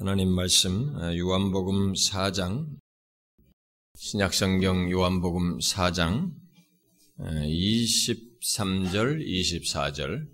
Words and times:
하나님 0.00 0.30
말씀 0.30 0.96
어, 0.96 1.14
요한복음 1.14 1.92
4장 1.92 2.66
신약성경 3.98 4.90
요한복음 4.90 5.58
4장 5.58 6.32
23절 7.18 9.22
24절 9.22 10.26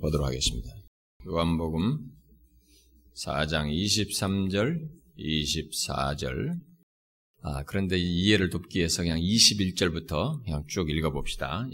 보도록 0.00 0.26
하겠습니다. 0.26 0.74
요한복음 1.28 2.10
4장 3.14 3.72
23절 3.72 4.88
24절 5.16 6.58
아, 7.42 7.62
그런데 7.62 8.00
이해를 8.00 8.50
돕기 8.50 8.80
위해서 8.80 9.04
그냥 9.04 9.20
21절부터 9.20 10.42
그냥 10.42 10.64
쭉 10.66 10.90
읽어봅시다. 10.90 11.68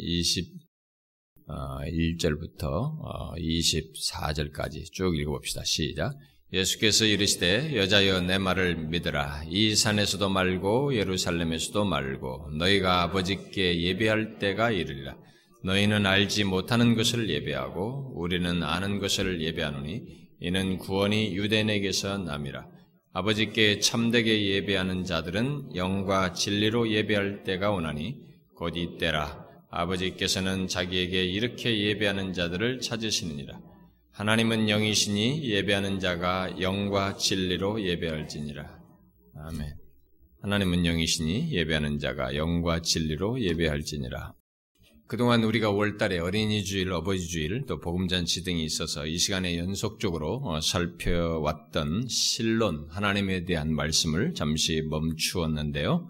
21절부터 1.49 2.99
24절까지 3.39 4.83
어, 4.83 4.85
쭉 4.93 5.19
읽어봅시다. 5.19 5.65
시작. 5.65 6.13
예수께서 6.51 7.05
이르시되 7.05 7.77
여자여 7.77 8.23
내 8.23 8.39
말을 8.39 8.77
믿으라. 8.77 9.43
이 9.51 9.77
산에서도 9.77 10.31
말고 10.31 10.97
예루살렘에서도 10.97 11.85
말고 11.85 12.53
너희가 12.59 13.03
아버지께 13.03 13.83
예배할 13.83 14.39
때가 14.39 14.71
이르리라. 14.71 15.17
너희는 15.65 16.07
알지 16.07 16.45
못하는 16.45 16.95
것을 16.95 17.29
예배하고 17.29 18.15
우리는 18.17 18.63
아는 18.63 18.99
것을 18.99 19.43
예배하노니 19.43 20.03
이는 20.41 20.79
구원이 20.79 21.37
유대인에게서 21.37 22.19
남이라. 22.19 22.67
아버지께 23.13 23.81
참되게 23.81 24.49
예배하는 24.55 25.05
자들은 25.05 25.75
영과 25.77 26.33
진리로 26.33 26.91
예배할 26.91 27.45
때가 27.45 27.73
오나니 27.73 28.17
곧 28.57 28.75
이때라. 28.77 29.47
아버지께서는 29.71 30.67
자기에게 30.67 31.25
이렇게 31.27 31.79
예배하는 31.79 32.33
자들을 32.33 32.81
찾으시느니라 32.81 33.68
하나님은 34.19 34.69
영이시니 34.69 35.45
예배하는 35.45 36.01
자가 36.01 36.61
영과 36.61 37.17
진리로 37.17 37.81
예배할지니라. 37.81 38.81
아멘. 39.37 39.77
하나님은 40.43 40.85
영이시니 40.85 41.53
예배하는 41.53 42.01
자가 42.01 42.35
영과 42.35 42.83
진리로 42.83 43.41
예배할지니라. 43.41 44.35
그동안 45.07 45.45
우리가 45.45 45.71
5월달에 45.71 46.21
어린이 46.21 46.65
주일, 46.65 46.91
어버이 46.91 47.21
주일, 47.21 47.65
또 47.67 47.79
복음잔치 47.79 48.43
등이 48.43 48.65
있어서 48.65 49.07
이 49.07 49.19
시간에 49.19 49.57
연속적으로 49.57 50.43
어, 50.43 50.61
살펴왔던 50.61 52.09
신론, 52.09 52.89
하나님에 52.91 53.45
대한 53.45 53.73
말씀을 53.73 54.35
잠시 54.35 54.83
멈추었는데요. 54.83 56.09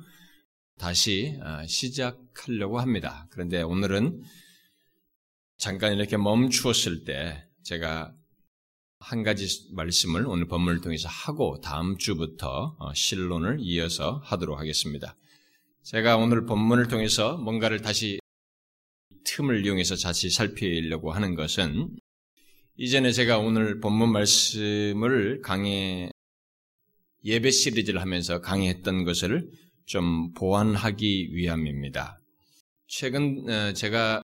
다시 0.79 1.39
어, 1.43 1.67
시작하려고 1.67 2.81
합니다. 2.81 3.29
그런데 3.31 3.61
오늘은 3.61 4.23
잠깐 5.59 5.93
이렇게 5.93 6.17
멈추었을 6.17 7.05
때 7.05 7.45
제가 7.69 8.15
한 8.99 9.23
가지 9.23 9.47
말씀을 9.73 10.27
오늘 10.27 10.47
본문을 10.49 10.81
통해서 10.81 11.07
하고 11.07 11.61
다음 11.61 11.99
주부터 11.99 12.75
어, 12.79 12.95
신론을 12.95 13.59
이어서 13.61 14.23
하도록 14.25 14.59
하겠습니다. 14.59 15.15
제가 15.83 16.17
오늘 16.17 16.47
본문을 16.47 16.89
통해서 16.89 17.37
뭔가를 17.37 17.83
다시 17.83 18.21
틈을 19.25 19.67
이용해서 19.67 19.97
다시 19.97 20.31
살피려고 20.31 21.13
하는 21.13 21.35
것은 21.35 21.91
이전에 22.77 23.13
제가 23.13 23.39
오늘 23.39 23.81
본문 23.81 24.13
말씀을 24.13 25.43
강의 25.43 26.11
예배 27.23 27.51
시리즈를 27.51 28.01
하면서 28.01 28.41
강의했던 28.41 29.05
것을 29.05 29.51
좀 29.85 30.33
보완하기 30.33 31.35
위함입니다. 31.35 32.19
최근 32.87 33.45
어, 33.47 33.73
제가 33.75 34.23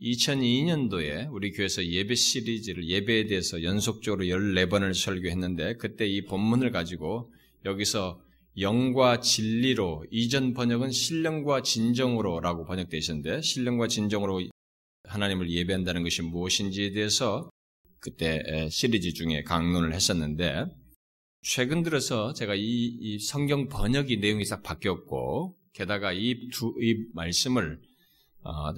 2002년도에 0.00 1.32
우리 1.32 1.52
교회에서 1.52 1.84
예배 1.84 2.14
시리즈를 2.14 2.86
예배에 2.86 3.26
대해서 3.26 3.62
연속적으로 3.62 4.24
14번을 4.24 4.94
설교했는데 4.94 5.76
그때 5.76 6.06
이 6.06 6.24
본문을 6.24 6.70
가지고 6.70 7.32
여기서 7.64 8.20
영과 8.58 9.20
진리로 9.20 10.04
이전 10.10 10.54
번역은 10.54 10.90
신령과 10.90 11.62
진정으로라고 11.62 12.64
번역되어 12.64 12.98
있었는데 12.98 13.40
신령과 13.42 13.88
진정으로 13.88 14.42
하나님을 15.04 15.50
예배한다는 15.50 16.02
것이 16.02 16.22
무엇인지에 16.22 16.92
대해서 16.92 17.50
그때 17.98 18.68
시리즈 18.70 19.12
중에 19.12 19.42
강론을 19.42 19.94
했었는데 19.94 20.66
최근 21.42 21.82
들어서 21.82 22.32
제가 22.32 22.54
이, 22.54 22.60
이 22.60 23.18
성경 23.18 23.68
번역이 23.68 24.18
내용이 24.18 24.44
싹 24.44 24.62
바뀌었고 24.62 25.56
게다가 25.72 26.12
이 26.12 26.48
두이 26.50 27.06
말씀을 27.14 27.78
어, 27.78 27.85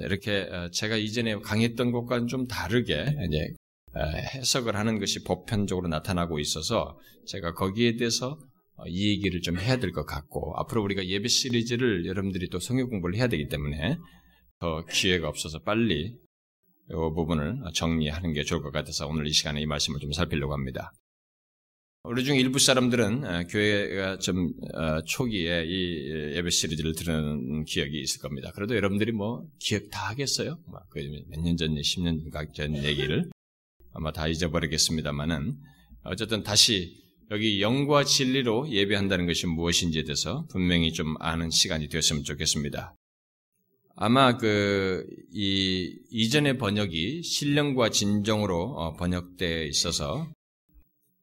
이렇게 0.00 0.48
어, 0.50 0.70
제가 0.70 0.96
이전에 0.96 1.36
강의했던 1.40 1.92
것과는 1.92 2.26
좀 2.26 2.46
다르게 2.46 3.06
이제 3.28 3.54
어, 3.94 4.00
해석을 4.00 4.76
하는 4.76 4.98
것이 4.98 5.24
보편적으로 5.24 5.88
나타나고 5.88 6.38
있어서 6.38 6.98
제가 7.26 7.54
거기에 7.54 7.96
대해서 7.96 8.38
이 8.86 9.08
얘기를 9.10 9.40
좀 9.40 9.58
해야 9.58 9.78
될 9.78 9.90
것 9.92 10.04
같고 10.06 10.54
앞으로 10.56 10.82
우리가 10.84 11.04
예배 11.06 11.26
시리즈를 11.28 12.06
여러분들이 12.06 12.48
또 12.48 12.60
성경 12.60 12.88
공부를 12.88 13.16
해야 13.16 13.26
되기 13.26 13.48
때문에 13.48 13.96
더 14.60 14.84
기회가 14.86 15.28
없어서 15.28 15.58
빨리 15.60 16.14
이 16.90 16.92
부분을 16.92 17.56
정리하는 17.74 18.32
게 18.32 18.44
좋을 18.44 18.62
것 18.62 18.70
같아서 18.72 19.06
오늘 19.08 19.26
이 19.26 19.32
시간에 19.32 19.60
이 19.60 19.66
말씀을 19.66 19.98
좀 20.00 20.12
살피려고 20.12 20.52
합니다. 20.52 20.92
우리 22.10 22.24
중 22.24 22.36
일부 22.36 22.58
사람들은 22.58 23.24
어, 23.24 23.42
교회가 23.50 24.19
좀 24.19 24.54
어, 24.72 25.02
초기에 25.04 25.64
이 25.66 26.36
예배 26.36 26.48
시리즈를 26.48 26.94
들은 26.94 27.66
기억이 27.66 28.00
있을 28.00 28.22
겁니다. 28.22 28.50
그래도 28.54 28.74
여러분들이 28.74 29.12
뭐 29.12 29.46
기억 29.58 29.91
다 29.91 30.08
하겠어요? 30.08 30.58
그몇년 30.88 31.58
전, 31.58 31.74
10년 31.74 32.54
전 32.54 32.82
얘기를 32.82 33.28
아마 33.92 34.10
다 34.10 34.26
잊어버리겠습니다만은 34.26 35.58
어쨌든 36.04 36.42
다시 36.42 36.97
여기 37.30 37.60
영과 37.60 38.04
진리로 38.04 38.70
예배한다는 38.70 39.26
것이 39.26 39.47
무엇인지에 39.47 40.04
대해서 40.04 40.47
분명히 40.50 40.94
좀 40.94 41.14
아는 41.20 41.50
시간이 41.50 41.91
되었으면 41.91 42.24
좋겠습니다. 42.24 42.94
아마 43.97 44.38
그, 44.38 45.04
이, 45.34 45.94
이전의 46.10 46.56
번역이 46.56 47.22
신령과 47.22 47.91
진정으로 47.91 48.62
어, 48.78 48.97
번역되어 48.97 49.64
있어서 49.64 50.26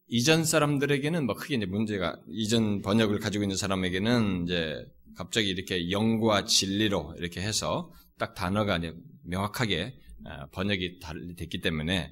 이전 0.07 0.45
사람들에게는 0.45 1.25
뭐 1.25 1.35
크게 1.35 1.55
이제 1.55 1.65
문제가 1.65 2.19
이전 2.29 2.81
번역을 2.81 3.19
가지고 3.19 3.43
있는 3.43 3.57
사람에게는 3.57 4.43
이제 4.43 4.85
갑자기 5.15 5.49
이렇게 5.49 5.89
영과 5.91 6.45
진리로 6.45 7.15
이렇게 7.17 7.41
해서 7.41 7.91
딱 8.17 8.35
단어가 8.35 8.79
명확하게 9.23 9.95
아, 10.25 10.47
번역이 10.47 10.99
됐기 11.37 11.61
때문에 11.61 12.11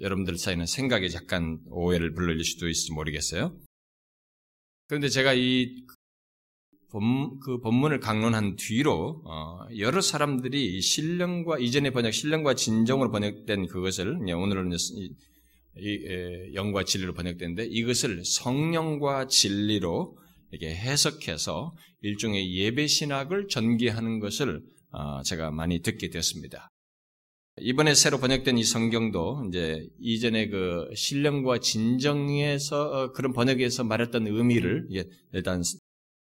여러분들 0.00 0.38
사이는 0.38 0.66
생각에 0.66 1.08
약간 1.14 1.60
오해를 1.66 2.14
불러일 2.14 2.42
수도 2.44 2.68
있을지 2.68 2.92
모르겠어요. 2.92 3.56
그런데 4.88 5.08
제가 5.08 5.34
이 5.34 5.84
본, 6.90 7.38
그 7.40 7.58
본문을 7.58 8.00
강론한 8.00 8.56
뒤로 8.56 9.22
어, 9.26 9.66
여러 9.78 10.00
사람들이 10.00 10.80
신령과 10.80 11.58
이전의 11.58 11.92
번역 11.92 12.12
신령과 12.12 12.54
진정으로 12.54 13.10
번역된 13.10 13.66
그것을 13.66 14.18
오늘은 14.32 14.72
이 14.72 15.14
영과 16.54 16.84
진리로 16.84 17.14
번역되는데 17.14 17.66
이것을 17.66 18.24
성령과 18.24 19.26
진리로 19.26 20.16
이렇게 20.50 20.74
해석해서 20.74 21.74
일종의 22.02 22.56
예배 22.56 22.86
신학을 22.86 23.48
전개하는 23.48 24.20
것을 24.20 24.62
어, 24.90 25.22
제가 25.22 25.50
많이 25.50 25.80
듣게 25.82 26.10
되었습니다. 26.10 26.70
이번에 27.60 27.94
새로 27.94 28.18
번역된 28.18 28.58
이 28.58 28.64
성경도 28.64 29.44
이제 29.48 29.84
이전에 30.00 30.48
그 30.48 30.88
신령과 30.94 31.58
진정에서 31.58 32.82
어, 32.82 33.12
그런 33.12 33.32
번역에서 33.32 33.84
말했던 33.84 34.26
의미를 34.26 34.88
일단 35.32 35.62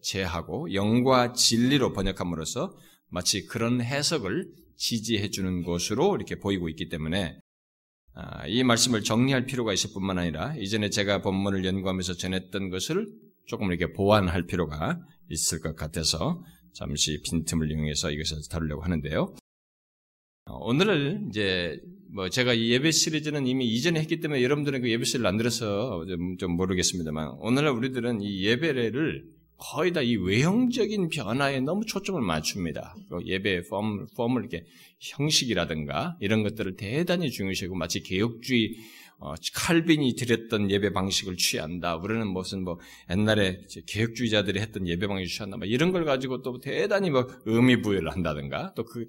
제하고 0.01 0.73
영과 0.75 1.33
진리로 1.33 1.93
번역함으로써 1.93 2.75
마치 3.11 3.47
그런 3.47 3.81
해석을 3.81 4.47
지지해 4.77 5.31
주는 5.31 5.63
것으로 5.63 6.17
이렇게 6.17 6.37
보이고 6.37 6.69
있기 6.69 6.89
때문에 6.89 7.37
아, 7.37 7.44
이 8.47 8.63
말씀을 8.63 9.03
정리할 9.03 9.45
필요가 9.47 9.73
있을 9.73 9.91
뿐만 9.93 10.19
아니라 10.19 10.55
이전에 10.57 10.91
제가 10.91 11.21
본문을 11.23 11.65
연구하면서 11.65 12.15
전했던 12.15 12.71
것을 12.71 13.09
조금 13.47 13.73
이렇게 13.73 13.93
보완할 13.93 14.47
필요가 14.47 15.01
있을 15.29 15.61
것 15.61 15.75
같아서 15.75 16.43
잠시 16.73 17.21
빈틈을 17.23 17.71
이용해서 17.71 18.11
이것을 18.11 18.39
다루려고 18.51 18.83
하는데요. 18.83 19.35
어, 20.47 20.57
오늘을 20.67 21.27
이제 21.29 21.81
뭐 22.13 22.29
제가 22.29 22.55
이 22.55 22.71
예배 22.71 22.91
시리즈는 22.91 23.47
이미 23.47 23.67
이전에 23.67 23.99
했기 23.99 24.21
때문에 24.21 24.43
여러분들은 24.43 24.83
그 24.83 24.91
예배 24.91 25.05
시리즈를 25.05 25.27
안 25.27 25.37
들어서 25.37 26.05
좀, 26.07 26.37
좀 26.37 26.57
모르겠습니다만 26.57 27.37
오늘날 27.39 27.73
우리들은 27.73 28.21
이 28.21 28.45
예배를 28.45 29.25
거의 29.73 29.93
다 29.93 30.03
이 30.03 30.17
외형적인 30.17 31.09
변화에 31.09 31.61
너무 31.61 31.87
초점을 31.87 32.21
맞춥니다. 32.21 32.95
예배 33.25 33.63
폼, 33.69 34.07
폼을 34.15 34.43
이렇게 34.43 34.65
형식이라든가 35.01 36.19
이런 36.21 36.43
것들을 36.43 36.77
대단히 36.77 37.31
중요시하고 37.31 37.75
마치 37.75 38.03
개혁주의 38.03 38.75
어, 39.19 39.33
칼빈이 39.55 40.17
드렸던 40.17 40.71
예배 40.71 40.93
방식을 40.93 41.37
취한다. 41.37 41.97
우리는 41.97 42.27
무슨 42.27 42.63
뭐 42.63 42.79
옛날에 43.11 43.61
개혁주의자들이 43.87 44.61
했던 44.61 44.87
예배 44.87 45.07
방식을 45.07 45.29
취한다. 45.29 45.57
뭐 45.57 45.67
이런 45.67 45.93
걸 45.93 46.05
가지고 46.05 46.43
또 46.43 46.61
대단히 46.61 47.09
뭐 47.11 47.27
의미 47.47 47.81
부여를 47.81 48.11
한다든가 48.11 48.75
또 48.75 48.85
그 48.85 49.07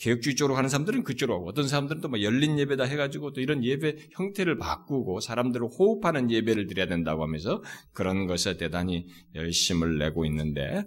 개혁주의 0.00 0.34
쪽으로 0.34 0.54
가는 0.54 0.68
사람들은 0.68 1.04
그쪽으로 1.04 1.38
가고 1.38 1.48
어떤 1.48 1.68
사람들은 1.68 2.00
또 2.00 2.08
뭐 2.10 2.22
열린 2.22 2.58
예배다 2.58 2.84
해가지고 2.84 3.32
또 3.32 3.40
이런 3.40 3.62
예배 3.64 4.08
형태를 4.12 4.58
바꾸고 4.58 5.20
사람들을 5.20 5.66
호흡하는 5.66 6.30
예배를 6.30 6.66
드려야 6.66 6.86
된다고 6.86 7.22
하면서 7.22 7.62
그런 7.92 8.26
것에 8.26 8.56
대단히 8.56 9.06
열심을 9.34 9.98
내고 9.98 10.24
있는데 10.24 10.84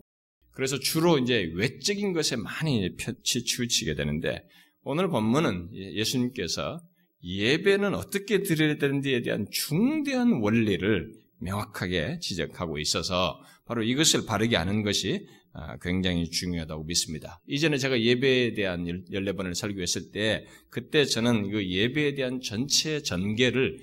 그래서 0.52 0.78
주로 0.80 1.18
이제 1.18 1.50
외적인 1.56 2.14
것에 2.14 2.36
많이 2.36 2.90
치우치게 3.24 3.96
되는데 3.96 4.44
오늘 4.84 5.08
본문은 5.08 5.70
예, 5.76 5.94
예수님께서 5.94 6.80
예배는 7.24 7.96
어떻게 7.96 8.44
드려야 8.44 8.78
되는지에 8.78 9.22
대한 9.22 9.48
중대한 9.50 10.42
원리를 10.42 11.14
명확하게 11.40 12.20
지적하고 12.20 12.80
있어서 12.80 13.40
바로 13.66 13.84
이것을 13.84 14.26
바르게 14.26 14.58
아는 14.58 14.84
것이 14.84 15.26
아, 15.26 15.43
굉장히 15.82 16.30
중요하다고 16.30 16.86
믿습니다. 16.86 17.40
이전에 17.48 17.78
제가 17.78 18.02
예배에 18.02 18.54
대한 18.54 18.86
14번을 18.86 19.54
설교했을 19.54 20.12
때 20.12 20.46
그때 20.70 21.06
저는 21.06 21.52
그 21.52 21.68
예배에 21.70 22.16
대한 22.16 22.42
전체 22.42 23.02
전개를 23.02 23.78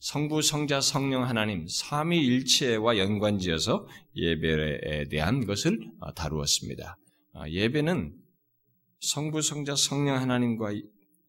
성부, 0.00 0.42
성자, 0.42 0.82
성령 0.82 1.24
하나님 1.24 1.66
삼위일체와 1.66 2.98
연관지어서 2.98 3.86
예배에 4.14 5.08
대한 5.08 5.46
것을 5.46 5.80
아, 5.98 6.12
다루었습니다. 6.12 6.98
아, 7.32 7.48
예배는 7.48 8.14
성부, 9.00 9.40
성자, 9.40 9.76
성령 9.76 10.16
하나님과 10.16 10.74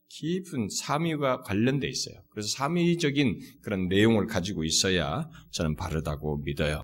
깊은 0.09 0.67
삼위가 0.69 1.41
관련돼 1.43 1.87
있어요. 1.87 2.15
그래서 2.29 2.49
삼위적인 2.49 3.39
그런 3.61 3.87
내용을 3.87 4.27
가지고 4.27 4.65
있어야 4.65 5.29
저는 5.51 5.75
바르다고 5.77 6.37
믿어요. 6.39 6.81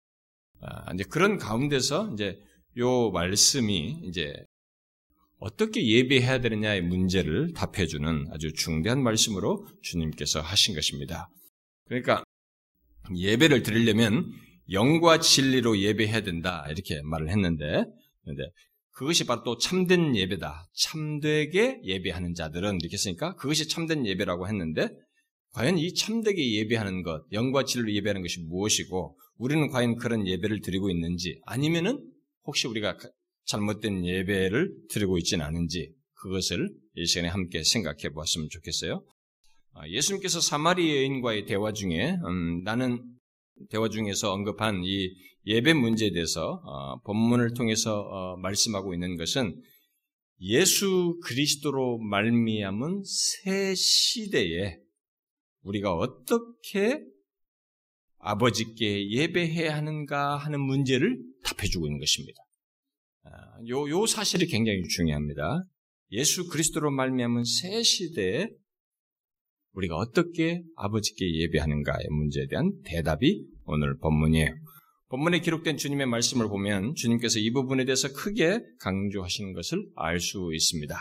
이제 0.94 1.04
그런 1.04 1.38
가운데서 1.38 2.12
이제 2.14 2.40
요 2.78 3.12
말씀이 3.12 4.02
이제 4.04 4.34
어떻게 5.40 5.86
예배해야 5.86 6.40
되느냐의 6.40 6.82
문제를 6.82 7.54
답해주는 7.54 8.28
아주 8.32 8.54
중대한 8.54 9.02
말씀으로 9.02 9.68
주님께서 9.82 10.40
하신 10.40 10.76
것입니다. 10.76 11.28
그러니까 11.86 12.24
예배를 13.16 13.64
드리려면 13.64 14.32
영과 14.72 15.20
진리로 15.20 15.80
예배해야 15.80 16.22
된다 16.22 16.66
이렇게 16.70 17.02
말을 17.04 17.30
했는데, 17.30 17.84
근데 18.24 18.44
그것이 18.92 19.26
바로 19.26 19.44
또 19.44 19.58
참된 19.58 20.16
예배다. 20.16 20.68
참되게 20.76 21.82
예배하는 21.84 22.36
자들은 22.36 22.78
이렇게 22.80 22.94
했으니까 22.94 23.36
그것이 23.36 23.68
참된 23.68 24.06
예배라고 24.06 24.48
했는데, 24.48 24.90
과연 25.54 25.78
이 25.78 25.94
참되게 25.94 26.54
예배하는 26.60 27.04
것, 27.04 27.24
영과 27.34 27.66
진리로 27.66 27.94
예배하는 27.96 28.22
것이 28.22 28.42
무엇이고, 28.42 29.18
우리는 29.38 29.68
과연 29.70 29.96
그런 29.96 30.28
예배를 30.28 30.62
드리고 30.62 30.90
있는지, 30.90 31.42
아니면은 31.46 32.00
혹시 32.46 32.68
우리가 32.68 32.98
잘못된 33.46 34.06
예배를 34.06 34.72
드리고 34.90 35.18
있지는 35.18 35.46
않은지 35.46 35.94
그것을 36.14 36.70
이 36.96 37.06
시간에 37.06 37.28
함께 37.28 37.64
생각해 37.64 38.10
보았으면 38.14 38.50
좋겠어요. 38.50 39.04
아, 39.74 39.88
예수님께서 39.88 40.42
사마리 40.42 40.96
여인과의 40.96 41.46
대화 41.46 41.72
중에 41.72 42.18
음, 42.26 42.64
나는 42.64 43.04
대화 43.70 43.90
중에서 43.90 44.32
언급한 44.34 44.82
이 44.84 45.14
예배 45.46 45.74
문제에 45.74 46.12
대해서 46.12 46.62
어, 46.64 47.00
본문을 47.02 47.54
통해서 47.54 48.02
어, 48.02 48.38
말씀하고 48.38 48.94
있는 48.94 49.18
것은 49.18 49.62
예수 50.42 51.20
그리스도로 51.24 52.00
말미암은 52.00 53.04
새 53.06 53.74
시대에 53.76 54.78
우리가 55.64 55.94
어떻게 55.94 57.00
아버지께 58.18 59.10
예배해야 59.10 59.76
하는가 59.76 60.38
하는 60.38 60.60
문제를 60.60 61.20
답해주고 61.44 61.88
있는 61.88 62.00
것입니다. 62.00 62.42
아, 63.24 63.30
요, 63.68 63.90
요 63.90 64.06
사실이 64.06 64.48
굉장히 64.48 64.84
중요합니다. 64.88 65.64
예수 66.12 66.48
그리스도로 66.48 66.92
말미암은 66.92 67.44
새 67.44 67.84
시대에 67.84 68.50
우리가 69.74 69.96
어떻게 69.96 70.64
아버지께 70.76 71.34
예배하는가의 71.42 72.08
문제에 72.10 72.48
대한 72.48 72.74
대답이 72.84 73.46
오늘 73.66 73.98
본문이에요. 73.98 74.54
본문에 75.10 75.40
기록된 75.40 75.78
주님의 75.78 76.08
말씀을 76.08 76.48
보면 76.48 76.96
주님께서 76.96 77.40
이 77.40 77.52
부분에 77.52 77.86
대해서 77.86 78.12
크게 78.14 78.62
강조하신 78.80 79.54
것을 79.54 79.86
알 79.96 80.20
수 80.20 80.52
있습니다. 80.54 80.96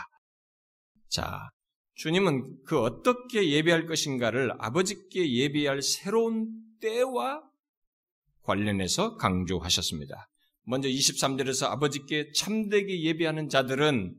자, 1.09 1.49
주님은 1.95 2.63
그 2.65 2.79
어떻게 2.79 3.51
예배할 3.51 3.85
것인가를 3.85 4.51
아버지께 4.59 5.33
예배할 5.33 5.81
새로운 5.81 6.49
때와 6.81 7.41
관련해서 8.43 9.17
강조하셨습니다. 9.17 10.27
먼저 10.65 10.87
23절에서 10.87 11.67
아버지께 11.67 12.31
참되게 12.33 13.01
예배하는 13.01 13.49
자들은 13.49 14.15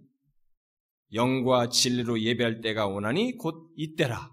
영과 1.15 1.69
진리로 1.69 2.21
예배할 2.21 2.61
때가 2.61 2.87
오나니 2.87 3.37
곧 3.37 3.71
이때라. 3.77 4.33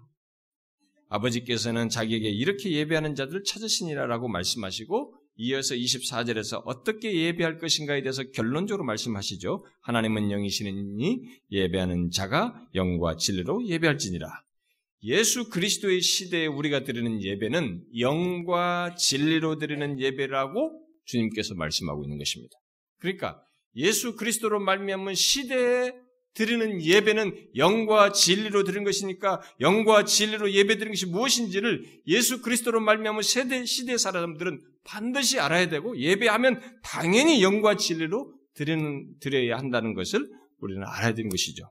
아버지께서는 1.08 1.88
자기에게 1.88 2.28
이렇게 2.28 2.70
예배하는 2.70 3.14
자들을 3.14 3.42
찾으시니라라고 3.44 4.28
말씀하시고 4.28 5.14
이어서 5.36 5.74
24절에서 5.74 6.62
어떻게 6.66 7.14
예배할 7.14 7.58
것인가에 7.58 8.02
대해서 8.02 8.22
결론적으로 8.30 8.84
말씀하시죠. 8.84 9.64
하나님은 9.82 10.30
영이시니 10.30 11.22
예배하는 11.50 12.10
자가 12.10 12.68
영과 12.74 13.16
진리로 13.16 13.66
예배할지니라. 13.66 14.28
예수 15.04 15.48
그리스도의 15.48 16.02
시대에 16.02 16.46
우리가 16.46 16.84
드리는 16.84 17.22
예배는 17.22 17.84
영과 17.98 18.94
진리로 18.96 19.58
드리는 19.58 19.98
예배라고 19.98 20.89
주님께서 21.10 21.54
말씀하고 21.54 22.04
있는 22.04 22.18
것입니다. 22.18 22.56
그러니까 22.98 23.40
예수 23.76 24.16
그리스도로 24.16 24.60
말미암은 24.60 25.14
시대에 25.14 25.92
드리는 26.34 26.80
예배는 26.80 27.50
영과 27.56 28.12
진리로 28.12 28.62
드리는 28.62 28.84
것이니까 28.84 29.40
영과 29.60 30.04
진리로 30.04 30.52
예배 30.52 30.74
드리는 30.74 30.92
것이 30.92 31.06
무엇인지를 31.06 31.84
예수 32.06 32.40
그리스도로 32.40 32.80
말미암은 32.80 33.22
세대 33.22 33.64
시대 33.64 33.96
사람들은 33.98 34.60
반드시 34.84 35.40
알아야 35.40 35.68
되고 35.68 35.98
예배하면 35.98 36.60
당연히 36.82 37.42
영과 37.42 37.76
진리로 37.76 38.32
드리는 38.54 39.18
드려야 39.20 39.58
한다는 39.58 39.94
것을 39.94 40.30
우리는 40.58 40.82
알아야 40.86 41.14
되는 41.14 41.30
것이죠. 41.30 41.64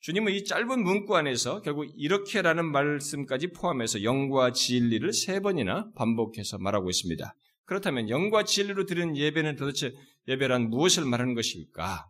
주님은 0.00 0.32
이 0.32 0.44
짧은 0.44 0.82
문구 0.82 1.16
안에서 1.16 1.60
결국 1.60 1.86
이렇게라는 1.96 2.64
말씀까지 2.64 3.48
포함해서 3.48 4.04
영과 4.04 4.52
진리를 4.52 5.12
세 5.12 5.40
번이나 5.40 5.90
반복해서 5.96 6.58
말하고 6.58 6.88
있습니다. 6.88 7.34
그렇다면 7.68 8.08
영과 8.08 8.44
진리로 8.44 8.86
드리는 8.86 9.14
예배는 9.14 9.56
도대체 9.56 9.94
예배란 10.26 10.70
무엇을 10.70 11.04
말하는 11.04 11.34
것일까? 11.34 12.08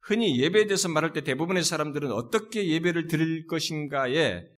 흔히 0.00 0.40
예배에 0.40 0.66
대해서 0.66 0.88
말할 0.88 1.12
때 1.12 1.22
대부분의 1.22 1.64
사람들은 1.64 2.12
어떻게 2.12 2.68
예배를 2.68 3.08
드릴 3.08 3.48
것인가의 3.48 4.48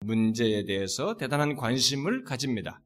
문제에 0.00 0.64
대해서 0.64 1.16
대단한 1.16 1.54
관심을 1.54 2.24
가집니다. 2.24 2.82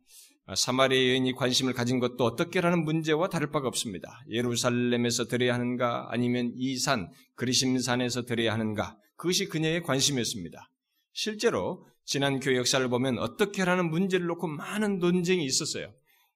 사마리아 0.55 1.13
여인이 1.13 1.33
관심을 1.33 1.73
가진 1.73 1.99
것도 1.99 2.25
어떻게라는 2.25 2.85
문제와 2.85 3.31
다를 3.31 3.51
바가 3.51 3.67
없습니다. 3.67 4.23
예루살렘에서 4.29 5.29
드려야 5.29 5.55
하는가 5.55 6.09
아니면 6.11 6.53
이 6.57 6.77
산, 6.77 7.11
그리심산에서 7.37 8.27
드려야 8.27 8.53
하는가 8.53 8.99
그것이 9.17 9.49
그녀의 9.49 9.83
관심이었습니다. 9.83 10.71
실제로 11.15 11.87
지난 12.05 12.39
교회 12.39 12.59
역사를 12.59 12.87
보면 12.87 13.19
어떻게라는 13.19 13.89
문제를 13.89 14.27
놓고 14.27 14.47
많은 14.47 14.99
논쟁이 14.99 15.43
있었어요. 15.47 15.95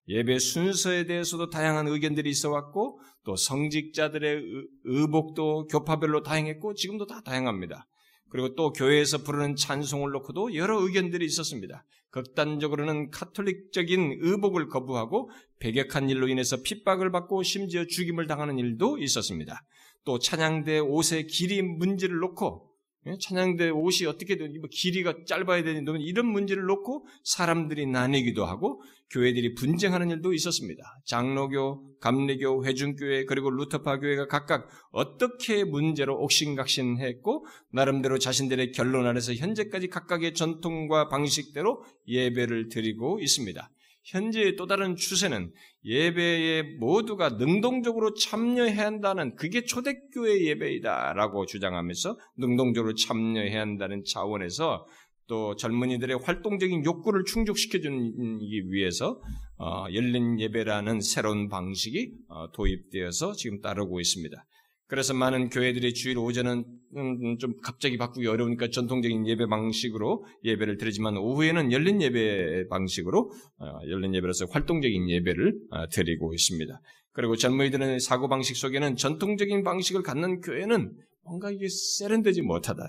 예배 0.09 0.39
순서에 0.39 1.05
대해서도 1.07 1.51
다양한 1.51 1.89
의견들이 1.89 2.29
있어 2.31 2.51
왔고 2.51 3.01
또 3.25 3.37
성직자들의 3.37 4.43
의복도 4.85 5.67
교파별로 5.67 6.23
다양했고 6.23 6.75
지금도 6.75 7.07
다 7.07 7.23
다양합니다. 7.23 7.87
그리고 8.29 8.55
또 8.55 8.73
교회에서 8.73 9.19
부르는 9.19 9.57
찬송을 9.57 10.11
놓고도 10.11 10.55
여러 10.57 10.81
의견들이 10.81 11.25
있었습니다. 11.25 11.85
극단적으로는 12.11 13.11
카톨릭적인 13.11 14.19
의복을 14.21 14.69
거부하고 14.69 15.31
배격한 15.59 16.11
일로 16.11 16.29
인해서 16.29 16.59
핍박을 16.63 17.11
받고 17.11 17.43
심지어 17.43 17.85
죽임을 17.87 18.27
당하는 18.27 18.59
일도 18.59 18.99
있었습니다. 18.99 19.63
또 20.05 20.19
찬양대 20.19 20.81
옷의 20.81 21.27
길이 21.27 21.63
문제를 21.63 22.19
놓고 22.19 22.69
예? 22.69 22.74
찬양대 23.21 23.71
옷이 23.71 24.07
어떻게 24.07 24.37
되는 24.37 24.61
뭐 24.61 24.69
길이가 24.71 25.15
짧아야 25.27 25.63
되는 25.63 25.85
이런 26.01 26.27
문제를 26.27 26.65
놓고 26.65 27.07
사람들이 27.23 27.87
나뉘기도 27.87 28.45
하고 28.45 28.83
교회들이 29.11 29.55
분쟁하는 29.55 30.11
일도 30.11 30.33
있었습니다. 30.33 30.83
장로교, 31.05 31.99
감리교, 32.01 32.65
회중교회 32.65 33.27
그리고 33.27 33.51
루터파 33.51 34.01
교회가 34.01 34.27
각각 34.27 34.69
어떻게 34.91 35.65
문제로 35.65 36.17
옥신각신했고 36.23 37.47
나름대로 37.71 38.19
자신들의 38.19 38.73
결론 38.73 39.07
안에서 39.07 39.35
현재까지 39.35 39.89
각각의 39.89 40.35
전통과 40.35 41.09
방식대로 41.09 41.85
예배를 42.09 42.69
드리고 42.71 43.21
있습니다. 43.21 43.71
현재의 44.05 44.57
또 44.57 44.67
다른 44.67 44.97
추세는 44.97 45.53
예배에 45.85 46.77
모두가 46.79 47.31
능동적으로 47.31 48.15
참여해야 48.15 48.87
한다는 48.87 49.35
그게 49.35 49.65
초대교회 49.65 50.45
예배이다라고 50.47 51.47
주장하면서 51.47 52.19
능동적으로 52.37 52.95
참여해야 52.95 53.61
한다는 53.61 54.03
차원에서 54.05 54.87
또 55.27 55.57
젊은이들의 55.57 56.19
활동적인 56.23 56.85
욕구를 56.85 57.25
충족시켜주기 57.25 58.71
위해서 58.71 59.21
어, 59.57 59.87
열린 59.95 60.39
예배라는 60.39 61.01
새로운 61.01 61.49
방식이 61.49 62.13
어, 62.29 62.53
도입되어서 62.53 63.33
지금 63.33 63.61
따르고 63.63 64.01
있습니다. 64.01 64.45
그래서 64.87 65.15
많은 65.15 65.49
교회들이 65.49 65.95
주일 65.95 66.19
오전은 66.19 66.65
음, 66.97 67.39
좀 67.39 67.55
갑자기 67.63 67.97
바꾸기 67.97 68.27
어려우니까 68.27 68.69
전통적인 68.69 69.27
예배 69.27 69.47
방식으로 69.47 70.25
예배를 70.45 70.77
드리지만 70.77 71.17
오후에는 71.17 71.73
열린 71.73 72.03
예배 72.03 72.69
방식으로 72.69 73.31
어, 73.59 73.67
열린 73.89 74.15
예배로서 74.15 74.47
활동적인 74.51 75.11
예배를 75.11 75.55
어, 75.71 75.89
드리고 75.89 76.35
있습니다. 76.35 76.81
그리고 77.13 77.37
젊은이들의 77.37 78.01
사고 78.01 78.29
방식 78.29 78.57
속에는 78.57 78.97
전통적인 78.97 79.63
방식을 79.63 80.03
갖는 80.03 80.41
교회는 80.41 80.93
뭔가 81.23 81.51
이게 81.51 81.67
세련되지 81.99 82.43
못하다. 82.43 82.83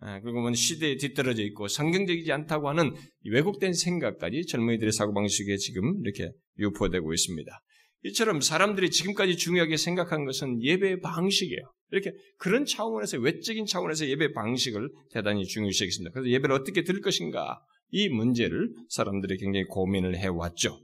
아, 0.00 0.20
그리고 0.20 0.42
뭐 0.42 0.52
시대에 0.52 0.96
뒤떨어져 0.96 1.42
있고 1.44 1.66
성경적이지 1.66 2.30
않다고 2.30 2.68
하는 2.68 2.92
왜곡된 3.24 3.72
생각까지 3.72 4.46
젊은이들의 4.46 4.92
사고 4.92 5.14
방식에 5.14 5.56
지금 5.56 5.98
이렇게 6.04 6.30
유포되고 6.58 7.12
있습니다. 7.12 7.60
이처럼 8.04 8.40
사람들이 8.40 8.90
지금까지 8.90 9.36
중요하게 9.36 9.76
생각한 9.76 10.24
것은 10.24 10.62
예배 10.62 11.00
방식이에요. 11.00 11.72
이렇게 11.90 12.12
그런 12.38 12.66
차원에서 12.66 13.18
외적인 13.18 13.66
차원에서 13.66 14.06
예배 14.06 14.32
방식을 14.32 14.90
대단히 15.10 15.46
중요시 15.46 15.84
여겼습니다. 15.84 16.12
그래서 16.12 16.30
예배를 16.30 16.54
어떻게 16.54 16.84
드릴 16.84 17.00
것인가 17.00 17.60
이 17.90 18.08
문제를 18.08 18.70
사람들이 18.90 19.38
굉장히 19.38 19.64
고민을 19.66 20.16
해왔죠. 20.16 20.78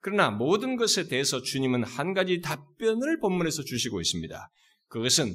그러나 0.00 0.30
모든 0.30 0.76
것에 0.76 1.06
대해서 1.06 1.42
주님은 1.42 1.84
한 1.84 2.12
가지 2.12 2.40
답변을 2.40 3.20
본문에서 3.20 3.62
주시고 3.62 4.00
있습니다. 4.00 4.50
그것은 4.88 5.34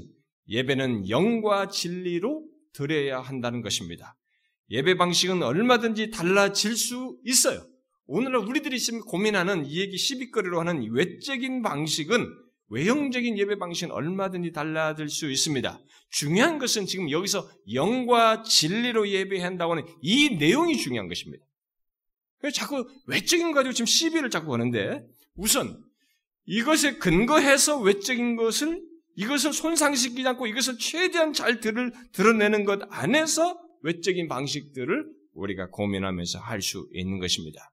예배는 0.50 1.10
영과 1.10 1.70
진리로 1.70 2.46
드려야 2.74 3.20
한다는 3.22 3.62
것입니다. 3.62 4.16
예배 4.72 4.98
방식은 4.98 5.42
얼마든지 5.42 6.12
달라질 6.12 6.76
수 6.76 7.18
있어요. 7.24 7.66
오늘날 8.12 8.42
우리들이 8.42 8.80
지금 8.80 9.02
고민하는 9.02 9.68
이 9.68 9.80
얘기 9.82 9.96
시비거리로 9.96 10.60
하는 10.60 10.82
외적인 10.92 11.62
방식은 11.62 12.26
외형적인 12.70 13.38
예배 13.38 13.60
방식은 13.60 13.92
얼마든지 13.92 14.52
달라질 14.52 15.10
수 15.10 15.30
있습니다. 15.30 15.80
중요한 16.10 16.58
것은 16.58 16.88
지금 16.88 17.12
여기서 17.12 17.48
영과 17.72 18.42
진리로 18.42 19.08
예배한다고 19.08 19.74
하는 19.74 19.84
이 20.02 20.38
내용이 20.38 20.78
중요한 20.78 21.08
것입니다. 21.08 21.46
자꾸 22.52 22.90
외적인 23.06 23.52
거 23.52 23.54
가지고 23.54 23.74
지금 23.74 23.86
시비를 23.86 24.32
자꾸 24.32 24.54
하는데 24.54 25.06
우선 25.36 25.80
이것에 26.48 26.98
근거해서 26.98 27.80
외적인 27.80 28.38
것을 28.38 28.82
이것을 29.18 29.54
손상시키지 29.54 30.28
않고 30.30 30.48
이것을 30.48 30.80
최대한 30.80 31.32
잘 31.32 31.60
들을, 31.60 31.94
드러내는 32.14 32.66
것 32.66 32.82
안에서 32.90 33.60
외적인 33.84 34.28
방식들을 34.28 35.06
우리가 35.34 35.70
고민하면서 35.70 36.40
할 36.40 36.64
수 36.64 36.90
있는 36.92 37.20
것입니다. 37.20 37.70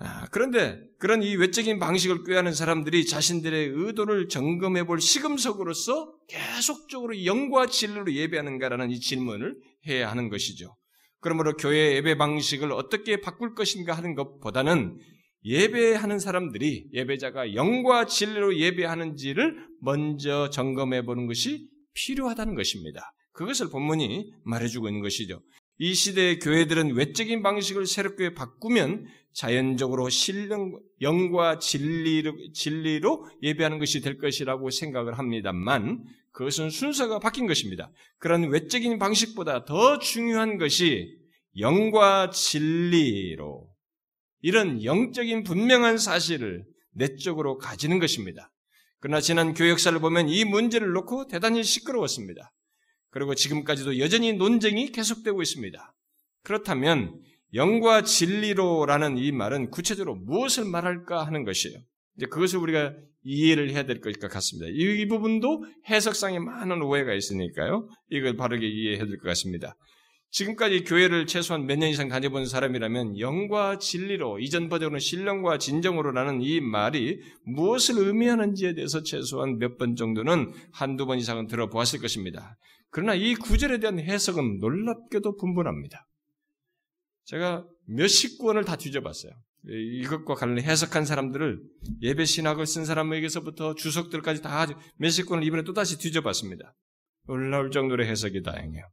아, 0.00 0.26
그런데 0.30 0.80
그런 0.98 1.22
이 1.22 1.34
외적인 1.34 1.80
방식을 1.80 2.22
꾀하는 2.24 2.52
사람들이 2.52 3.04
자신들의 3.04 3.70
의도를 3.74 4.28
점검해 4.28 4.84
볼 4.84 5.00
시금석으로서 5.00 6.14
계속적으로 6.28 7.24
영과 7.24 7.66
진리로 7.66 8.12
예배하는가라는 8.12 8.90
이 8.90 9.00
질문을 9.00 9.56
해야 9.88 10.10
하는 10.10 10.28
것이죠. 10.28 10.76
그러므로 11.20 11.56
교회 11.56 11.96
예배 11.96 12.16
방식을 12.16 12.70
어떻게 12.70 13.20
바꿀 13.20 13.54
것인가 13.54 13.92
하는 13.92 14.14
것보다는 14.14 14.96
예배하는 15.44 16.20
사람들이 16.20 16.90
예배자가 16.92 17.54
영과 17.54 18.06
진리로 18.06 18.56
예배하는지를 18.56 19.66
먼저 19.80 20.50
점검해 20.50 21.02
보는 21.06 21.26
것이 21.26 21.68
필요하다는 21.94 22.54
것입니다. 22.54 23.12
그것을 23.32 23.70
본문이 23.70 24.32
말해주고 24.44 24.88
있는 24.88 25.00
것이죠. 25.00 25.40
이 25.78 25.94
시대의 25.94 26.40
교회들은 26.40 26.94
외적인 26.94 27.42
방식을 27.42 27.86
새롭게 27.86 28.34
바꾸면 28.34 29.06
자연적으로 29.32 30.08
신령, 30.08 30.80
영과 31.00 31.58
진리로, 31.60 32.34
진리로 32.52 33.28
예배하는 33.42 33.78
것이 33.78 34.00
될 34.00 34.18
것이라고 34.18 34.70
생각을 34.70 35.18
합니다만 35.18 36.04
그것은 36.32 36.70
순서가 36.70 37.20
바뀐 37.20 37.46
것입니다. 37.46 37.90
그런 38.18 38.48
외적인 38.48 38.98
방식보다 38.98 39.64
더 39.64 39.98
중요한 39.98 40.58
것이 40.58 41.16
영과 41.58 42.30
진리로 42.30 43.68
이런 44.40 44.82
영적인 44.82 45.44
분명한 45.44 45.98
사실을 45.98 46.64
내적으로 46.92 47.58
가지는 47.58 48.00
것입니다. 48.00 48.52
그러나 49.00 49.20
지난 49.20 49.54
교역사를 49.54 49.96
보면 50.00 50.28
이 50.28 50.44
문제를 50.44 50.92
놓고 50.92 51.28
대단히 51.28 51.62
시끄러웠습니다. 51.62 52.52
그리고 53.10 53.34
지금까지도 53.34 53.98
여전히 53.98 54.32
논쟁이 54.32 54.92
계속되고 54.92 55.40
있습니다. 55.42 55.94
그렇다면 56.42 57.20
영과 57.54 58.02
진리로라는 58.02 59.16
이 59.18 59.32
말은 59.32 59.70
구체적으로 59.70 60.16
무엇을 60.16 60.64
말할까 60.64 61.26
하는 61.26 61.44
것이에요. 61.44 61.78
이제 62.16 62.26
그것을 62.26 62.58
우리가 62.58 62.94
이해를 63.24 63.70
해야 63.70 63.84
될 63.84 64.00
것 64.00 64.12
같습니다. 64.18 64.68
이, 64.70 65.00
이 65.00 65.08
부분도 65.08 65.64
해석상에 65.88 66.38
많은 66.38 66.82
오해가 66.82 67.14
있으니까요. 67.14 67.88
이걸 68.10 68.36
바르게 68.36 68.66
이해해야 68.66 69.06
될 69.06 69.18
것 69.18 69.28
같습니다. 69.28 69.74
지금까지 70.30 70.84
교회를 70.84 71.26
최소한 71.26 71.66
몇 71.66 71.78
년 71.78 71.88
이상 71.88 72.08
다녀본 72.08 72.44
사람이라면 72.46 73.18
영과 73.18 73.78
진리로 73.78 74.38
이전 74.40 74.68
버전으로 74.68 74.98
신령과 74.98 75.56
진정으로라는 75.56 76.42
이 76.42 76.60
말이 76.60 77.18
무엇을 77.46 77.94
의미하는지에 77.98 78.74
대해서 78.74 79.02
최소한 79.02 79.58
몇 79.58 79.78
번 79.78 79.96
정도는 79.96 80.52
한두 80.72 81.06
번 81.06 81.18
이상은 81.18 81.46
들어보았을 81.46 82.00
것입니다. 82.00 82.58
그러나 82.90 83.14
이 83.14 83.34
구절에 83.34 83.78
대한 83.78 83.98
해석은 83.98 84.58
놀랍게도 84.58 85.36
분분합니다. 85.36 86.06
제가 87.24 87.66
몇십 87.86 88.38
권을 88.38 88.64
다 88.64 88.76
뒤져봤어요. 88.76 89.32
이것과 89.66 90.34
관련 90.34 90.60
해석한 90.60 91.04
사람들을 91.04 91.60
예배 92.00 92.24
신학을 92.24 92.64
쓴 92.66 92.84
사람에게서부터 92.84 93.74
주석들까지 93.74 94.40
다 94.40 94.66
몇십 94.96 95.26
권을 95.26 95.44
이번에 95.44 95.62
또다시 95.64 95.98
뒤져봤습니다. 95.98 96.74
놀라울 97.26 97.70
정도로 97.70 98.04
해석이 98.04 98.42
다양해요. 98.42 98.84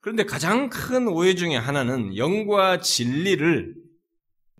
그런데 0.00 0.24
가장 0.24 0.68
큰 0.68 1.06
오해 1.06 1.34
중에 1.34 1.56
하나는 1.56 2.16
영과 2.16 2.80
진리를 2.80 3.74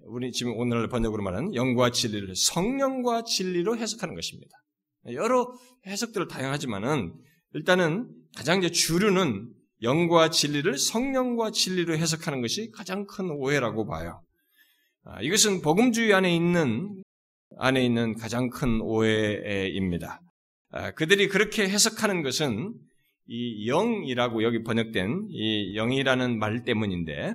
우리 0.07 0.31
지금 0.33 0.57
오늘 0.57 0.89
번역으로 0.89 1.23
말하는 1.23 1.55
영과 1.55 1.91
진리를 1.91 2.35
성령과 2.37 3.25
진리로 3.25 3.77
해석하는 3.77 4.15
것입니다. 4.15 4.57
여러 5.13 5.53
해석들을 5.87 6.29
다양하지만은 6.29 7.15
일단은 7.55 8.09
가장 8.37 8.59
이제 8.59 8.71
주류는 8.71 9.49
영과 9.83 10.31
진리를 10.31 10.77
성령과 10.77 11.51
진리로 11.51 11.97
해석하는 11.97 12.41
것이 12.41 12.71
가장 12.73 13.07
큰 13.07 13.31
오해라고 13.31 13.87
봐요. 13.87 14.23
아, 15.05 15.21
이것은 15.21 15.61
복음주의 15.61 16.13
안에 16.15 16.35
있는 16.35 17.03
안에 17.59 17.85
있는 17.85 18.17
가장 18.17 18.49
큰 18.49 18.81
오해입니다. 18.81 20.21
아, 20.71 20.91
그들이 20.93 21.29
그렇게 21.29 21.69
해석하는 21.69 22.23
것은 22.23 22.75
이 23.27 23.67
영이라고 23.67 24.43
여기 24.43 24.63
번역된 24.63 25.29
이 25.31 25.75
영이라는 25.77 26.39
말 26.39 26.65
때문인데 26.65 27.35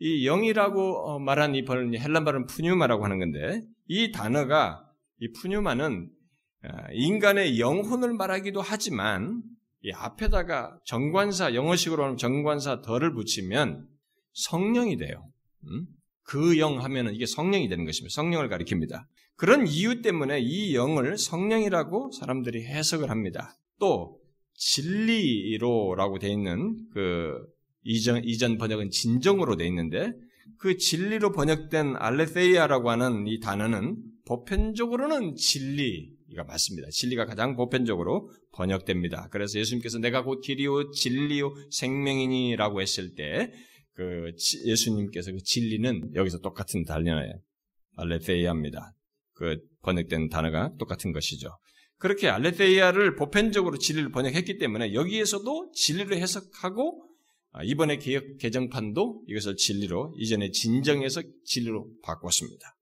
이 0.00 0.24
영이라고 0.26 1.10
어, 1.10 1.18
말한 1.18 1.54
이 1.54 1.64
헬란 1.98 2.24
발은 2.24 2.46
푸뉴마라고 2.46 3.04
하는 3.04 3.18
건데 3.18 3.62
이 3.88 4.12
단어가 4.12 4.84
이 5.20 5.32
푸뉴마는 5.32 6.08
어, 6.64 6.68
인간의 6.92 7.58
영혼을 7.58 8.14
말하기도 8.14 8.60
하지만 8.60 9.42
이 9.82 9.92
앞에다가 9.92 10.78
정관사 10.84 11.54
영어식으로 11.54 12.02
하면 12.04 12.16
정관사 12.16 12.80
덜을 12.82 13.14
붙이면 13.14 13.86
성령이 14.32 14.96
돼요. 14.96 15.30
음? 15.64 15.86
그영 16.24 16.82
하면은 16.84 17.14
이게 17.14 17.26
성령이 17.26 17.68
되는 17.68 17.84
것입니다. 17.84 18.14
성령을 18.14 18.48
가리킵니다. 18.48 19.04
그런 19.36 19.66
이유 19.66 20.02
때문에 20.02 20.40
이 20.40 20.74
영을 20.74 21.16
성령이라고 21.16 22.10
사람들이 22.10 22.64
해석을 22.66 23.08
합니다. 23.08 23.56
또 23.78 24.18
진리로라고 24.54 26.18
돼 26.18 26.28
있는 26.28 26.76
그 26.92 27.34
이전 27.84 28.22
이전 28.24 28.58
번역은 28.58 28.90
진정으로 28.90 29.56
돼 29.56 29.66
있는데 29.68 30.12
그 30.58 30.76
진리로 30.76 31.32
번역된 31.32 31.94
알레세이아라고 31.96 32.90
하는 32.90 33.26
이 33.28 33.38
단어는 33.38 33.96
보편적으로는 34.26 35.36
진리 35.36 36.17
가 36.36 36.44
맞습니다. 36.44 36.88
진리가 36.90 37.24
가장 37.24 37.56
보편적으로 37.56 38.30
번역됩니다. 38.52 39.28
그래서 39.30 39.58
예수님께서 39.58 39.98
내가 39.98 40.22
곧 40.22 40.40
길이요 40.40 40.90
진리요 40.90 41.54
생명이니라고 41.70 42.82
했을 42.82 43.14
때 43.14 43.52
그 43.98 44.30
예수님께서 44.64 45.32
그 45.32 45.38
진리는 45.42 46.14
여기서 46.14 46.38
똑같은 46.38 46.84
단어예요. 46.84 47.32
알레세이아입니다. 47.96 48.94
그 49.32 49.58
번역된 49.82 50.28
단어가 50.28 50.72
똑같은 50.78 51.10
것이죠. 51.10 51.48
그렇게 51.96 52.28
알레테이아를 52.28 53.16
보편적으로 53.16 53.76
진리를 53.76 54.12
번역했기 54.12 54.58
때문에 54.58 54.94
여기에서도 54.94 55.72
진리를 55.74 56.16
해석하고 56.16 57.08
아, 57.50 57.64
이번에 57.64 57.98
개혁 57.98 58.38
개정판도 58.38 59.24
이것을 59.26 59.56
진리로 59.56 60.14
이전에 60.16 60.52
진정해서 60.52 61.20
진리로 61.44 61.90
바꿨습니다. 62.04 62.76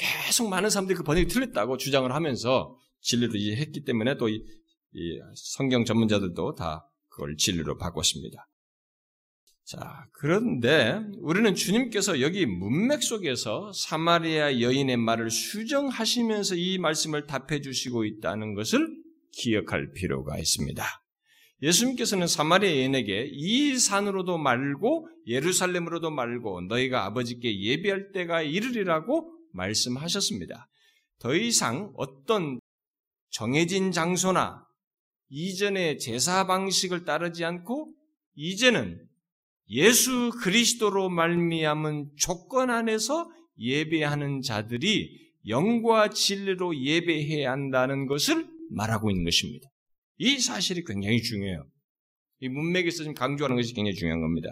계속 0.00 0.48
많은 0.48 0.70
사람들이 0.70 0.96
그 0.96 1.02
번역이 1.02 1.28
틀렸다고 1.28 1.76
주장을 1.76 2.10
하면서 2.12 2.74
진리로 3.02 3.34
이해했기 3.36 3.84
때문에 3.84 4.16
또 4.16 4.28
이, 4.28 4.42
이 4.94 5.20
성경 5.34 5.84
전문자들도 5.84 6.54
다 6.54 6.90
그걸 7.08 7.36
진리로 7.36 7.76
바꿨습니다. 7.76 8.48
자, 9.64 10.06
그런데 10.12 11.00
우리는 11.18 11.54
주님께서 11.54 12.20
여기 12.22 12.46
문맥 12.46 13.02
속에서 13.02 13.70
사마리아 13.72 14.60
여인의 14.60 14.96
말을 14.96 15.30
수정하시면서 15.30 16.56
이 16.56 16.78
말씀을 16.78 17.26
답해 17.26 17.60
주시고 17.60 18.04
있다는 18.04 18.54
것을 18.54 18.88
기억할 19.32 19.92
필요가 19.92 20.38
있습니다. 20.38 20.84
예수님께서는 21.62 22.26
사마리아 22.26 22.70
여인에게 22.70 23.30
이 23.32 23.78
산으로도 23.78 24.38
말고 24.38 25.08
예루살렘으로도 25.26 26.10
말고 26.10 26.62
너희가 26.62 27.04
아버지께 27.04 27.60
예비할 27.62 28.12
때가 28.12 28.42
이르리라고 28.42 29.39
말씀하셨습니다. 29.52 30.68
더 31.18 31.34
이상 31.34 31.92
어떤 31.96 32.60
정해진 33.30 33.92
장소나 33.92 34.66
이전의 35.28 35.98
제사 35.98 36.46
방식을 36.46 37.04
따르지 37.04 37.44
않고 37.44 37.92
이제는 38.34 39.06
예수 39.70 40.30
그리스도로 40.42 41.08
말미암은 41.08 42.10
조건 42.16 42.70
안에서 42.70 43.30
예배하는 43.58 44.42
자들이 44.42 45.30
영과 45.46 46.10
진리로 46.10 46.76
예배해야 46.76 47.52
한다는 47.52 48.06
것을 48.06 48.48
말하고 48.70 49.10
있는 49.10 49.24
것입니다. 49.24 49.68
이 50.18 50.38
사실이 50.38 50.84
굉장히 50.84 51.22
중요해요. 51.22 51.66
이 52.40 52.48
문맥에서 52.48 52.98
지금 52.98 53.14
강조하는 53.14 53.56
것이 53.56 53.72
굉장히 53.74 53.94
중요한 53.94 54.20
겁니다. 54.20 54.50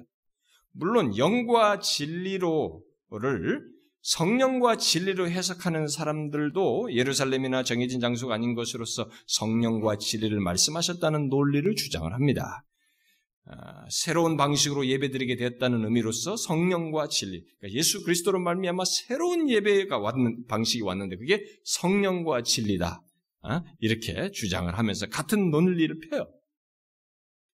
물론 0.73 1.17
영과 1.17 1.81
진리로를 1.81 2.81
성령과 4.03 4.77
진리로 4.77 5.29
해석하는 5.29 5.89
사람들도 5.89 6.95
예루살렘이나 6.95 7.63
정해진 7.63 8.01
장소가 8.01 8.35
아닌 8.35 8.55
것으로서 8.55 9.11
성령과 9.27 9.99
진리를 9.99 10.39
말씀하셨다는 10.41 11.29
논리를 11.29 11.75
주장을 11.75 12.13
합니다. 12.13 12.65
아, 13.51 13.87
새로운 13.91 14.37
방식으로 14.37 14.87
예배드리게 14.87 15.37
되었다는 15.37 15.85
의미로서 15.85 16.37
성령과 16.37 17.09
진리, 17.09 17.43
그러니까 17.59 17.79
예수 17.79 18.05
그리스도로 18.05 18.41
말미암아 18.41 18.85
새로운 18.85 19.49
예배가 19.49 19.99
왔는 19.99 20.45
방식이 20.47 20.83
왔는데 20.83 21.17
그게 21.17 21.43
성령과 21.65 22.43
진리다. 22.43 23.01
아, 23.43 23.63
이렇게 23.79 24.31
주장을 24.33 24.77
하면서 24.77 25.07
같은 25.07 25.51
논리를 25.51 25.99
펴요. 26.11 26.29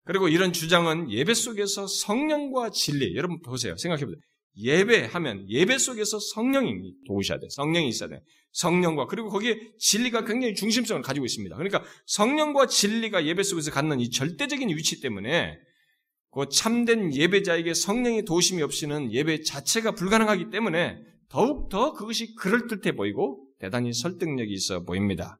그리고 0.05 0.29
이런 0.29 0.53
주장은 0.53 1.11
예배 1.11 1.33
속에서 1.33 1.87
성령과 1.87 2.71
진리, 2.71 3.15
여러분 3.15 3.41
보세요. 3.41 3.75
생각해 3.75 4.05
보세요. 4.05 4.21
예배하면 4.57 5.49
예배 5.49 5.77
속에서 5.77 6.19
성령이 6.19 6.93
도우셔야 7.07 7.39
돼. 7.39 7.47
성령이 7.49 7.87
있어야 7.87 8.09
돼. 8.09 8.21
성령과 8.51 9.07
그리고 9.07 9.29
거기에 9.29 9.57
진리가 9.79 10.25
굉장히 10.25 10.55
중심성을 10.55 11.01
가지고 11.01 11.25
있습니다. 11.25 11.55
그러니까 11.55 11.83
성령과 12.05 12.67
진리가 12.67 13.25
예배 13.25 13.43
속에서 13.43 13.71
갖는 13.71 13.99
이 14.01 14.09
절대적인 14.09 14.69
위치 14.69 14.99
때문에 14.99 15.57
그 16.31 16.47
참된 16.49 17.13
예배자에게 17.13 17.73
성령의 17.73 18.25
도심이 18.25 18.61
없이는 18.61 19.11
예배 19.11 19.43
자체가 19.43 19.95
불가능하기 19.95 20.49
때문에 20.49 20.99
더욱 21.29 21.69
더 21.69 21.93
그것이 21.93 22.35
그럴듯해 22.35 22.95
보이고 22.95 23.45
대단히 23.59 23.93
설득력이 23.93 24.51
있어 24.53 24.83
보입니다. 24.83 25.37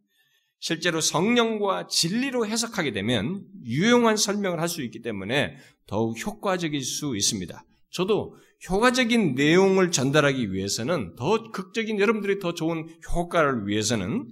실제로 0.60 1.02
성령과 1.02 1.88
진리로 1.88 2.46
해석하게 2.46 2.92
되면 2.92 3.44
유용한 3.66 4.16
설명을 4.16 4.62
할 4.62 4.70
수 4.70 4.84
있기 4.84 5.02
때문에 5.02 5.58
더욱 5.88 6.24
효과적일 6.24 6.84
수 6.84 7.18
있습니다. 7.18 7.66
저도 7.92 8.36
효과적인 8.70 9.36
내용을 9.36 9.92
전달하기 9.92 10.54
위해서는 10.54 11.16
더 11.16 11.52
극적인 11.52 12.00
여러분들이 12.00 12.40
더 12.40 12.54
좋은 12.54 12.88
효과를 13.14 13.68
위해서는 13.68 14.28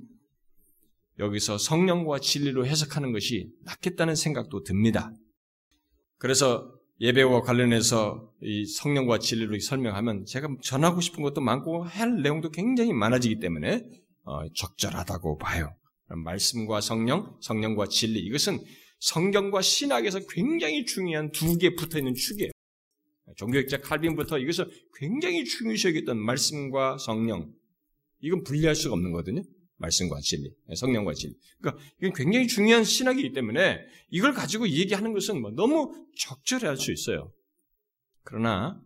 여기서 1.19 1.57
성령과 1.57 2.19
진리로 2.19 2.65
해석하는 2.65 3.11
것이 3.11 3.51
낫겠다는 3.65 4.15
생각도 4.15 4.63
듭니다. 4.63 5.11
그래서 6.17 6.71
예배와 7.01 7.41
관련해서 7.41 8.29
이 8.41 8.65
성령과 8.65 9.19
진리로 9.19 9.57
설명하면 9.59 10.25
제가 10.25 10.49
전하고 10.61 11.01
싶은 11.01 11.23
것도 11.23 11.41
많고 11.41 11.83
할 11.83 12.21
내용도 12.21 12.49
굉장히 12.51 12.93
많아지기 12.93 13.39
때문에 13.39 13.85
어, 14.23 14.41
적절하다고 14.53 15.37
봐요. 15.37 15.73
말씀과 16.07 16.81
성령, 16.81 17.37
성령과 17.41 17.87
진리 17.87 18.19
이것은 18.19 18.59
성경과 18.99 19.61
신학에서 19.61 20.19
굉장히 20.29 20.85
중요한 20.85 21.31
두 21.31 21.57
개 21.57 21.75
붙어 21.75 21.97
있는 21.99 22.13
축이에요. 22.15 22.51
종교학자 23.39 23.79
칼빈부터 23.79 24.37
이것을 24.37 24.69
굉장히 24.95 25.45
중요시 25.45 25.87
여겼던 25.87 26.17
말씀과 26.17 26.97
성령 26.97 27.49
이건 28.19 28.43
분리할 28.43 28.75
수가 28.75 28.95
없는 28.95 29.11
거거든요. 29.11 29.41
말씀과 29.77 30.19
진리, 30.19 30.51
성령과 30.75 31.13
진리. 31.13 31.35
그러니까 31.61 31.81
이건 32.01 32.13
굉장히 32.13 32.47
중요한 32.47 32.83
신학이기 32.83 33.31
때문에 33.31 33.79
이걸 34.09 34.33
가지고 34.33 34.67
얘기하는 34.67 35.13
것은 35.13 35.39
뭐 35.41 35.51
너무 35.51 35.93
적절할 36.17 36.75
수 36.75 36.91
있어요. 36.91 37.31
그러나 38.23 38.77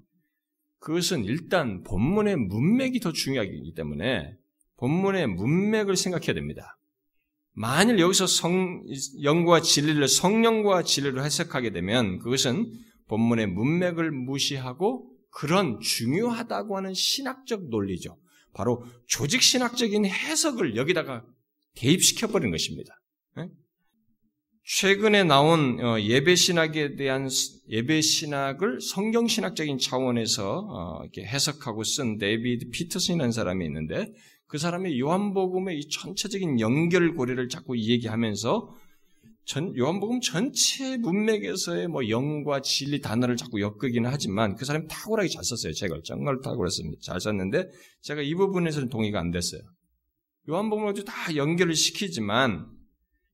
그것은 0.77 1.25
일단 1.25 1.81
본문의 1.81 2.35
문맥이 2.35 2.99
더 2.99 3.11
중요하기 3.11 3.73
때문에 3.75 4.37
본문의 4.77 5.25
문맥을 5.29 5.95
생각해야 5.95 6.35
됩니다. 6.35 6.77
만일 7.53 7.97
여기서 7.97 8.27
성, 8.27 8.83
영과 9.23 9.61
진리를 9.61 10.07
성령과 10.07 10.83
진리로 10.83 11.23
해석하게 11.23 11.71
되면 11.71 12.19
그것은 12.19 12.71
본문의 13.07 13.47
문맥을 13.47 14.11
무시하고 14.11 15.09
그런 15.29 15.79
중요하다고 15.79 16.77
하는 16.77 16.93
신학적 16.93 17.69
논리죠. 17.69 18.17
바로 18.53 18.85
조직 19.07 19.41
신학적인 19.41 20.05
해석을 20.05 20.75
여기다가 20.75 21.25
대입시켜 21.75 22.27
버린 22.27 22.51
것입니다. 22.51 22.93
예? 23.39 23.49
최근에 24.65 25.23
나온 25.23 25.83
어, 25.83 25.99
예배 25.99 26.35
신학에 26.35 26.95
대한 26.95 27.27
예배 27.67 28.01
신학을 28.01 28.79
성경 28.79 29.27
신학적인 29.27 29.79
차원에서 29.79 30.59
어, 30.69 31.03
해석하고 31.17 31.83
쓴 31.83 32.17
데이비드 32.17 32.69
피터슨이라는 32.69 33.31
사람이 33.31 33.65
있는데 33.65 34.13
그 34.47 34.57
사람이 34.59 34.99
요한복음의 34.99 35.79
이 35.79 35.89
전체적인 35.89 36.59
연결고리를 36.59 37.49
자꾸 37.49 37.77
얘기하면서 37.77 38.69
전, 39.45 39.75
요한복음 39.77 40.21
전체 40.21 40.97
문맥에서의 40.97 41.87
뭐 41.87 42.07
영과 42.09 42.61
진리 42.61 43.01
단어를 43.01 43.35
자꾸 43.35 43.59
엮기는 43.59 44.09
하지만 44.09 44.55
그 44.55 44.63
사람이 44.63 44.87
탁월하게 44.87 45.29
잘 45.29 45.43
썼어요. 45.43 45.73
제가 45.73 45.99
정말 46.05 46.39
탁월했습니다. 46.41 46.99
잘 47.03 47.19
썼는데 47.19 47.67
제가 48.01 48.21
이 48.21 48.33
부분에서는 48.35 48.89
동의가 48.89 49.19
안 49.19 49.31
됐어요. 49.31 49.61
요한복음을 50.49 50.93
다 51.05 51.35
연결을 51.35 51.75
시키지만 51.75 52.67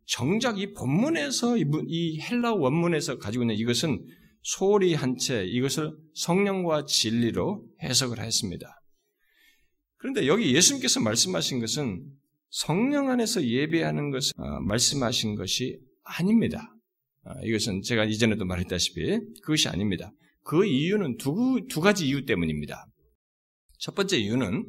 정작 0.05 0.59
이 0.59 0.73
본문에서 0.73 1.57
이 1.57 2.19
헬라 2.19 2.53
원문에서 2.55 3.19
가지고 3.19 3.43
있는 3.43 3.55
이것은 3.55 4.03
소리 4.41 4.95
한채 4.95 5.45
이것을 5.45 5.95
성령과 6.15 6.85
진리로 6.85 7.67
해석을 7.83 8.19
했습니다. 8.19 8.81
그런데 9.97 10.27
여기 10.27 10.55
예수님께서 10.55 11.01
말씀하신 11.01 11.59
것은 11.59 12.03
성령 12.49 13.09
안에서 13.09 13.43
예배하는 13.43 14.09
것을 14.09 14.33
어, 14.37 14.59
말씀하신 14.61 15.35
것이 15.35 15.79
아닙니다. 16.17 16.73
아, 17.23 17.33
이것은 17.43 17.81
제가 17.81 18.05
이전에도 18.05 18.45
말했다시피 18.45 19.19
그것이 19.41 19.69
아닙니다. 19.69 20.11
그 20.43 20.65
이유는 20.65 21.17
두, 21.17 21.61
두 21.69 21.81
가지 21.81 22.07
이유 22.07 22.25
때문입니다. 22.25 22.85
첫 23.77 23.95
번째 23.95 24.17
이유는 24.17 24.67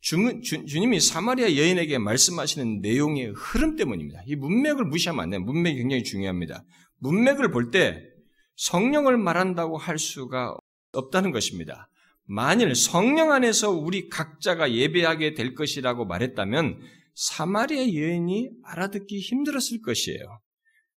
주, 0.00 0.40
주, 0.42 0.62
님이 0.78 1.00
사마리아 1.00 1.56
여인에게 1.56 1.98
말씀하시는 1.98 2.80
내용의 2.80 3.32
흐름 3.34 3.76
때문입니다. 3.76 4.22
이 4.26 4.36
문맥을 4.36 4.84
무시하면 4.84 5.22
안 5.22 5.30
돼요. 5.30 5.40
문맥이 5.40 5.78
굉장히 5.78 6.04
중요합니다. 6.04 6.64
문맥을 6.98 7.50
볼 7.50 7.70
때 7.70 8.02
성령을 8.56 9.18
말한다고 9.18 9.76
할 9.76 9.98
수가 9.98 10.56
없다는 10.92 11.30
것입니다. 11.30 11.88
만일 12.24 12.74
성령 12.74 13.32
안에서 13.32 13.70
우리 13.70 14.08
각자가 14.08 14.72
예배하게 14.72 15.34
될 15.34 15.54
것이라고 15.54 16.06
말했다면 16.06 16.80
사마리아 17.14 17.80
여인이 17.80 18.50
알아듣기 18.64 19.20
힘들었을 19.20 19.80
것이에요. 19.84 20.40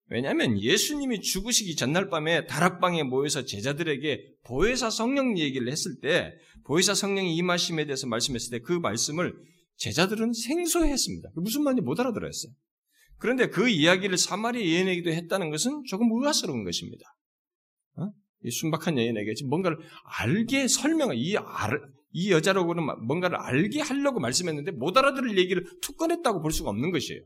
왜냐하면 0.09 0.59
예수님이 0.59 1.21
죽으시기 1.21 1.75
전날 1.75 2.09
밤에 2.09 2.47
다락방에 2.47 3.03
모여서 3.03 3.45
제자들에게 3.45 4.37
보혜사 4.43 4.89
성령 4.89 5.37
얘기를 5.37 5.71
했을 5.71 5.99
때 6.01 6.33
보혜사 6.65 6.95
성령이 6.95 7.35
임하심에 7.35 7.85
대해서 7.85 8.07
말씀했을 8.07 8.59
때 8.59 8.63
그 8.63 8.73
말씀을 8.73 9.33
제자들은 9.77 10.33
생소했습니다. 10.33 11.29
무슨 11.35 11.63
말인지 11.63 11.81
못 11.81 11.99
알아들었어요. 11.99 12.51
그런데 13.17 13.47
그 13.49 13.69
이야기를 13.69 14.17
사마리아 14.17 14.61
여인에게도 14.61 15.11
했다는 15.11 15.51
것은 15.51 15.83
조금 15.85 16.09
의아스러운 16.11 16.63
것입니다. 16.63 17.05
어? 17.97 18.09
이 18.43 18.51
순박한 18.51 18.97
여인에게 18.97 19.33
뭔가를 19.47 19.77
알게 20.19 20.67
설명, 20.67 21.11
이, 21.15 21.35
알, 21.37 21.79
이 22.11 22.31
여자로고는 22.31 23.05
뭔가를 23.05 23.37
알게 23.37 23.81
하려고 23.81 24.19
말씀했는데 24.19 24.71
못 24.71 24.97
알아들을 24.97 25.37
얘기를 25.37 25.65
툭 25.81 25.97
꺼냈다고 25.97 26.41
볼 26.41 26.51
수가 26.51 26.69
없는 26.69 26.91
것이에요. 26.91 27.21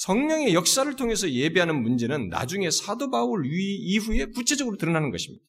성령의 0.00 0.54
역사를 0.54 0.96
통해서 0.96 1.30
예배하는 1.30 1.82
문제는 1.82 2.30
나중에 2.30 2.70
사도 2.70 3.10
바울 3.10 3.44
이후에 3.44 4.26
구체적으로 4.26 4.78
드러나는 4.78 5.10
것입니다. 5.10 5.44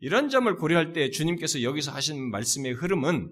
이런 0.00 0.28
점을 0.30 0.52
고려할 0.56 0.92
때 0.92 1.10
주님께서 1.10 1.62
여기서 1.62 1.92
하신 1.92 2.28
말씀의 2.32 2.72
흐름은 2.72 3.30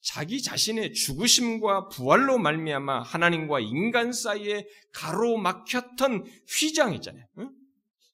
자기 0.00 0.42
자신의 0.42 0.94
죽으심과 0.94 1.90
부활로 1.90 2.38
말미암아 2.38 3.02
하나님과 3.02 3.60
인간 3.60 4.12
사이에 4.12 4.66
가로막혔던 4.94 6.24
휘장 6.48 6.94
있잖아요. 6.94 7.24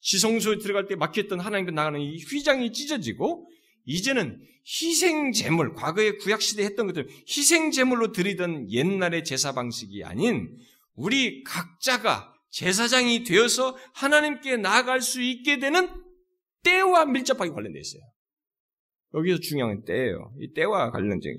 지성소에 0.02 0.58
들어갈 0.58 0.86
때 0.86 0.96
막혔던 0.96 1.40
하나님과 1.40 1.72
나가는 1.72 1.98
이 1.98 2.18
휘장이 2.18 2.74
찢어지고 2.74 3.48
이제는 3.86 4.38
희생 4.66 5.32
제물, 5.32 5.72
과거에 5.72 6.12
구약 6.16 6.42
시대에 6.42 6.66
했던 6.66 6.86
것들 6.88 7.08
희생 7.26 7.70
제물로 7.70 8.12
드리던 8.12 8.70
옛날의 8.70 9.24
제사 9.24 9.52
방식이 9.52 10.04
아닌 10.04 10.58
우리 10.94 11.42
각자가 11.44 12.32
제사장이 12.50 13.24
되어서 13.24 13.76
하나님께 13.94 14.56
나아갈 14.56 15.00
수 15.00 15.20
있게 15.20 15.58
되는 15.58 15.88
때와 16.62 17.04
밀접하게 17.06 17.50
관련되어 17.50 17.80
있어요. 17.80 18.02
여기서 19.14 19.38
중요한 19.40 19.76
건 19.76 19.84
때예요. 19.84 20.32
이 20.40 20.52
때와 20.52 20.90
관련되어. 20.90 21.32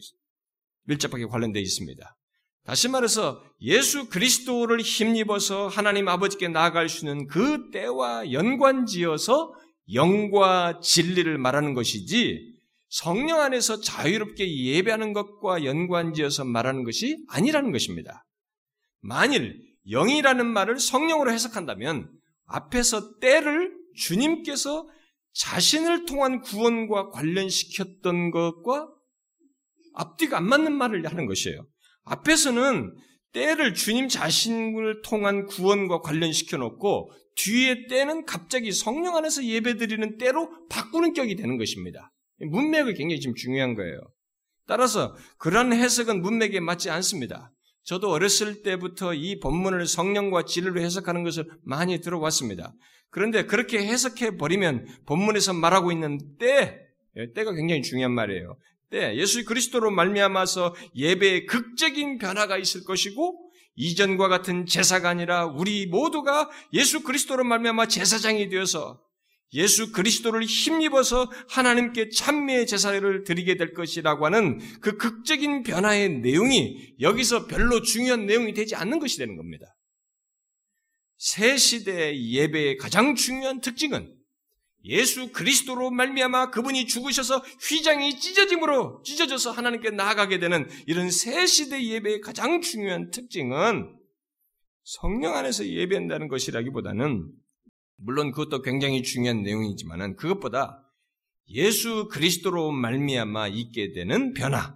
밀접하게 0.84 1.26
관련되어 1.26 1.62
있습니다. 1.62 2.18
다시 2.65 2.89
말해서 2.89 3.44
예수 3.62 4.10
그리스도를 4.10 4.82
힘입어서 4.82 5.68
하나님 5.68 6.08
아버지께 6.08 6.48
나아갈 6.48 6.89
수 6.89 7.06
있는 7.06 7.28
그 7.28 7.70
때와 7.72 8.32
연관지어서 8.32 9.54
영과 9.94 10.80
진리를 10.82 11.38
말하는 11.38 11.76
것이지 11.76 12.56
성령 12.89 13.41
안에서 13.41 13.82
자유롭게 13.82 14.63
예배하는 14.65 15.13
것과 15.13 15.63
연관지어서 15.63 16.46
말하는 16.46 16.84
것이 16.84 17.24
아니라는 17.30 17.72
것입니다. 17.72 18.26
만일 19.06 19.62
영이라는 19.88 20.46
말을 20.46 20.80
성령으로 20.80 21.32
해석한다면 21.32 22.10
앞에서 22.46 23.20
때를 23.20 23.72
주님께서 23.96 24.88
자신을 25.34 26.06
통한 26.06 26.41
구원과 26.41 27.10
관련시켰던 27.12 28.32
것과 28.32 28.89
앞뒤가 29.94 30.38
안 30.38 30.46
맞는 30.48 30.74
말을 30.74 31.06
하는 31.06 31.28
것이에요. 31.28 31.68
앞에서는 32.04 32.96
때를 33.32 33.74
주님 33.74 34.08
자신을 34.08 35.02
통한 35.04 35.46
구원과 35.46 36.00
관련시켜 36.00 36.58
놓고 36.58 37.12
뒤에 37.36 37.88
때는 37.88 38.26
갑자기 38.26 38.72
성령 38.72 39.18
안에서 39.18 39.44
예배드리는 39.44 40.18
때로 40.18 40.50
바꾸는 40.70 41.13
격이 41.13 41.36
되는 41.36 41.58
것입니다. 41.58 42.12
문맥이 42.39 42.94
굉장히 42.94 43.20
지금 43.20 43.36
중요한 43.36 43.76
거예요. 43.76 44.00
따라서 44.68 45.15
그런 45.38 45.74
해석은 45.74 46.22
문맥에 46.22 46.60
맞지 46.60 46.89
않습니다. 46.89 47.52
저도 47.86 48.10
어렸을 48.10 48.63
때부터 48.63 49.13
이 49.13 49.39
본문을 49.39 49.86
성령과 49.88 50.45
진리로 50.45 50.82
해석하는 50.82 51.24
것을 51.24 51.48
많이 51.63 52.02
들어왔습니다. 52.02 52.74
그런데 53.12 53.45
그렇게 53.45 53.78
해석해 53.78 54.38
버리면 54.38 54.88
본문에서 55.06 55.54
말하고 55.54 55.91
있는 55.91 56.19
때, 56.38 56.82
예, 57.15 57.32
때가 57.32 57.54
굉장히 57.54 57.82
중요한 57.82 58.12
말이에요. 58.12 58.58
때, 58.89 59.15
예수 59.15 59.45
그리스도로 59.45 59.91
말미암아서 59.91 60.76
예배에 60.95 61.45
극적인 61.45 62.17
변화가 62.17 62.58
있을 62.58 62.84
것이고 62.84 63.52
이전과 63.76 64.30
같은 64.30 64.65
제사가 64.65 65.10
아니라 65.10 65.45
우리 65.45 65.86
모두가 65.86 66.50
예수 66.74 67.04
그리스도로 67.04 67.43
말미암아 67.43 67.88
제사장이 67.88 68.50
되어서 68.50 69.00
예수 69.56 69.91
그리스도를 69.91 70.44
힘입어서 70.44 71.32
하나님께 71.50 72.10
찬미의 72.10 72.68
제사를 72.68 73.24
드리게 73.24 73.56
될 73.56 73.74
것이라고 73.74 74.26
하는 74.26 74.60
그 74.82 74.98
극적인 74.98 75.63
변화의 75.63 76.10
내용이 76.20 76.96
여기서 77.00 77.48
별로 77.48 77.82
중요한 77.82 78.26
내용이 78.26 78.54
되지 78.54 78.76
않는 78.76 79.00
것이 79.00 79.18
되는 79.18 79.36
겁니다. 79.36 79.65
새 81.18 81.58
시대의 81.58 82.32
예배의 82.34 82.78
가장 82.78 83.15
중요한 83.15 83.62
특징은 83.62 84.13
예수 84.84 85.32
그리스도로 85.32 85.89
말미암아 85.89 86.52
그분이 86.52 86.86
죽으셔서 86.86 87.39
휘장이 87.39 88.20
찢어짐으로 88.20 89.02
찢어져서 89.04 89.52
하나님께 89.52 89.91
나아가게 89.91 90.38
되는 90.38 90.70
이런 90.86 91.10
새 91.10 91.48
시대 91.48 91.84
예배의 91.84 92.22
가장 92.22 92.62
중요한 92.62 93.10
특징은 93.10 93.98
성령 94.84 95.36
안에서 95.36 95.65
예배한다는 95.65 96.28
것이라기보다는 96.28 97.32
물론 97.98 98.32
그것도 98.32 98.62
굉장히 98.62 99.04
중요한 99.04 99.44
내용이지만은 99.44 100.16
그것보다 100.16 100.82
예수 101.50 102.08
그리스도로 102.10 102.72
말미암아 102.72 103.50
있게 103.50 103.92
되는 103.92 104.34
변화, 104.34 104.76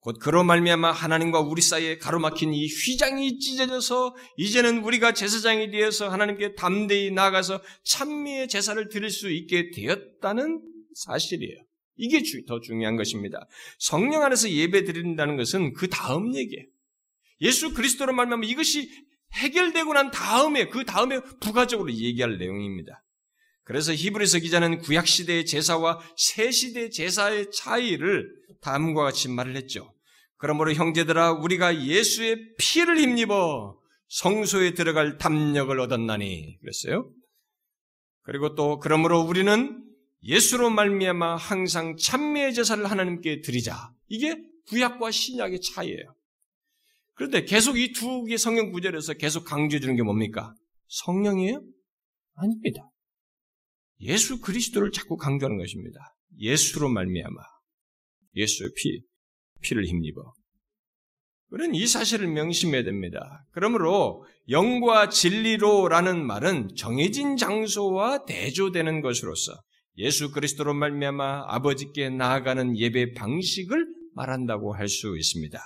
곧 0.00 0.18
그로 0.20 0.44
말미암아 0.44 0.92
하나님과 0.92 1.40
우리 1.40 1.60
사이에 1.60 1.98
가로막힌 1.98 2.54
이 2.54 2.66
휘장이 2.66 3.40
찢어져서 3.40 4.14
이제는 4.36 4.84
우리가 4.84 5.12
제사장이 5.12 5.70
되어서 5.70 6.08
하나님께 6.08 6.54
담대히 6.54 7.10
나아가서 7.10 7.60
찬미의 7.84 8.48
제사를 8.48 8.88
드릴 8.88 9.10
수 9.10 9.30
있게 9.30 9.70
되었다는 9.70 10.62
사실이에요. 10.94 11.56
이게 11.96 12.22
더 12.46 12.60
중요한 12.60 12.96
것입니다. 12.96 13.46
성령 13.78 14.22
안에서 14.22 14.48
예배 14.48 14.84
드린다는 14.84 15.36
것은 15.36 15.72
그 15.72 15.88
다음 15.88 16.34
얘기예요. 16.34 16.64
예수 17.40 17.74
그리스도로 17.74 18.12
말미암아 18.12 18.46
이것이 18.46 18.88
해결되고 19.34 19.92
난 19.92 20.10
다음에 20.10 20.68
그 20.68 20.84
다음에 20.84 21.20
부가적으로 21.40 21.92
얘기할 21.92 22.38
내용입니다. 22.38 23.04
그래서 23.64 23.92
히브리서 23.92 24.38
기자는 24.38 24.78
구약 24.78 25.06
시대의 25.06 25.44
제사와 25.44 26.00
새 26.16 26.50
시대 26.50 26.88
제사의 26.88 27.50
차이를 27.52 28.30
다음과 28.62 29.02
같이 29.02 29.28
말을 29.28 29.56
했죠. 29.56 29.92
그러므로 30.38 30.72
형제들아 30.72 31.32
우리가 31.32 31.84
예수의 31.84 32.54
피를 32.58 32.98
힘입어 32.98 33.78
성소에 34.08 34.72
들어갈 34.72 35.18
담력을 35.18 35.78
얻었나니 35.78 36.58
그랬어요. 36.60 37.12
그리고 38.22 38.54
또 38.54 38.78
그러므로 38.78 39.20
우리는 39.20 39.84
예수로 40.22 40.70
말미암아 40.70 41.36
항상 41.36 41.96
찬미의 41.96 42.54
제사를 42.54 42.84
하나님께 42.90 43.42
드리자. 43.42 43.92
이게 44.08 44.36
구약과 44.68 45.10
신약의 45.10 45.60
차이예요. 45.60 46.14
그런데 47.18 47.44
계속 47.44 47.76
이 47.78 47.92
두 47.92 48.22
개의 48.24 48.38
성경 48.38 48.70
구절에서 48.70 49.14
계속 49.14 49.44
강조해 49.44 49.80
주는 49.80 49.96
게 49.96 50.02
뭡니까? 50.02 50.54
성령이에요? 50.86 51.60
아닙니다. 52.34 52.88
예수 54.00 54.40
그리스도를 54.40 54.92
자꾸 54.92 55.16
강조하는 55.16 55.58
것입니다. 55.58 55.98
예수로 56.38 56.88
말미암아 56.88 57.40
예수의 58.36 58.70
피, 58.76 59.02
피를 59.62 59.84
힘입어. 59.84 60.32
우리는 61.50 61.74
이 61.74 61.86
사실을 61.88 62.28
명심해야 62.28 62.84
됩니다. 62.84 63.44
그러므로 63.50 64.24
영과 64.48 65.08
진리로라는 65.08 66.24
말은 66.24 66.76
정해진 66.76 67.36
장소와 67.36 68.26
대조되는 68.26 69.00
것으로서 69.00 69.60
예수 69.96 70.30
그리스도로 70.30 70.72
말미암아 70.74 71.46
아버지께 71.48 72.10
나아가는 72.10 72.78
예배 72.78 73.14
방식을 73.14 73.86
말한다고 74.14 74.74
할 74.76 74.88
수 74.88 75.16
있습니다. 75.16 75.58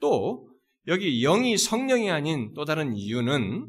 또 0.00 0.48
여기 0.88 1.20
영이 1.20 1.58
성령이 1.58 2.10
아닌 2.10 2.52
또 2.54 2.64
다른 2.64 2.94
이유는 2.94 3.68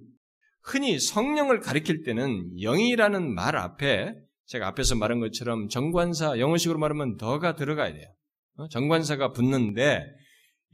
흔히 0.64 1.00
성령을 1.00 1.60
가리킬 1.60 2.04
때는 2.04 2.58
영이라는 2.62 3.34
말 3.34 3.58
앞에 3.58 4.16
제가 4.46 4.68
앞에서 4.70 4.96
말한 4.96 5.20
것처럼 5.20 5.68
정관사 5.68 6.40
영어식으로 6.40 6.80
말하면 6.80 7.18
더가 7.18 7.56
들어가야 7.56 7.94
돼요. 7.94 8.08
어? 8.56 8.68
정관사가 8.70 9.34
붙는데 9.34 10.06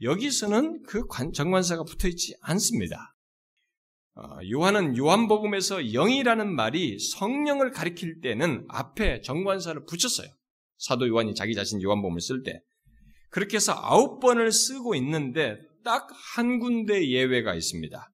여기서는 0.02 0.82
그 0.84 1.02
정관사가 1.34 1.82
붙어 1.82 2.06
있지 2.08 2.34
않습니다. 2.42 3.14
어, 4.14 4.38
요한은 4.50 4.96
요한복음에서 4.96 5.92
영이라는 5.92 6.54
말이 6.54 6.98
성령을 6.98 7.72
가리킬 7.72 8.20
때는 8.20 8.66
앞에 8.68 9.20
정관사를 9.20 9.84
붙였어요. 9.84 10.28
사도 10.78 11.08
요한이 11.08 11.34
자기 11.34 11.54
자신 11.54 11.82
요한복음을 11.82 12.20
쓸 12.20 12.42
때. 12.44 12.60
그렇게 13.30 13.56
해서 13.56 13.72
아홉 13.74 14.20
번을 14.20 14.52
쓰고 14.52 14.94
있는데 14.94 15.58
딱 15.86 16.08
한 16.34 16.58
군데 16.58 17.08
예외가 17.10 17.54
있습니다. 17.54 18.12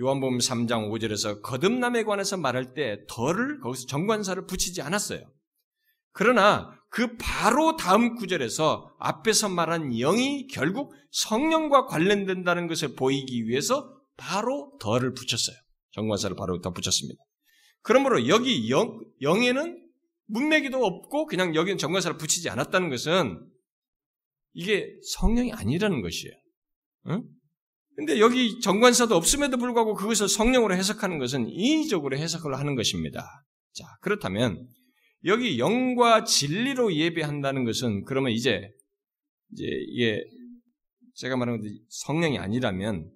요한복음 0.00 0.38
3장 0.38 0.90
5절에서 0.90 1.40
거듭남에 1.40 2.02
관해서 2.02 2.36
말할 2.36 2.74
때 2.74 2.98
덜을 3.08 3.60
거기서 3.60 3.86
정관사를 3.86 4.44
붙이지 4.46 4.82
않았어요. 4.82 5.20
그러나 6.12 6.76
그 6.90 7.16
바로 7.16 7.76
다음 7.76 8.16
구절에서 8.16 8.96
앞에서 8.98 9.48
말한 9.48 9.90
영이 9.92 10.48
결국 10.48 10.92
성령과 11.12 11.86
관련된다는 11.86 12.66
것을 12.66 12.96
보이기 12.96 13.46
위해서 13.46 13.96
바로 14.16 14.76
덜을 14.80 15.14
붙였어요. 15.14 15.56
정관사를 15.92 16.34
바로 16.34 16.60
더 16.60 16.72
붙였습니다. 16.72 17.22
그러므로 17.82 18.26
여기 18.26 18.68
영, 18.68 19.00
영에는 19.22 19.80
문맥이도 20.26 20.84
없고 20.84 21.26
그냥 21.26 21.54
여기는 21.54 21.78
정관사를 21.78 22.16
붙이지 22.18 22.50
않았다는 22.50 22.90
것은 22.90 23.55
이게 24.56 24.90
성령이 25.02 25.52
아니라는 25.52 26.00
것이에요. 26.00 26.34
응? 27.08 27.22
근데 27.94 28.18
여기 28.20 28.58
정관사도 28.60 29.14
없음에도 29.14 29.58
불구하고 29.58 29.94
그것을 29.94 30.28
성령으로 30.28 30.74
해석하는 30.74 31.18
것은 31.18 31.48
인위적으로 31.50 32.16
해석을 32.16 32.58
하는 32.58 32.74
것입니다. 32.74 33.44
자, 33.74 33.84
그렇다면 34.00 34.66
여기 35.26 35.58
영과 35.58 36.24
진리로 36.24 36.94
예배한다는 36.94 37.64
것은 37.64 38.04
그러면 38.04 38.32
이제 38.32 38.70
이제 39.52 39.64
이게 39.88 40.24
제가 41.16 41.36
말하는 41.36 41.62
성령이 41.90 42.38
아니라면 42.38 43.10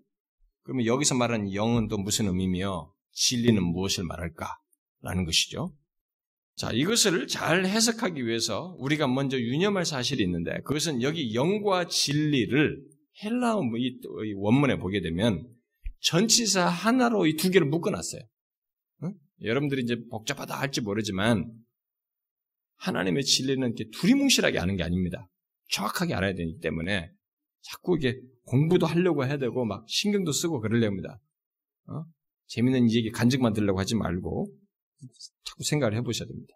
그러면 0.63 0.85
여기서 0.85 1.15
말하는 1.15 1.55
영은 1.55 1.89
또 1.89 1.97
무슨 1.97 2.27
의미며 2.27 2.93
진리는 3.13 3.63
무엇을 3.63 4.05
말할까라는 4.05 5.25
것이죠. 5.25 5.75
자, 6.61 6.71
이것을 6.73 7.27
잘 7.27 7.65
해석하기 7.65 8.27
위해서 8.27 8.77
우리가 8.81 9.07
먼저 9.09 9.41
유념할 9.41 9.87
사실이 9.87 10.23
있는데 10.25 10.61
그것은 10.61 11.01
여기 11.01 11.35
영과 11.35 11.87
진리를 11.87 12.85
헬라어 13.25 13.63
뭐 13.63 13.79
원문에 14.37 14.77
보게 14.77 15.01
되면 15.01 15.49
전치사 16.01 16.67
하나로 16.67 17.27
이 17.27 17.37
두 17.39 17.51
개를 17.51 17.67
묶어놨어요. 17.67 18.21
응? 19.05 19.15
여러분들이 19.41 19.81
이제 19.85 19.97
복잡하다 20.11 20.61
할지 20.61 20.83
모르지만 20.83 21.51
하나님의 22.77 23.25
진리는 23.25 23.67
이렇게 23.67 23.89
두리뭉실하게 23.99 24.59
아는 24.59 24.77
게 24.77 24.83
아닙니다. 24.83 25.31
정확하게 25.71 26.13
알아야 26.13 26.35
되기 26.35 26.59
때문에 26.59 27.11
자꾸 27.63 27.97
이게 27.97 28.21
공부도 28.45 28.85
하려고 28.85 29.25
해야 29.25 29.39
되고 29.39 29.65
막 29.65 29.87
신경도 29.89 30.33
쓰고 30.33 30.61
그러려 30.61 30.89
합니다. 30.89 31.23
어? 31.87 32.05
재밌는 32.49 32.91
얘기 32.91 33.11
간증 33.11 33.41
만 33.41 33.55
들려고 33.55 33.81
하지 33.81 33.95
말고 33.95 34.53
자꾸 35.45 35.65
생각을 35.65 35.97
해보셔야 35.97 36.29
됩니다. 36.29 36.55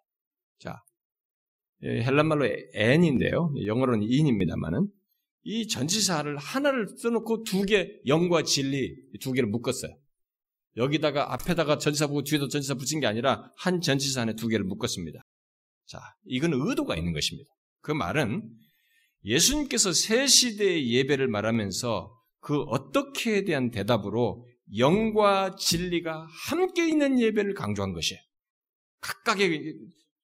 자, 0.59 0.81
예, 1.83 2.03
헬란말로 2.03 2.45
n인데요. 2.73 3.53
영어로는 3.65 4.03
in입니다만은 4.03 4.87
이 5.43 5.67
전치사를 5.67 6.35
하나를 6.37 6.87
써놓고 6.97 7.43
두 7.43 7.63
개, 7.65 7.99
영과 8.07 8.43
진리 8.43 8.95
두 9.19 9.31
개를 9.31 9.49
묶었어요. 9.49 9.95
여기다가 10.77 11.33
앞에다가 11.33 11.77
전치사 11.77 12.07
보고 12.07 12.23
뒤에도 12.23 12.47
전치사 12.47 12.73
붙인 12.73 12.99
게 12.99 13.07
아니라 13.07 13.51
한 13.57 13.79
전치사 13.79 14.23
안에 14.23 14.35
두 14.35 14.47
개를 14.47 14.65
묶었습니다. 14.65 15.21
자, 15.85 15.99
이건 16.25 16.51
의도가 16.53 16.95
있는 16.95 17.13
것입니다. 17.13 17.49
그 17.81 17.91
말은 17.91 18.49
예수님께서 19.23 19.93
새 19.93 20.27
시대의 20.27 20.91
예배를 20.91 21.27
말하면서 21.27 22.11
그 22.39 22.61
어떻게에 22.61 23.43
대한 23.43 23.71
대답으로 23.71 24.47
영과 24.77 25.55
진리가 25.55 26.27
함께 26.49 26.87
있는 26.87 27.19
예배를 27.19 27.53
강조한 27.53 27.93
것이에요. 27.93 28.19
각각의 29.05 29.75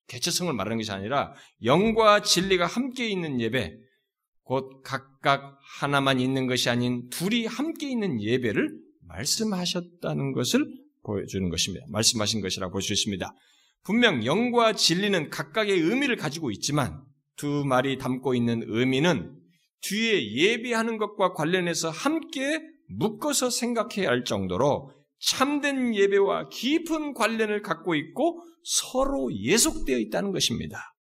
개체성을 0.08 0.52
말하는 0.54 0.78
것이 0.78 0.92
아니라 0.92 1.34
영과 1.64 2.22
진리가 2.22 2.66
함께 2.66 3.08
있는 3.08 3.40
예배, 3.40 3.78
곧 4.44 4.82
각각 4.84 5.60
하나만 5.80 6.20
있는 6.20 6.48
것이 6.48 6.70
아닌 6.70 7.08
둘이 7.10 7.46
함께 7.46 7.90
있는 7.90 8.22
예배를 8.22 8.70
말씀하셨다는 9.08 10.34
것을 10.34 10.66
보여주는 11.04 11.48
것입니다. 11.50 11.86
말씀하신 11.90 12.42
것이라고 12.42 12.72
볼 12.74 12.82
수 12.82 12.94
있습니다. 12.94 13.34
분명 13.84 14.26
영과 14.26 14.74
진리는 14.74 15.30
각각의 15.30 15.80
의미를 15.80 16.16
가지고 16.16 16.52
있지만 16.52 17.04
두 17.36 17.64
말이 17.66 17.98
담고 17.98 18.36
있는 18.36 18.64
의미는 18.68 19.36
뒤에 19.82 20.34
예배하는 20.34 20.98
것과 20.98 21.34
관련해서 21.34 21.90
함께 21.90 22.62
묶어서 22.90 23.50
생각해야 23.50 24.10
할 24.10 24.24
정도로 24.24 24.92
참된 25.22 25.96
예배와 25.96 26.50
깊은 26.50 27.14
관련을 27.14 27.62
갖고 27.62 27.96
있고 27.96 28.44
서로 28.64 29.34
예속되어 29.34 29.98
있다는 29.98 30.32
것입니다. 30.32 30.96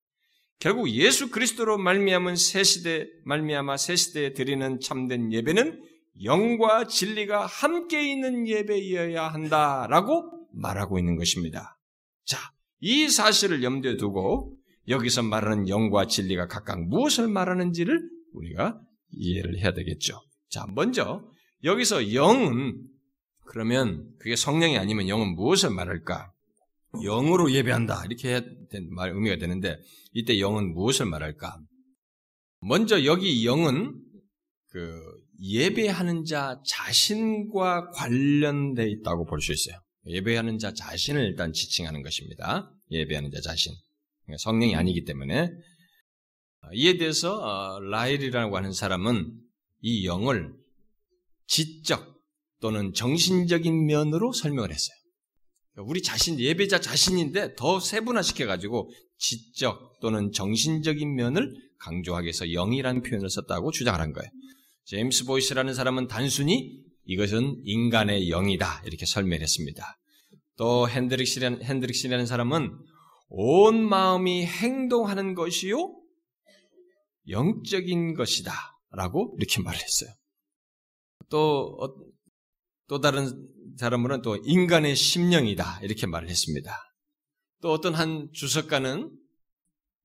결국 0.58 0.90
예수 0.90 1.30
그리스도로 1.30 1.78
말미암은 1.78 2.36
새 2.36 2.62
시대 2.62 3.06
말미암아 3.24 3.78
새 3.78 3.96
시대에 3.96 4.34
드리는 4.34 4.78
참된 4.80 5.32
예배는 5.32 5.82
영과 6.22 6.86
진리가 6.86 7.46
함께 7.46 8.10
있는 8.10 8.46
예배이어야 8.46 9.26
한다라고 9.28 10.48
말하고 10.52 10.98
있는 10.98 11.16
것입니다. 11.16 11.78
자, 12.26 12.38
이 12.80 13.08
사실을 13.08 13.62
염두에 13.62 13.96
두고 13.96 14.54
여기서 14.88 15.22
말하는 15.22 15.68
영과 15.68 16.06
진리가 16.06 16.46
각각 16.46 16.86
무엇을 16.88 17.28
말하는지를 17.28 18.02
우리가 18.34 18.78
이해를 19.12 19.58
해야 19.58 19.72
되겠죠. 19.72 20.20
자, 20.50 20.66
먼저 20.74 21.24
여기서 21.64 22.12
영은 22.12 22.82
그러면 23.50 24.08
그게 24.20 24.36
성령이 24.36 24.78
아니면 24.78 25.08
영은 25.08 25.34
무엇을 25.34 25.70
말할까? 25.70 26.32
영으로 27.02 27.50
예배한다 27.50 28.04
이렇게 28.06 28.42
말 28.90 29.10
의미가 29.10 29.38
되는데 29.38 29.76
이때 30.12 30.38
영은 30.38 30.72
무엇을 30.72 31.06
말할까? 31.06 31.58
먼저 32.60 33.04
여기 33.04 33.44
영은 33.44 34.00
그 34.68 35.02
예배하는 35.42 36.24
자 36.24 36.60
자신과 36.64 37.90
관련돼 37.90 38.88
있다고 38.88 39.24
볼 39.26 39.40
수 39.40 39.52
있어요. 39.52 39.80
예배하는 40.06 40.58
자 40.58 40.72
자신을 40.72 41.24
일단 41.24 41.52
지칭하는 41.52 42.02
것입니다. 42.02 42.72
예배하는 42.92 43.32
자 43.32 43.40
자신. 43.40 43.72
성령이 44.38 44.76
아니기 44.76 45.04
때문에 45.04 45.50
이에 46.72 46.96
대해서 46.98 47.36
어, 47.36 47.80
라일이라고 47.80 48.56
하는 48.56 48.72
사람은 48.72 49.32
이 49.80 50.06
영을 50.06 50.54
지적 51.48 52.09
또는 52.60 52.92
정신적인 52.92 53.86
면으로 53.86 54.32
설명을 54.32 54.70
했어요. 54.70 54.96
우리 55.76 56.02
자신 56.02 56.38
예배자 56.38 56.80
자신인데 56.80 57.54
더 57.54 57.80
세분화시켜 57.80 58.46
가지고 58.46 58.90
지적 59.18 60.00
또는 60.00 60.32
정신적인 60.32 61.14
면을 61.14 61.54
강조하기 61.78 62.26
위해서 62.26 62.46
영이라는 62.46 63.02
표현을 63.02 63.30
썼다고 63.30 63.70
주장을 63.70 63.98
한 63.98 64.12
거예요. 64.12 64.30
제임스 64.84 65.24
보이스라는 65.24 65.74
사람은 65.74 66.08
단순히 66.08 66.78
이것은 67.04 67.62
인간의 67.64 68.28
영이다 68.28 68.82
이렇게 68.84 69.06
설명했습니다. 69.06 69.98
또 70.56 70.88
핸드릭시라는, 70.88 71.62
핸드릭시라는 71.62 72.26
사람은 72.26 72.76
온 73.28 73.88
마음이 73.88 74.44
행동하는 74.44 75.34
것이요 75.34 75.96
영적인 77.28 78.14
것이다 78.14 78.52
라고 78.90 79.34
이렇게 79.38 79.62
말했어요. 79.62 80.10
또, 81.30 81.76
어, 81.80 81.88
또 82.90 83.00
다른 83.00 83.46
사람은 83.76 84.20
또 84.22 84.34
인간의 84.34 84.96
심령이다 84.96 85.78
이렇게 85.84 86.08
말을 86.08 86.28
했습니다. 86.28 86.76
또 87.62 87.70
어떤 87.70 87.94
한 87.94 88.28
주석가는 88.32 89.16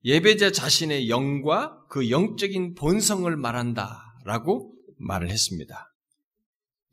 예배자 0.03 0.51
자신의 0.51 1.09
영과 1.09 1.83
그 1.89 2.11
영적인 2.11 2.75
본성을 2.75 3.35
말한다 3.37 4.03
라고 4.23 4.71
말을 4.97 5.31
했습니다. 5.31 5.91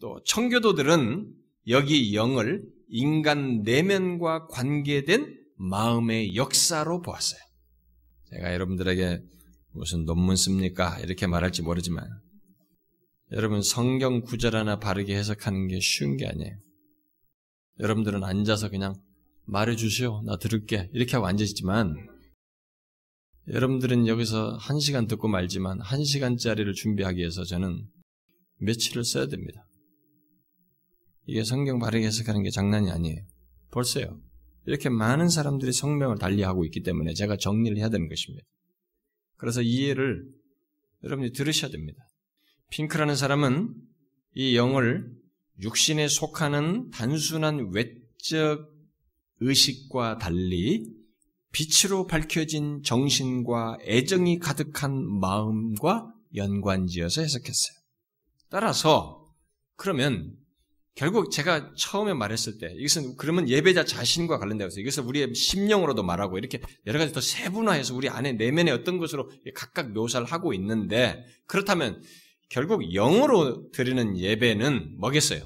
또 0.00 0.22
청교도들은 0.24 1.30
여기 1.68 2.14
영을 2.14 2.64
인간 2.88 3.60
내면과 3.60 4.46
관계된 4.46 5.38
마음의 5.56 6.36
역사로 6.36 7.02
보았어요. 7.02 7.40
제가 8.30 8.54
여러분들에게 8.54 9.22
무슨 9.72 10.06
논문 10.06 10.36
씁니까? 10.36 10.98
이렇게 11.00 11.26
말할지 11.26 11.60
모르지만 11.60 12.08
여러분 13.32 13.62
성경 13.62 14.20
구절 14.20 14.54
하나 14.54 14.78
바르게 14.78 15.16
해석하는 15.16 15.68
게 15.68 15.80
쉬운 15.80 16.16
게 16.16 16.26
아니에요. 16.26 16.54
여러분들은 17.80 18.22
앉아서 18.22 18.68
그냥 18.68 18.94
말해 19.44 19.74
주시오. 19.74 20.22
나 20.22 20.36
들을게. 20.36 20.90
이렇게 20.92 21.12
하고 21.12 21.26
앉으시지만 21.26 22.08
여러분들은 23.48 24.06
여기서 24.06 24.56
한 24.56 24.78
시간 24.78 25.06
듣고 25.06 25.28
말지만 25.28 25.80
한 25.80 26.04
시간짜리를 26.04 26.72
준비하기 26.74 27.18
위해서 27.18 27.42
저는 27.44 27.86
며칠을 28.58 29.04
써야 29.04 29.26
됩니다. 29.26 29.66
이게 31.24 31.42
성경 31.42 31.78
바르게 31.78 32.06
해석하는 32.06 32.42
게 32.42 32.50
장난이 32.50 32.90
아니에요. 32.90 33.24
벌써요. 33.70 34.20
이렇게 34.66 34.90
많은 34.90 35.28
사람들이 35.28 35.72
성명을 35.72 36.18
달리하고 36.18 36.64
있기 36.66 36.82
때문에 36.82 37.14
제가 37.14 37.36
정리를 37.38 37.78
해야 37.78 37.88
되는 37.88 38.08
것입니다. 38.08 38.44
그래서 39.36 39.62
이해를 39.62 40.22
여러분이 41.02 41.32
들으셔야 41.32 41.70
됩니다. 41.70 41.98
핑크라는 42.72 43.16
사람은 43.16 43.74
이 44.34 44.56
영을 44.56 45.06
육신에 45.60 46.08
속하는 46.08 46.90
단순한 46.90 47.70
외적 47.74 48.66
의식과 49.40 50.16
달리 50.16 50.90
빛으로 51.52 52.06
밝혀진 52.06 52.82
정신과 52.82 53.78
애정이 53.86 54.38
가득한 54.38 55.04
마음과 55.20 56.14
연관지어서 56.34 57.20
해석했어요. 57.20 57.76
따라서 58.48 59.30
그러면 59.76 60.34
결국 60.94 61.30
제가 61.30 61.72
처음에 61.76 62.14
말했을 62.14 62.56
때 62.58 62.72
이것은 62.78 63.16
그러면 63.16 63.50
예배자 63.50 63.84
자신과 63.84 64.38
관련되어서 64.38 64.80
이것을 64.80 65.04
우리의 65.04 65.34
심령으로도 65.34 66.02
말하고 66.02 66.38
이렇게 66.38 66.62
여러 66.86 66.98
가지 66.98 67.12
더 67.12 67.20
세분화해서 67.20 67.94
우리 67.94 68.08
안에 68.08 68.32
내면의 68.32 68.72
어떤 68.72 68.96
것으로 68.96 69.30
각각 69.54 69.92
묘사를 69.92 70.26
하고 70.26 70.54
있는데 70.54 71.22
그렇다면 71.46 72.02
결국 72.52 72.82
영으로 72.92 73.70
드리는 73.70 74.18
예배는 74.18 74.98
뭐겠어요? 74.98 75.42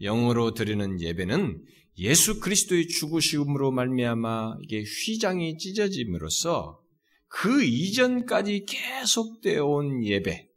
영으로 0.00 0.54
드리는 0.54 1.00
예배는 1.00 1.64
예수 1.98 2.38
그리스도의 2.38 2.86
죽으심으로 2.86 3.72
말미암아 3.72 4.58
이게 4.62 4.84
휘장이 4.84 5.58
찢어짐으로써 5.58 6.80
그 7.26 7.64
이전까지 7.64 8.64
계속되어 8.66 9.66
온 9.66 10.04
예배. 10.04 10.48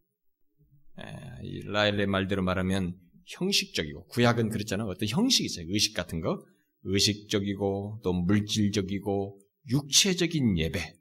라일의 1.66 2.06
말대로 2.06 2.44
말하면 2.44 2.96
형식적이고 3.26 4.06
구약은 4.10 4.50
그랬잖아. 4.50 4.86
어떤 4.86 5.10
형식이 5.10 5.46
있어요. 5.46 5.66
의식 5.70 5.96
같은 5.96 6.22
거. 6.22 6.46
의식적이고 6.84 8.02
또 8.04 8.14
물질적이고 8.14 9.40
육체적인 9.72 10.56
예배. 10.60 10.94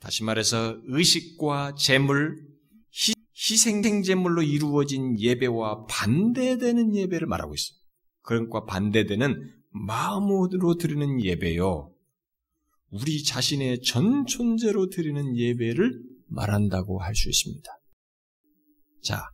다시 0.00 0.24
말해서 0.24 0.78
의식과 0.84 1.76
재물, 1.76 2.54
희생제물로 3.36 4.42
이루어진 4.42 5.18
예배와 5.18 5.86
반대되는 5.86 6.94
예배를 6.94 7.26
말하고 7.26 7.54
있어요. 7.54 7.78
그런과 8.22 8.64
반대되는 8.64 9.52
마음으로 9.70 10.76
드리는 10.76 11.22
예배요. 11.22 11.92
우리 12.90 13.22
자신의 13.22 13.82
전 13.82 14.24
존재로 14.26 14.88
드리는 14.88 15.36
예배를 15.36 16.02
말한다고 16.28 17.00
할 17.00 17.14
수 17.14 17.28
있습니다. 17.28 17.70
자, 19.02 19.30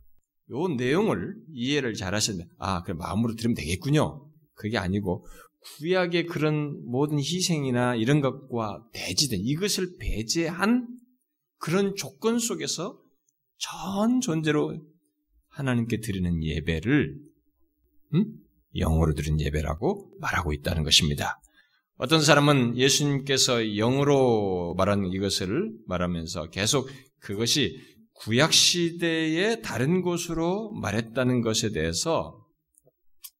요 0.51 0.67
내용을 0.67 1.35
이해를 1.51 1.93
잘 1.93 2.13
하시면, 2.13 2.47
아, 2.57 2.83
그래, 2.83 2.95
마음으로 2.95 3.35
들으면 3.35 3.55
되겠군요. 3.55 4.29
그게 4.53 4.77
아니고, 4.77 5.25
구약의 5.77 6.25
그런 6.25 6.83
모든 6.85 7.17
희생이나 7.17 7.95
이런 7.95 8.19
것과 8.19 8.85
배제된, 8.93 9.39
이것을 9.41 9.97
배제한 9.97 10.87
그런 11.57 11.95
조건 11.95 12.37
속에서 12.37 13.01
전 13.63 14.19
존재로 14.19 14.77
하나님께 15.49 16.01
드리는 16.01 16.43
예배를 16.43 17.15
음? 18.15 18.25
영으로 18.75 19.13
드린 19.13 19.39
예배라고 19.39 20.11
말하고 20.19 20.51
있다는 20.51 20.83
것입니다. 20.83 21.39
어떤 21.97 22.21
사람은 22.21 22.77
예수님께서 22.77 23.63
영으로 23.63 24.73
말한 24.75 25.05
이것을 25.05 25.71
말하면서 25.87 26.49
계속 26.49 26.89
그것이 27.19 27.79
구약 28.15 28.51
시대의 28.51 29.61
다른 29.61 30.01
곳으로 30.01 30.71
말했다는 30.71 31.41
것에 31.41 31.71
대해서 31.71 32.39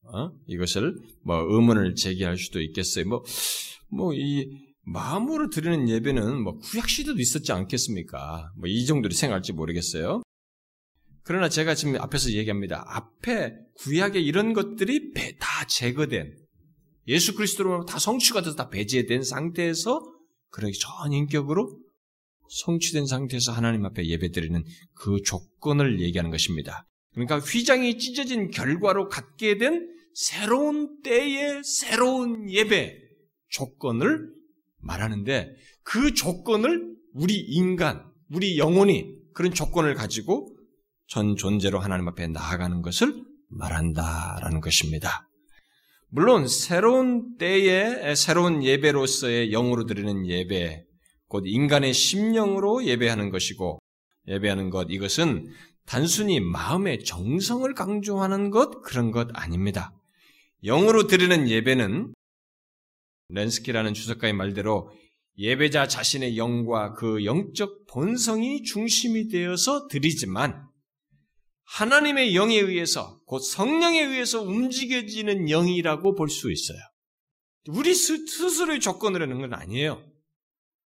어? 0.04 0.32
이것을 0.48 0.96
뭐 1.24 1.38
의문을 1.38 1.96
제기할 1.96 2.38
수도 2.38 2.62
있겠어요. 2.62 3.06
뭐 3.06 3.24
뭐 3.94 4.14
이 4.14 4.50
마음으로 4.86 5.50
드리는 5.50 5.88
예배는 5.88 6.41
뭐 6.41 6.58
구약 6.60 6.89
시대도 6.89 7.19
있었지 7.19 7.52
않겠습니까? 7.52 8.52
뭐 8.58 8.67
이 8.67 8.86
정도로 8.86 9.13
생각할지 9.13 9.54
모르겠어요. 9.54 10.22
그러나 11.24 11.48
제가 11.48 11.74
지금 11.74 11.96
앞에서 11.96 12.32
얘기합니다. 12.32 12.84
앞에 12.88 13.54
구약에 13.76 14.19
이런 14.19 14.54
것들이 14.54 15.13
다 15.39 15.65
제거된 15.67 16.36
예수 17.08 17.34
그리스도로 17.36 17.86
다 17.86 17.98
성취가 17.98 18.41
돼서 18.41 18.56
다 18.56 18.69
배제된 18.69 19.24
상태에서 19.24 20.02
그러기 20.50 20.78
전 20.78 21.13
인격으로 21.13 21.80
성취된 22.50 23.06
상태에서 23.08 23.52
하나님 23.54 23.86
앞에 23.86 24.06
예배드리는 24.06 24.63
그 24.96 25.22
조건을 25.24 26.02
얘기하는 26.02 26.30
것입니다. 26.30 26.86
그러니까 27.13 27.39
휘장이 27.39 27.98
찢어진 27.98 28.52
결과로 28.52 29.08
갖게 29.08 29.58
된 29.58 29.89
새로운 30.13 31.02
때의 31.04 31.63
새로운 31.63 32.50
예배 32.50 33.00
조건을 33.50 34.30
말하는데 34.84 35.56
그 35.84 36.13
조건을 36.13 36.93
우리 37.13 37.36
인간, 37.36 38.04
우리 38.30 38.58
영혼이 38.58 39.13
그런 39.34 39.54
조건을 39.54 39.96
가지고 39.96 40.56
전 41.08 41.36
존재로 41.36 41.80
하나님 41.80 42.08
앞에 42.08 42.28
나아가는 42.28 42.82
것을 42.82 43.24
말한다라는 43.50 44.62
것입니다. 44.62 45.30
물론 46.10 46.48
새로운 46.48 47.38
때에 47.38 48.15
새로운 48.15 48.63
예배로서의 48.63 49.50
영으로 49.50 49.86
드리는 49.86 50.28
예배, 50.28 50.84
곧 51.28 51.43
인간의 51.48 51.93
심령으로 51.93 52.86
예배하는 52.86 53.30
것이고 53.32 53.80
예배하는 54.28 54.69
것 54.69 54.88
이것은 54.89 55.48
단순히 55.86 56.39
마음의 56.39 57.04
정성을 57.04 57.74
강조하는 57.74 58.52
것 58.52 58.82
그런 58.82 59.12
것 59.12 59.30
아닙니다. 59.34 59.91
영으로 60.63 61.08
드리는 61.08 61.50
예배는 61.50 62.13
렌스키라는 63.34 63.93
주석가의 63.93 64.34
말대로 64.34 64.91
예배자 65.38 65.88
자신의 65.88 66.38
영과 66.38 66.93
그 66.93 67.26
영적 67.26 67.88
본성이 67.88 68.63
중심이 68.63 69.30
되어서 69.30 69.88
드리지만 69.88 70.67
하나님의 71.65 72.36
영에 72.36 72.56
의해서 72.56 73.19
곧 73.26 73.39
성령에 73.39 74.02
의해서 74.04 74.41
움직여지는 74.43 75.48
영이라고 75.48 76.15
볼 76.15 76.30
수 76.30 76.52
있어요. 76.52 76.78
우리 77.67 77.96
스스로의 77.96 78.80
조건으로 78.80 79.24
하는 79.24 79.39
건 79.41 79.54
아니에요. 79.54 80.06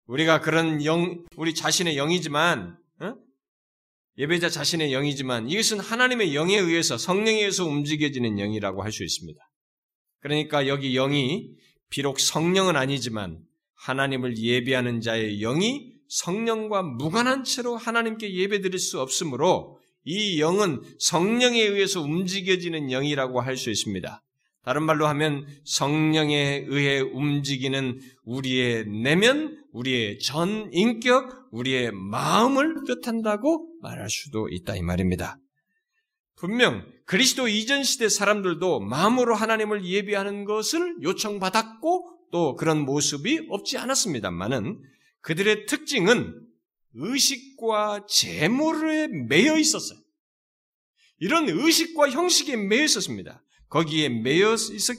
우리가 0.06 0.40
그런 0.40 0.84
영, 0.84 1.24
우리 1.36 1.54
자신의 1.54 1.96
영이지만, 1.96 2.76
어? 3.00 3.14
예배자 4.18 4.50
자신의 4.50 4.92
영이지만 4.92 5.48
이것은 5.48 5.80
하나님의 5.80 6.34
영에 6.34 6.56
의해서 6.58 6.98
성령에 6.98 7.38
의해서 7.38 7.64
움직여지는 7.66 8.36
영이라고 8.36 8.82
할 8.82 8.92
수 8.92 9.04
있습니다. 9.04 9.40
그러니까 10.20 10.66
여기 10.68 10.92
영이 10.92 11.54
비록 11.90 12.20
성령은 12.20 12.76
아니지만 12.76 13.38
하나님을 13.74 14.38
예배하는 14.38 15.00
자의 15.00 15.38
영이 15.38 15.92
성령과 16.08 16.82
무관한 16.82 17.44
채로 17.44 17.76
하나님께 17.76 18.32
예배드릴 18.32 18.78
수 18.78 19.00
없으므로 19.00 19.78
이 20.04 20.40
영은 20.40 20.82
성령에 20.98 21.60
의해서 21.60 22.00
움직여지는 22.00 22.88
영이라고 22.88 23.40
할 23.40 23.56
수 23.56 23.70
있습니다. 23.70 24.22
다른 24.62 24.82
말로 24.82 25.06
하면 25.06 25.46
성령에 25.64 26.64
의해 26.66 26.98
움직이는 27.00 28.00
우리의 28.24 28.86
내면, 28.86 29.62
우리의 29.72 30.18
전 30.18 30.70
인격, 30.72 31.48
우리의 31.52 31.92
마음을 31.92 32.82
뜻한다고 32.84 33.68
말할 33.80 34.10
수도 34.10 34.48
있다 34.48 34.74
이 34.74 34.82
말입니다. 34.82 35.38
분명 36.36 36.86
그리스도 37.06 37.48
이전 37.48 37.82
시대 37.82 38.08
사람들도 38.08 38.80
마음으로 38.80 39.34
하나님을 39.34 39.84
예비하는 39.84 40.44
것을 40.44 40.96
요청받았고 41.02 42.18
또 42.30 42.56
그런 42.56 42.84
모습이 42.84 43.46
없지 43.48 43.78
않았습니다만은 43.78 44.82
그들의 45.22 45.66
특징은 45.66 46.46
의식과 46.94 48.06
재물에 48.08 49.08
매여 49.08 49.58
있었어요. 49.58 49.98
이런 51.18 51.48
의식과 51.48 52.10
형식에 52.10 52.56
매여 52.56 52.84
있었습니다. 52.84 53.42
거기에 53.68 54.08
매여 54.08 54.54
있었, 54.54 54.96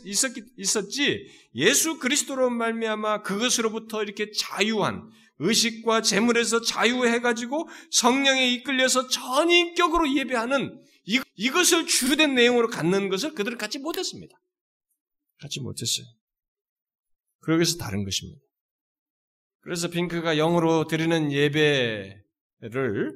있었지 0.57 1.27
예수 1.55 1.99
그리스도로 1.99 2.49
말미암아 2.49 3.21
그것으로부터 3.21 4.03
이렇게 4.03 4.31
자유한 4.31 5.09
의식과 5.39 6.01
재물에서 6.01 6.61
자유해가지고 6.61 7.69
성령에 7.91 8.51
이끌려서 8.53 9.07
전인격으로 9.07 10.15
예배하는 10.15 10.86
이, 11.07 11.21
이것을 11.35 11.87
주된 11.87 12.35
내용으로 12.35 12.67
갖는 12.67 13.09
것을 13.09 13.33
그들은 13.33 13.57
갖지 13.57 13.79
못했습니다. 13.79 14.37
갖지 15.39 15.61
못했어요. 15.61 16.05
그러기서 17.39 17.77
다른 17.77 18.03
것입니다. 18.03 18.41
그래서 19.61 19.87
핑크가 19.89 20.35
영으로 20.35 20.87
드리는 20.87 21.31
예배를 21.31 23.13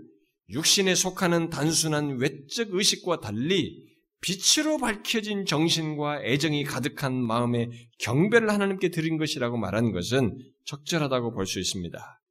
육신에 0.49 0.95
속하는 0.95 1.49
단순한 1.49 2.17
외적 2.17 2.73
의식과 2.73 3.19
달리 3.19 3.89
빛으로 4.21 4.77
밝혀진 4.77 5.45
정신과 5.45 6.23
애정이 6.23 6.63
가득한 6.63 7.13
마음의 7.13 7.89
경배를 7.99 8.49
하나님께 8.49 8.89
드린 8.89 9.17
것이라고 9.17 9.58
말한 9.58 9.91
것은 9.91 10.38
적절하다고 10.65 11.34
볼 11.34 11.45
수 11.45 11.60
있습니다. 11.60 12.21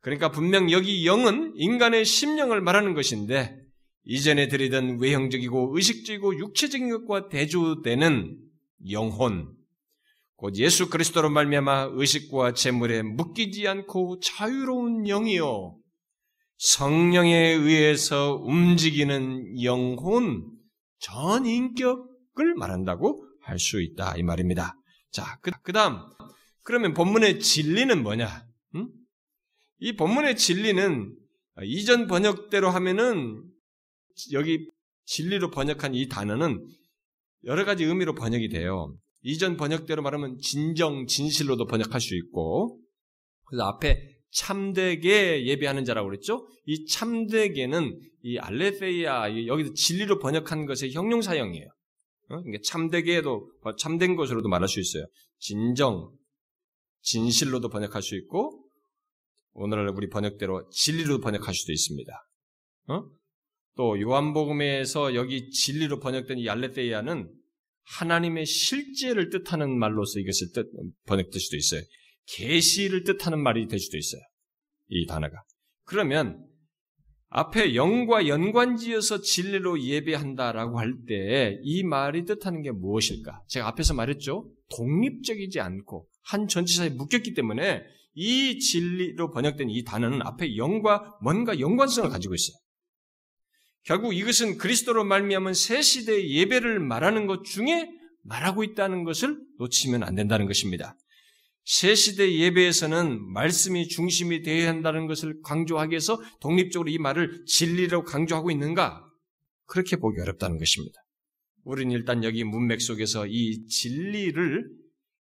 그러니까 0.00 0.30
분명 0.30 0.70
여기 0.70 1.06
영은 1.06 1.54
인간의 1.56 2.04
심령을 2.04 2.60
말하는 2.60 2.94
것인데 2.94 3.61
이전에 4.04 4.48
드리던 4.48 4.98
외형적이고 5.00 5.76
의식적이고 5.76 6.38
육체적인 6.38 6.90
것과 6.90 7.28
대조되는 7.28 8.36
영혼, 8.90 9.54
곧 10.36 10.56
예수 10.56 10.90
그리스도로 10.90 11.30
말미암아 11.30 11.90
의식과 11.92 12.54
재물에 12.54 13.02
묶이지 13.02 13.68
않고 13.68 14.18
자유로운 14.18 15.04
영이요 15.04 15.78
성령에 16.56 17.36
의해서 17.52 18.34
움직이는 18.34 19.62
영혼 19.62 20.50
전 20.98 21.46
인격을 21.46 22.54
말한다고 22.56 23.24
할 23.42 23.58
수 23.58 23.80
있다 23.80 24.16
이 24.16 24.22
말입니다. 24.22 24.76
자, 25.10 25.38
그 25.62 25.72
다음 25.72 25.98
그러면 26.62 26.94
본문의 26.94 27.40
진리는 27.40 28.02
뭐냐? 28.02 28.44
음? 28.76 28.88
이 29.78 29.94
본문의 29.94 30.36
진리는 30.36 31.16
이전 31.64 32.06
번역대로 32.06 32.70
하면은 32.70 33.42
여기 34.32 34.68
진리로 35.04 35.50
번역한 35.50 35.94
이 35.94 36.08
단어는 36.08 36.64
여러 37.44 37.64
가지 37.64 37.84
의미로 37.84 38.14
번역이 38.14 38.48
돼요. 38.48 38.96
이전 39.22 39.56
번역대로 39.56 40.02
말하면 40.02 40.38
진정, 40.38 41.06
진실로도 41.06 41.66
번역할 41.66 42.00
수 42.00 42.16
있고, 42.16 42.80
그래서 43.44 43.64
앞에 43.64 44.08
참되게 44.30 45.46
예배하는 45.46 45.84
자라고 45.84 46.08
그랬죠? 46.08 46.46
이 46.64 46.86
참되게는 46.86 48.00
이 48.22 48.38
알레페이아, 48.38 49.46
여기서 49.46 49.74
진리로 49.74 50.18
번역한 50.18 50.66
것의 50.66 50.92
형용사형이에요. 50.92 51.66
어? 51.66 52.40
그러니까 52.40 52.58
참되게도, 52.64 53.50
참된 53.78 54.16
것으로도 54.16 54.48
말할 54.48 54.68
수 54.68 54.80
있어요. 54.80 55.04
진정, 55.38 56.10
진실로도 57.02 57.68
번역할 57.68 58.02
수 58.02 58.16
있고, 58.16 58.64
오늘날 59.52 59.88
우리 59.88 60.08
번역대로 60.08 60.68
진리로 60.70 61.20
번역할 61.20 61.54
수도 61.54 61.72
있습니다. 61.72 62.12
어? 62.88 63.04
또 63.76 64.00
요한복음에서 64.00 65.14
여기 65.14 65.50
진리로 65.50 65.98
번역된 66.00 66.38
이 66.38 66.48
알레페이아는 66.48 67.30
하나님의 67.84 68.46
실제를 68.46 69.30
뜻하는 69.30 69.78
말로서 69.78 70.20
이것을 70.20 70.52
뜻, 70.52 70.70
번역될 71.06 71.40
수도 71.40 71.56
있어요. 71.56 71.80
계시를 72.26 73.04
뜻하는 73.04 73.42
말이 73.42 73.66
될 73.66 73.78
수도 73.78 73.96
있어요. 73.96 74.20
이 74.88 75.06
단어가. 75.06 75.42
그러면 75.84 76.46
앞에 77.30 77.74
영과 77.74 78.28
연관지어서 78.28 79.22
진리로 79.22 79.82
예배한다라고 79.82 80.78
할 80.78 81.06
때 81.08 81.58
이 81.62 81.82
말이 81.82 82.24
뜻하는 82.26 82.62
게 82.62 82.70
무엇일까? 82.70 83.42
제가 83.48 83.68
앞에서 83.68 83.94
말했죠. 83.94 84.50
독립적이지 84.76 85.58
않고 85.60 86.06
한 86.24 86.46
전치사에 86.46 86.90
묶였기 86.90 87.32
때문에 87.34 87.82
이 88.14 88.58
진리로 88.58 89.30
번역된 89.30 89.70
이 89.70 89.82
단어는 89.82 90.20
앞에 90.22 90.56
영과 90.56 91.16
뭔가 91.22 91.58
연관성을 91.58 92.10
가지고 92.10 92.34
있어요. 92.34 92.56
결국 93.84 94.14
이것은 94.14 94.58
그리스도로 94.58 95.04
말미암은 95.04 95.54
새 95.54 95.82
시대의 95.82 96.30
예배를 96.30 96.78
말하는 96.78 97.26
것 97.26 97.44
중에 97.44 97.90
말하고 98.22 98.62
있다는 98.62 99.04
것을 99.04 99.40
놓치면 99.58 100.04
안 100.04 100.14
된다는 100.14 100.46
것입니다. 100.46 100.96
새 101.64 101.94
시대 101.94 102.32
예배에서는 102.32 103.32
말씀이 103.32 103.88
중심이 103.88 104.42
되어야 104.42 104.68
한다는 104.68 105.06
것을 105.06 105.40
강조하기 105.42 105.92
위해서 105.92 106.20
독립적으로 106.40 106.90
이 106.90 106.98
말을 106.98 107.44
진리라고 107.46 108.04
강조하고 108.04 108.50
있는가? 108.50 109.08
그렇게 109.66 109.96
보기 109.96 110.20
어렵다는 110.20 110.58
것입니다. 110.58 111.00
우리는 111.64 111.92
일단 111.92 112.24
여기 112.24 112.42
문맥 112.42 112.80
속에서 112.80 113.26
이 113.26 113.66
진리를 113.66 114.68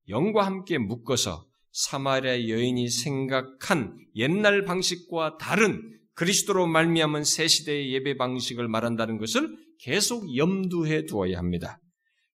영과 0.07 0.45
함께 0.45 0.77
묶어서 0.77 1.45
사마리아 1.71 2.47
여인이 2.47 2.89
생각한 2.89 3.97
옛날 4.15 4.63
방식과 4.63 5.37
다른 5.37 5.98
그리스도로 6.19 6.67
말미암은 6.67 7.23
새 7.23 7.47
시대의 7.47 7.93
예배 7.93 8.17
방식을 8.17 8.67
말한다는 8.67 9.19
것을 9.19 9.55
계속 9.79 10.35
염두해 10.35 11.05
두어야 11.05 11.37
합니다. 11.37 11.79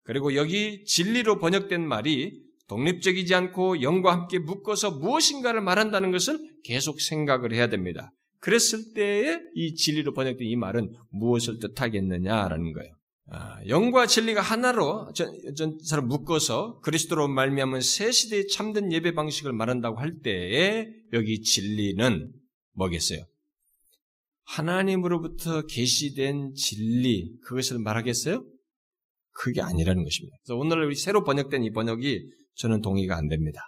그리고 0.01 0.33
여기 0.33 0.83
진리로 0.85 1.37
번역된 1.37 1.87
말이 1.87 2.41
독립적이지 2.67 3.35
않고 3.35 3.83
영과 3.83 4.11
함께 4.11 4.39
묶어서 4.39 4.89
무엇인가를 4.89 5.61
말한다는 5.61 6.09
것을 6.09 6.39
계속 6.63 6.99
생각을 6.99 7.53
해야 7.53 7.69
됩니다. 7.69 8.11
그랬을 8.39 8.93
때에 8.95 9.39
이 9.53 9.75
진리로 9.75 10.13
번역된 10.13 10.47
이 10.47 10.55
말은 10.55 10.91
무엇을 11.11 11.59
뜻하겠느냐라는 11.59 12.73
거예요. 12.73 12.91
아, 13.29 13.59
영과 13.67 14.07
진리가 14.07 14.41
하나로 14.41 15.11
전사람 15.55 16.07
묶어서 16.07 16.79
그리스도로 16.79 17.27
말미암은 17.27 17.81
새 17.81 18.11
시대의 18.11 18.47
참된 18.47 18.91
예배 18.91 19.13
방식을 19.13 19.53
말한다고 19.53 19.99
할 19.99 20.21
때에 20.23 20.87
여기 21.13 21.43
진리는 21.43 22.31
뭐겠어요? 22.73 23.25
하나님으로부터 24.45 25.65
계시된 25.65 26.53
진리 26.53 27.35
그것을 27.43 27.79
말하겠어요? 27.79 28.45
그게 29.31 29.61
아니라는 29.61 30.03
것입니다. 30.03 30.37
그래서 30.43 30.57
오늘 30.57 30.95
새로 30.95 31.23
번역된 31.23 31.63
이 31.63 31.71
번역이 31.71 32.29
저는 32.55 32.81
동의가 32.81 33.17
안 33.17 33.27
됩니다. 33.27 33.59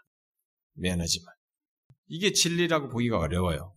미안하지만 0.75 1.33
이게 2.07 2.31
진리라고 2.31 2.89
보기가 2.89 3.19
어려워요. 3.19 3.73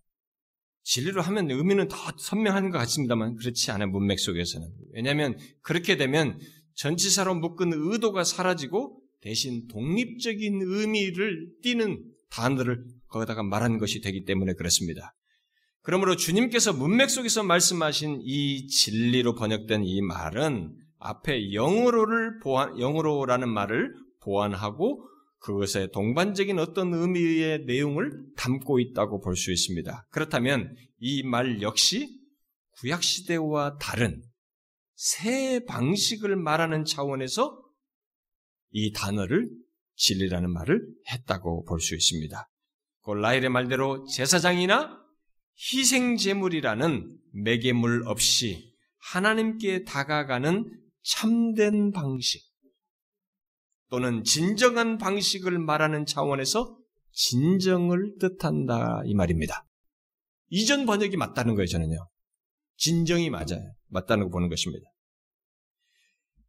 진리로 0.83 1.21
하면 1.23 1.51
의미는 1.51 1.89
더 1.89 1.97
선명한 2.19 2.71
것 2.71 2.79
같습니다만 2.79 3.37
그렇지 3.37 3.71
않은 3.71 3.91
문맥 3.91 4.19
속에서는 4.19 4.69
왜냐하면 4.93 5.37
그렇게 5.63 5.97
되면 5.97 6.39
전치사로 6.75 7.35
묶은 7.35 7.73
의도가 7.75 8.25
사라지고 8.25 9.01
대신 9.21 9.67
독립적인 9.69 10.61
의미를 10.63 11.51
띠는 11.63 12.03
단어를 12.31 12.85
거기다가 13.09 13.43
말한 13.43 13.79
것이 13.79 14.01
되기 14.01 14.25
때문에 14.25 14.55
그렇습니다. 14.55 15.15
그러므로 15.83 16.17
주님께서 16.17 16.73
문맥 16.73 17.09
속에서 17.11 17.43
말씀하신 17.43 18.21
이 18.25 18.67
진리로 18.67 19.35
번역된 19.35 19.85
이 19.85 20.03
말은 20.03 20.77
앞에 20.99 21.53
영어로를 21.55 22.41
보완, 22.41 22.79
영어로라는 22.79 23.49
말을 23.49 23.95
보완하고 24.21 25.07
그것에 25.39 25.89
동반적인 25.93 26.59
어떤 26.59 26.93
의미의 26.93 27.65
내용을 27.65 28.13
담고 28.37 28.79
있다고 28.79 29.21
볼 29.23 29.37
수 29.37 29.51
있습니다. 29.51 30.07
그렇다면 30.11 30.75
이 30.99 31.23
말 31.23 31.63
역시 31.63 32.21
구약시대와 32.81 33.79
다른 33.79 34.23
새 34.95 35.65
방식을 35.65 36.37
말하는 36.37 36.85
차원에서 36.85 37.59
이 38.71 38.93
단어를 38.93 39.49
진리라는 39.97 40.53
말을 40.53 40.83
했다고 41.11 41.65
볼 41.65 41.81
수 41.81 41.95
있습니다. 41.95 42.47
골라일의 43.01 43.49
말대로 43.49 44.05
제사장이나 44.09 45.00
희생 45.61 46.17
제물이라는 46.17 47.19
매개물 47.33 48.05
없이 48.07 48.73
하나님께 48.99 49.85
다가가는 49.85 50.65
참된 51.03 51.93
방식 51.93 52.43
또는 53.91 54.23
진정한 54.25 54.99
방식을 54.99 55.59
말하는 55.59 56.07
차원에서 56.07 56.79
진정을 57.13 58.17
뜻한다 58.21 59.03
이 59.05 59.15
말입니다. 59.15 59.67
이전 60.49 60.87
번역이 60.87 61.17
맞다는 61.17 61.55
거예요, 61.55 61.67
저는요. 61.67 62.09
진정이 62.77 63.31
맞아요. 63.31 63.75
맞다는 63.89 64.25
거 64.25 64.31
보는 64.31 64.49
것입니다. 64.49 64.89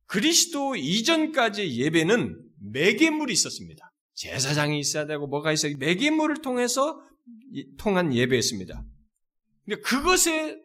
그리스도 0.06 0.76
이전까지 0.76 1.80
예배는 1.80 2.50
매개물이 2.74 3.34
있었습니다. 3.34 3.92
제사장이 4.14 4.80
있어야 4.80 5.06
되고 5.06 5.28
뭐가 5.28 5.52
있어야 5.52 5.74
매개물을 5.78 6.42
통해서 6.42 7.02
통한 7.78 8.14
예배였습니다. 8.14 8.84
근데 9.66 9.80
그것에 9.82 10.60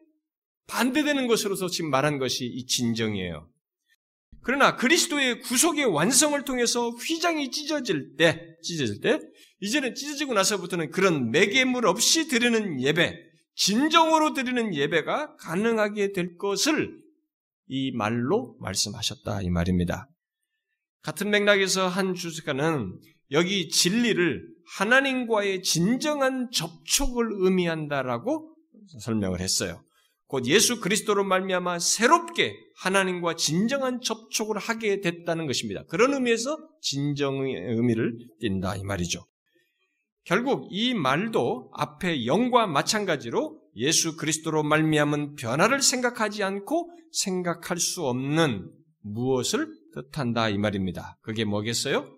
반대되는 0.67 1.27
것으로서 1.27 1.69
지금 1.69 1.91
말한 1.91 2.19
것이 2.19 2.45
이 2.47 2.67
진정이에요. 2.67 3.49
그러나 4.43 4.77
그리스도의 4.77 5.41
구속의 5.41 5.87
완성을 5.87 6.41
통해서 6.45 6.91
휘장이 6.91 7.51
찢어질 7.51 8.17
때, 8.17 8.57
찢어질 8.63 9.01
때, 9.01 9.21
이제는 9.61 9.95
찢어지고 9.95 10.35
나서부터는 10.35 10.91
그런 10.91 11.31
매개물 11.31 11.87
없이 11.87 12.29
드리는 12.29 12.81
예배, 12.81 13.19
진정으로 13.57 14.35
드리는 14.35 14.75
예배가 14.75 15.37
가능하게 15.37 16.13
될 16.13 16.37
것을 16.37 16.97
이 17.69 17.91
말로 17.93 18.57
말씀하셨다 18.61 19.43
이 19.43 19.51
말입니다. 19.51 20.09
같은 21.03 21.31
맥락에서 21.31 21.89
한 21.89 22.15
주석가는 22.15 23.01
여기 23.33 23.69
진리를 23.69 24.47
하나님과의 24.77 25.63
진정한 25.63 26.51
접촉을 26.53 27.29
의미한다라고 27.33 28.56
설명을 29.01 29.41
했어요. 29.41 29.83
곧 30.29 30.47
예수 30.47 30.81
그리스도로 30.81 31.25
말미암아 31.25 31.79
새롭게 31.79 32.57
하나님과 32.79 33.37
진정한 33.37 34.01
접촉을 34.01 34.59
하게 34.59 35.01
됐다는 35.01 35.47
것입니다. 35.47 35.85
그런 35.89 36.15
의미에서 36.15 36.59
진정의 36.81 37.55
의미를 37.55 38.19
띈다 38.41 38.77
이 38.77 38.83
말이죠. 38.83 39.25
결국 40.25 40.67
이 40.73 40.95
말도 40.95 41.71
앞에 41.73 42.27
영과 42.27 42.67
마찬가지로 42.67 43.61
예수 43.77 44.17
그리스도로 44.17 44.65
말미암은 44.65 45.37
변화를 45.37 45.81
생각하지 45.81 46.43
않고 46.43 46.91
생각할 47.13 47.79
수 47.79 48.05
없는 48.05 48.69
무엇을 49.03 49.69
뜻한다 49.95 50.49
이 50.49 50.59
말입니다. 50.59 51.17
그게 51.23 51.45
뭐겠어요? 51.45 52.13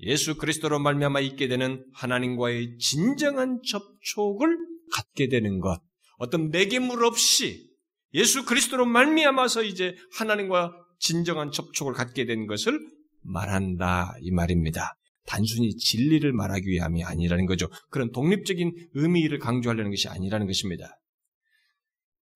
예수 0.00 0.36
그리스도로 0.36 0.80
말미암아 0.80 1.20
있게 1.20 1.46
되는 1.46 1.84
하나님과의 1.94 2.78
진정한 2.78 3.60
접촉을 3.64 4.58
갖게 4.92 5.28
되는 5.28 5.60
것. 5.60 5.80
어떤 6.22 6.50
매개물 6.50 7.04
없이 7.04 7.68
예수 8.14 8.44
그리스도로 8.44 8.86
말미암아서 8.86 9.64
이제 9.64 9.96
하나님과 10.16 10.72
진정한 11.00 11.50
접촉을 11.50 11.94
갖게 11.94 12.26
된 12.26 12.46
것을 12.46 12.78
말한다 13.22 14.14
이 14.20 14.30
말입니다. 14.30 14.94
단순히 15.26 15.76
진리를 15.76 16.32
말하기 16.32 16.68
위함이 16.68 17.02
아니라는 17.02 17.46
거죠. 17.46 17.68
그런 17.90 18.12
독립적인 18.12 18.90
의미를 18.94 19.40
강조하려는 19.40 19.90
것이 19.90 20.08
아니라는 20.08 20.46
것입니다. 20.46 20.96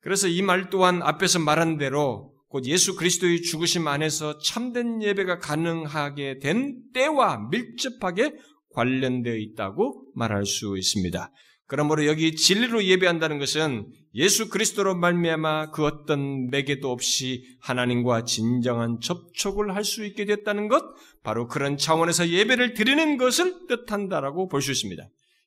그래서 0.00 0.26
이 0.26 0.42
말 0.42 0.68
또한 0.68 1.00
앞에서 1.02 1.38
말한 1.38 1.78
대로 1.78 2.34
곧 2.48 2.66
예수 2.66 2.96
그리스도의 2.96 3.42
죽으심 3.42 3.86
안에서 3.86 4.38
참된 4.38 5.00
예배가 5.00 5.38
가능하게 5.38 6.38
된 6.40 6.82
때와 6.92 7.48
밀접하게 7.50 8.34
관련되어 8.70 9.36
있다고 9.36 10.10
말할 10.16 10.44
수 10.44 10.76
있습니다. 10.76 11.30
그러므로 11.68 12.06
여기 12.06 12.36
진리로 12.36 12.84
예배한다는 12.84 13.38
것은 13.38 13.92
예수 14.14 14.48
그리스도로 14.48 14.94
말미암아 14.94 15.72
그 15.72 15.84
어떤 15.84 16.48
매개도 16.48 16.90
없이 16.90 17.44
하나님과 17.60 18.24
진정한 18.24 19.00
접촉을 19.00 19.74
할 19.74 19.84
수 19.84 20.04
있게 20.04 20.24
됐다는 20.26 20.68
것, 20.68 20.84
바로 21.22 21.48
그런 21.48 21.76
차원에서 21.76 22.28
예배를 22.28 22.74
드리는 22.74 23.16
것을 23.16 23.66
뜻한다라고 23.66 24.48
볼 24.48 24.62
수 24.62 24.70
있습니다. 24.70 25.02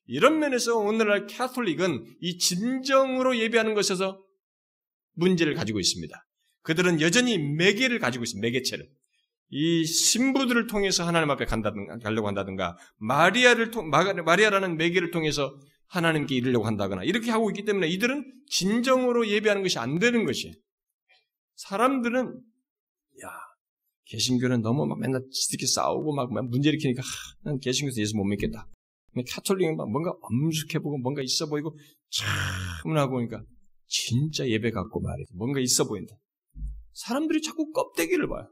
이런 0.06 0.38
면에서 0.40 0.76
오늘날 0.76 1.26
캐톨릭은 1.26 2.04
이 2.20 2.36
진정으로 2.38 3.38
예배하는 3.38 3.74
것에서 3.74 4.22
문제를 5.14 5.54
가지고 5.54 5.80
있습니다. 5.80 6.26
그들은 6.62 7.00
여전히 7.00 7.38
매개를 7.38 7.98
가지고 7.98 8.24
있습니다. 8.24 8.46
매개체를. 8.46 8.86
이 9.50 9.84
신부들을 9.84 10.66
통해서 10.66 11.04
하나님 11.06 11.30
앞에 11.30 11.44
간다든가, 11.44 11.98
가려고 11.98 12.28
한다든가, 12.28 12.76
마리아를 12.98 13.70
통, 13.70 13.90
마리아라는 13.90 14.76
매개를 14.76 15.10
통해서 15.10 15.56
하나님께 15.90 16.36
이르려고 16.36 16.66
한다거나 16.66 17.02
이렇게 17.02 17.30
하고 17.30 17.50
있기 17.50 17.64
때문에 17.64 17.88
이들은 17.88 18.24
진정으로 18.46 19.28
예배하는 19.28 19.62
것이 19.62 19.78
안 19.78 19.98
되는 19.98 20.24
것이 20.24 20.54
사람들은 21.56 22.28
야 23.24 23.28
개신교는 24.06 24.62
너무 24.62 24.86
막 24.86 24.98
맨날 25.00 25.22
지들끼리 25.30 25.68
싸우고 25.68 26.14
막 26.14 26.32
문제 26.48 26.68
일으키니까 26.70 27.02
하, 27.02 27.06
난 27.42 27.58
개신교에서 27.58 28.00
예수 28.00 28.16
못 28.16 28.24
믿겠다. 28.24 28.68
카톨릭은 29.28 29.76
막 29.76 29.90
뭔가 29.90 30.12
엄숙해 30.20 30.78
보고 30.78 30.96
뭔가 30.98 31.22
있어 31.22 31.48
보이고 31.48 31.76
차분하고 32.10 33.14
보니까 33.14 33.42
진짜 33.86 34.48
예배 34.48 34.70
같고 34.70 35.00
말이지 35.00 35.34
뭔가 35.34 35.58
있어 35.58 35.88
보인다. 35.88 36.14
사람들이 36.92 37.42
자꾸 37.42 37.72
껍데기를 37.72 38.28
봐요. 38.28 38.48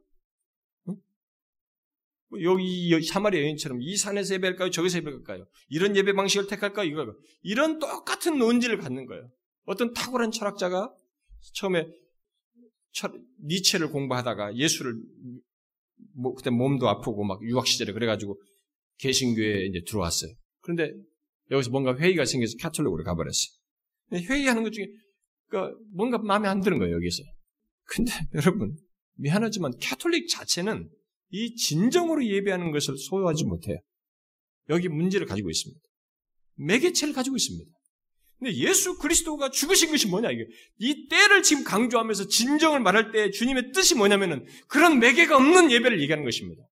뭐 2.30 2.42
여기 2.42 3.02
사마리아 3.02 3.42
여인처럼 3.42 3.80
이 3.80 3.96
산에서 3.96 4.34
예배할까요? 4.34 4.70
저기서 4.70 4.98
예배할까요? 4.98 5.46
이런 5.68 5.96
예배 5.96 6.12
방식을 6.12 6.46
택할까요? 6.46 6.88
이거 6.88 7.14
이런 7.42 7.78
똑같은 7.78 8.38
논지를 8.38 8.78
갖는 8.78 9.06
거예요. 9.06 9.30
어떤 9.64 9.92
탁월한 9.92 10.30
철학자가 10.30 10.92
처음에 11.54 11.86
철, 12.92 13.12
니체를 13.44 13.90
공부하다가 13.90 14.56
예수를 14.56 14.94
뭐 16.14 16.34
그때 16.34 16.50
몸도 16.50 16.88
아프고 16.88 17.24
막 17.24 17.42
유학 17.44 17.66
시절에 17.66 17.92
그래가지고 17.92 18.40
개신교에 18.98 19.66
이제 19.66 19.82
들어왔어요. 19.86 20.32
그런데 20.60 20.92
여기서 21.50 21.70
뭔가 21.70 21.96
회의가 21.96 22.24
생겨서 22.24 22.54
카톨릭으로 22.60 23.04
가버렸어요. 23.04 23.58
회의하는 24.12 24.62
것 24.62 24.72
중에 24.72 24.86
그러니까 25.48 25.78
뭔가 25.94 26.18
마음에 26.18 26.48
안 26.48 26.60
드는 26.60 26.78
거예요, 26.78 26.96
여기서. 26.96 27.22
근데 27.84 28.12
여러분, 28.34 28.76
미안하지만 29.14 29.72
카톨릭 29.82 30.28
자체는 30.28 30.90
이 31.30 31.54
진정으로 31.54 32.24
예배하는 32.24 32.70
것을 32.72 32.96
소유하지 32.96 33.44
못해요. 33.44 33.78
여기 34.68 34.88
문제를 34.88 35.26
가지고 35.26 35.50
있습니다. 35.50 35.80
매개체를 36.56 37.14
가지고 37.14 37.36
있습니다. 37.36 37.70
근데 38.38 38.54
예수 38.54 38.98
그리스도가 38.98 39.50
죽으신 39.50 39.90
것이 39.90 40.06
뭐냐 40.06 40.30
이게 40.30 40.46
이 40.78 41.08
때를 41.08 41.42
지금 41.42 41.64
강조하면서 41.64 42.28
진정을 42.28 42.80
말할 42.80 43.10
때 43.10 43.30
주님의 43.30 43.72
뜻이 43.72 43.96
뭐냐면은 43.96 44.46
그런 44.68 45.00
매개가 45.00 45.36
없는 45.36 45.72
예배를 45.72 46.00
얘기하는 46.00 46.24
것입니다. 46.24 46.62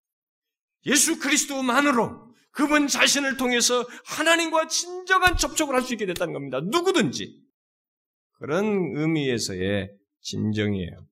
예수 0.87 1.19
그리스도만으로 1.19 2.27
그분 2.53 2.87
자신을 2.87 3.37
통해서 3.37 3.85
하나님과 4.05 4.69
진정한 4.69 5.37
접촉을 5.37 5.75
할 5.75 5.83
수 5.83 5.93
있게 5.95 6.07
됐다는 6.07 6.33
겁니다. 6.33 6.61
누구든지 6.61 7.37
그런 8.39 8.93
의미에서의 8.95 9.91
진정이에요. 10.21 11.07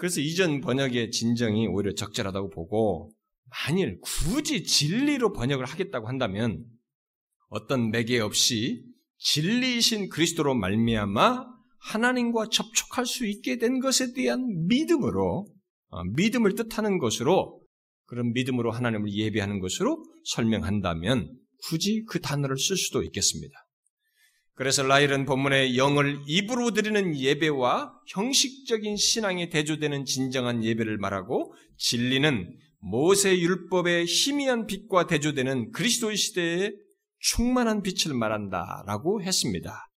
그래서 0.00 0.22
이전 0.22 0.62
번역의 0.62 1.10
진정이 1.10 1.66
오히려 1.66 1.92
적절하다고 1.92 2.48
보고 2.48 3.12
만일 3.50 4.00
굳이 4.00 4.64
진리로 4.64 5.34
번역을 5.34 5.66
하겠다고 5.66 6.08
한다면 6.08 6.64
어떤 7.48 7.90
매개 7.90 8.18
없이 8.18 8.82
진리이신 9.18 10.08
그리스도로 10.08 10.54
말미암아 10.54 11.44
하나님과 11.80 12.46
접촉할 12.50 13.04
수 13.04 13.26
있게 13.26 13.58
된 13.58 13.78
것에 13.80 14.14
대한 14.14 14.66
믿음으로 14.68 15.46
어, 15.88 16.04
믿음을 16.04 16.54
뜻하는 16.54 16.96
것으로 16.96 17.60
그런 18.06 18.32
믿음으로 18.32 18.70
하나님을 18.70 19.12
예배하는 19.12 19.60
것으로 19.60 20.02
설명한다면 20.24 21.30
굳이 21.68 22.06
그 22.08 22.22
단어를 22.22 22.56
쓸 22.56 22.78
수도 22.78 23.02
있겠습니다. 23.02 23.54
그래서 24.60 24.82
라일은 24.82 25.24
본문에 25.24 25.78
영을 25.78 26.20
입으로 26.26 26.72
드리는 26.72 27.16
예배와 27.16 27.94
형식적인 28.08 28.94
신앙에 28.94 29.48
대조되는 29.48 30.04
진정한 30.04 30.62
예배를 30.62 30.98
말하고 30.98 31.54
진리는 31.78 32.58
모세 32.78 33.38
율법의 33.38 34.04
희미한 34.04 34.66
빛과 34.66 35.06
대조되는 35.06 35.72
그리스도 35.72 36.14
시대의 36.14 36.74
충만한 37.20 37.80
빛을 37.80 38.14
말한다라고 38.14 39.22
했습니다. 39.22 39.88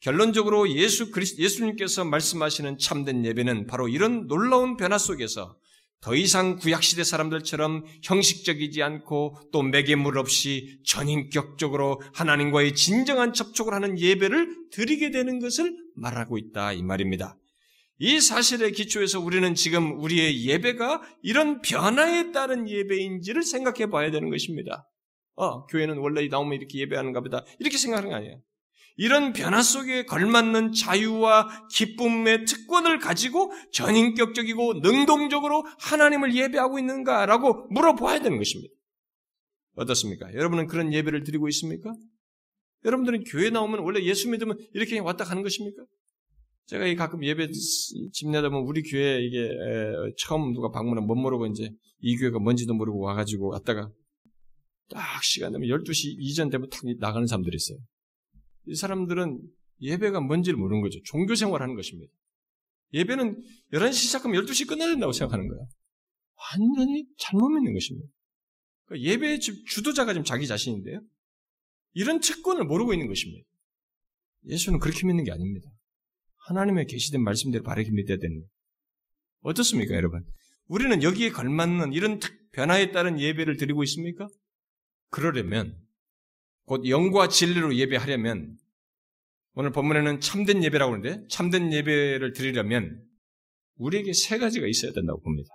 결론적으로 0.00 0.70
예수 0.70 1.10
그리스 1.10 1.38
예수님께서 1.38 2.06
말씀하시는 2.06 2.78
참된 2.78 3.26
예배는 3.26 3.66
바로 3.66 3.88
이런 3.88 4.26
놀라운 4.26 4.78
변화 4.78 4.96
속에서 4.96 5.58
더 6.00 6.14
이상 6.14 6.56
구약시대 6.56 7.02
사람들처럼 7.02 7.84
형식적이지 8.02 8.82
않고 8.82 9.36
또 9.52 9.62
매개물 9.62 10.18
없이 10.18 10.78
전인격적으로 10.84 12.00
하나님과의 12.14 12.74
진정한 12.74 13.32
접촉을 13.32 13.74
하는 13.74 13.98
예배를 13.98 14.70
드리게 14.70 15.10
되는 15.10 15.40
것을 15.40 15.76
말하고 15.96 16.38
있다 16.38 16.72
이 16.72 16.82
말입니다. 16.82 17.36
이 17.98 18.20
사실의 18.20 18.72
기초에서 18.72 19.18
우리는 19.18 19.54
지금 19.56 20.00
우리의 20.00 20.46
예배가 20.46 21.02
이런 21.22 21.60
변화에 21.62 22.30
따른 22.30 22.68
예배인지를 22.68 23.42
생각해 23.42 23.90
봐야 23.90 24.12
되는 24.12 24.30
것입니다. 24.30 24.88
어, 25.34 25.66
교회는 25.66 25.98
원래 25.98 26.26
나오면 26.28 26.58
이렇게 26.58 26.78
예배하는가 26.78 27.20
보다. 27.20 27.44
이렇게 27.58 27.76
생각하는 27.76 28.10
거 28.10 28.16
아니에요. 28.16 28.40
이런 28.98 29.32
변화 29.32 29.62
속에 29.62 30.04
걸맞는 30.04 30.72
자유와 30.72 31.68
기쁨의 31.70 32.44
특권을 32.44 32.98
가지고 32.98 33.52
전인격적이고 33.72 34.80
능동적으로 34.80 35.64
하나님을 35.78 36.34
예배하고 36.34 36.80
있는가라고 36.80 37.68
물어봐야 37.70 38.20
되는 38.20 38.38
것입니다. 38.38 38.74
어떻습니까? 39.76 40.34
여러분은 40.34 40.66
그런 40.66 40.92
예배를 40.92 41.22
드리고 41.22 41.46
있습니까? 41.48 41.94
여러분들은 42.84 43.22
교회 43.22 43.50
나오면 43.50 43.80
원래 43.80 44.02
예수 44.02 44.28
믿으면 44.30 44.58
이렇게 44.74 44.98
왔다 44.98 45.22
가는 45.22 45.44
것입니까? 45.44 45.84
제가 46.66 46.92
가끔 46.96 47.24
예배 47.24 47.50
집 48.12 48.30
내다 48.30 48.50
보면 48.50 48.66
우리 48.66 48.82
교회 48.82 49.22
이게 49.24 49.48
처음 50.18 50.52
누가 50.52 50.70
방문하면 50.70 51.06
못 51.06 51.14
모르고 51.14 51.46
이제 51.46 51.70
이 52.00 52.16
교회가 52.16 52.40
뭔지도 52.40 52.74
모르고 52.74 52.98
와가지고 52.98 53.50
왔다가 53.52 53.90
딱 54.90 55.22
시간 55.22 55.52
되면 55.52 55.68
12시 55.68 56.16
이전 56.18 56.50
되면 56.50 56.68
탁 56.68 56.82
나가는 56.98 57.26
사람들이 57.28 57.54
있어요. 57.54 57.78
이 58.68 58.74
사람들은 58.74 59.40
예배가 59.80 60.20
뭔지를 60.20 60.58
모르는 60.58 60.82
거죠. 60.82 60.98
종교 61.04 61.34
생활 61.34 61.62
하는 61.62 61.74
것입니다. 61.74 62.12
예배는 62.92 63.42
11시 63.72 63.92
시작하면 63.92 64.42
12시 64.42 64.68
끝나야 64.68 64.90
된다고 64.90 65.12
생각하는 65.12 65.48
거예요. 65.48 65.68
완전히 66.52 67.06
잘못 67.18 67.48
믿는 67.48 67.72
것입니다. 67.72 68.08
그러니까 68.84 69.10
예배의 69.10 69.40
주도자가 69.40 70.12
지금 70.12 70.24
자기 70.24 70.46
자신인데요. 70.46 71.00
이런 71.92 72.20
측권을 72.20 72.64
모르고 72.64 72.92
있는 72.92 73.08
것입니다. 73.08 73.46
예수는 74.46 74.78
그렇게 74.78 75.06
믿는 75.06 75.24
게 75.24 75.32
아닙니다. 75.32 75.68
하나님의 76.46 76.86
계시된 76.86 77.22
말씀대로 77.22 77.64
바르게 77.64 77.90
믿어야 77.90 78.18
되는 78.18 78.42
어떻습니까, 79.40 79.94
여러분? 79.94 80.24
우리는 80.66 81.02
여기에 81.02 81.30
걸맞는 81.30 81.92
이런 81.92 82.20
변화에 82.52 82.90
따른 82.92 83.20
예배를 83.20 83.56
드리고 83.56 83.82
있습니까? 83.84 84.28
그러려면 85.10 85.76
곧 86.68 86.86
영과 86.86 87.28
진리로 87.28 87.74
예배하려면 87.74 88.56
오늘 89.54 89.72
본문에는 89.72 90.20
참된 90.20 90.62
예배라고 90.62 90.92
하는데 90.92 91.26
참된 91.28 91.72
예배를 91.72 92.34
드리려면 92.34 93.02
우리에게 93.76 94.12
세 94.12 94.38
가지가 94.38 94.66
있어야 94.66 94.92
된다고 94.92 95.20
봅니다. 95.22 95.48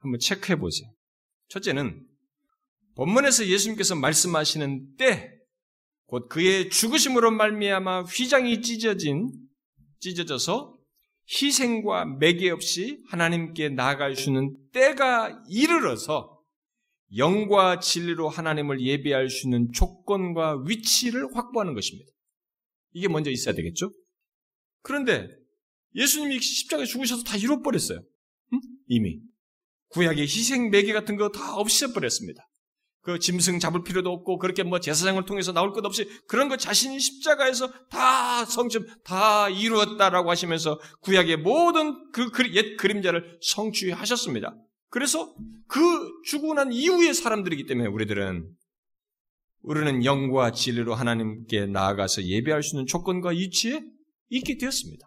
한번 0.00 0.18
체크해 0.18 0.58
보세요. 0.58 0.90
첫째는 1.48 2.04
본문에서 2.96 3.46
예수님께서 3.46 3.94
말씀하시는 3.94 4.96
때, 4.96 5.32
곧 6.06 6.28
그의 6.28 6.70
죽으심으로 6.70 7.30
말미암아 7.30 8.02
휘장이 8.02 8.62
찢어진 8.62 9.30
찢어져서 10.00 10.76
희생과 11.28 12.06
매개 12.18 12.50
없이 12.50 13.02
하나님께 13.08 13.70
나아갈 13.70 14.16
수 14.16 14.30
있는 14.30 14.56
때가 14.72 15.42
이르러서 15.48 16.35
영과 17.16 17.78
진리로 17.78 18.28
하나님을 18.28 18.80
예배할 18.80 19.30
수 19.30 19.46
있는 19.46 19.70
조건과 19.72 20.64
위치를 20.66 21.34
확보하는 21.36 21.74
것입니다. 21.74 22.10
이게 22.92 23.08
먼저 23.08 23.30
있어야 23.30 23.54
되겠죠? 23.54 23.92
그런데 24.82 25.28
예수님이 25.94 26.40
십자가에 26.40 26.84
죽으셔서 26.86 27.22
다 27.22 27.36
이뤄버렸어요. 27.36 28.02
응? 28.52 28.60
이미. 28.88 29.20
구약의 29.90 30.24
희생 30.24 30.70
매개 30.70 30.92
같은 30.92 31.16
거 31.16 31.30
다 31.30 31.54
없애버렸습니다. 31.56 32.42
그 33.02 33.20
짐승 33.20 33.60
잡을 33.60 33.84
필요도 33.84 34.10
없고 34.10 34.38
그렇게 34.38 34.64
뭐 34.64 34.80
제사장을 34.80 35.24
통해서 35.26 35.52
나올 35.52 35.72
것 35.72 35.84
없이 35.86 36.08
그런 36.26 36.48
거 36.48 36.56
자신이 36.56 36.98
십자가에서 36.98 37.70
다 37.88 38.44
성취 38.44 38.80
다 39.04 39.48
이루었다라고 39.48 40.28
하시면서 40.28 40.80
구약의 41.02 41.36
모든 41.36 42.10
그 42.10 42.28
옛 42.52 42.76
그림자를 42.76 43.38
성취하셨습니다. 43.42 44.56
그래서 44.96 45.34
그 45.66 45.78
죽고 46.24 46.54
난 46.54 46.72
이후의 46.72 47.12
사람들이기 47.12 47.66
때문에 47.66 47.86
우리들은 47.86 48.48
우리는 49.60 50.04
영과 50.06 50.52
진리로 50.52 50.94
하나님께 50.94 51.66
나아가서 51.66 52.22
예배할 52.22 52.62
수 52.62 52.76
있는 52.76 52.86
조건과 52.86 53.28
위치에 53.28 53.84
있게 54.30 54.56
되었습니다. 54.56 55.06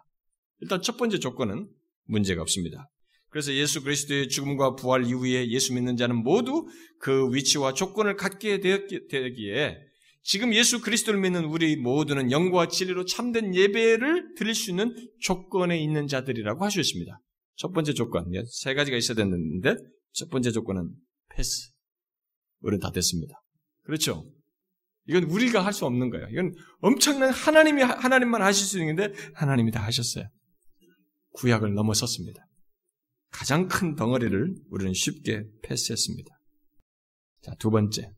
일단 0.60 0.80
첫 0.80 0.96
번째 0.96 1.18
조건은 1.18 1.68
문제가 2.04 2.40
없습니다. 2.42 2.88
그래서 3.30 3.52
예수 3.52 3.82
그리스도의 3.82 4.28
죽음과 4.28 4.76
부활 4.76 5.06
이후에 5.06 5.48
예수 5.48 5.74
믿는 5.74 5.96
자는 5.96 6.22
모두 6.22 6.68
그 7.00 7.28
위치와 7.34 7.74
조건을 7.74 8.14
갖게 8.14 8.60
되기에 8.60 9.76
지금 10.22 10.54
예수 10.54 10.82
그리스도를 10.82 11.18
믿는 11.18 11.46
우리 11.46 11.74
모두는 11.74 12.30
영과 12.30 12.68
진리로 12.68 13.06
참된 13.06 13.56
예배를 13.56 14.36
드릴 14.36 14.54
수 14.54 14.70
있는 14.70 14.94
조건에 15.18 15.82
있는 15.82 16.06
자들이라고 16.06 16.64
하셨습니다. 16.64 17.20
첫 17.60 17.72
번째 17.72 17.92
조건, 17.92 18.34
예, 18.34 18.42
세 18.50 18.72
가지가 18.72 18.96
있어야 18.96 19.14
되는데, 19.16 19.76
첫 20.12 20.30
번째 20.30 20.50
조건은 20.50 20.94
패스. 21.28 21.72
우리는 22.60 22.80
다 22.80 22.90
됐습니다. 22.90 23.34
그렇죠? 23.82 24.32
이건 25.06 25.24
우리가 25.24 25.62
할 25.62 25.74
수 25.74 25.84
없는 25.84 26.08
거예요. 26.08 26.26
이건 26.30 26.54
엄청난 26.80 27.28
하나님이, 27.28 27.82
하나님만 27.82 28.40
하실 28.40 28.66
수 28.66 28.78
있는데, 28.78 29.12
하나님이 29.34 29.72
다 29.72 29.84
하셨어요. 29.84 30.24
구약을 31.34 31.74
넘어섰습니다. 31.74 32.46
가장 33.30 33.68
큰 33.68 33.94
덩어리를 33.94 34.54
우리는 34.70 34.94
쉽게 34.94 35.44
패스했습니다. 35.62 36.30
자, 37.42 37.54
두 37.58 37.70
번째. 37.70 38.10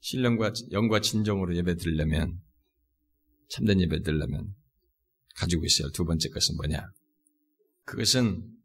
신령과, 0.00 0.52
영과 0.72 1.00
진정으로 1.00 1.56
예배 1.56 1.76
드리려면, 1.76 2.38
참된 3.48 3.80
예배 3.80 4.02
드리려면, 4.02 4.54
가지고 5.36 5.64
있어야 5.64 5.86
할 5.86 5.92
두 5.92 6.04
번째 6.04 6.28
것은 6.28 6.54
뭐냐? 6.56 6.86
그것은 7.84 8.57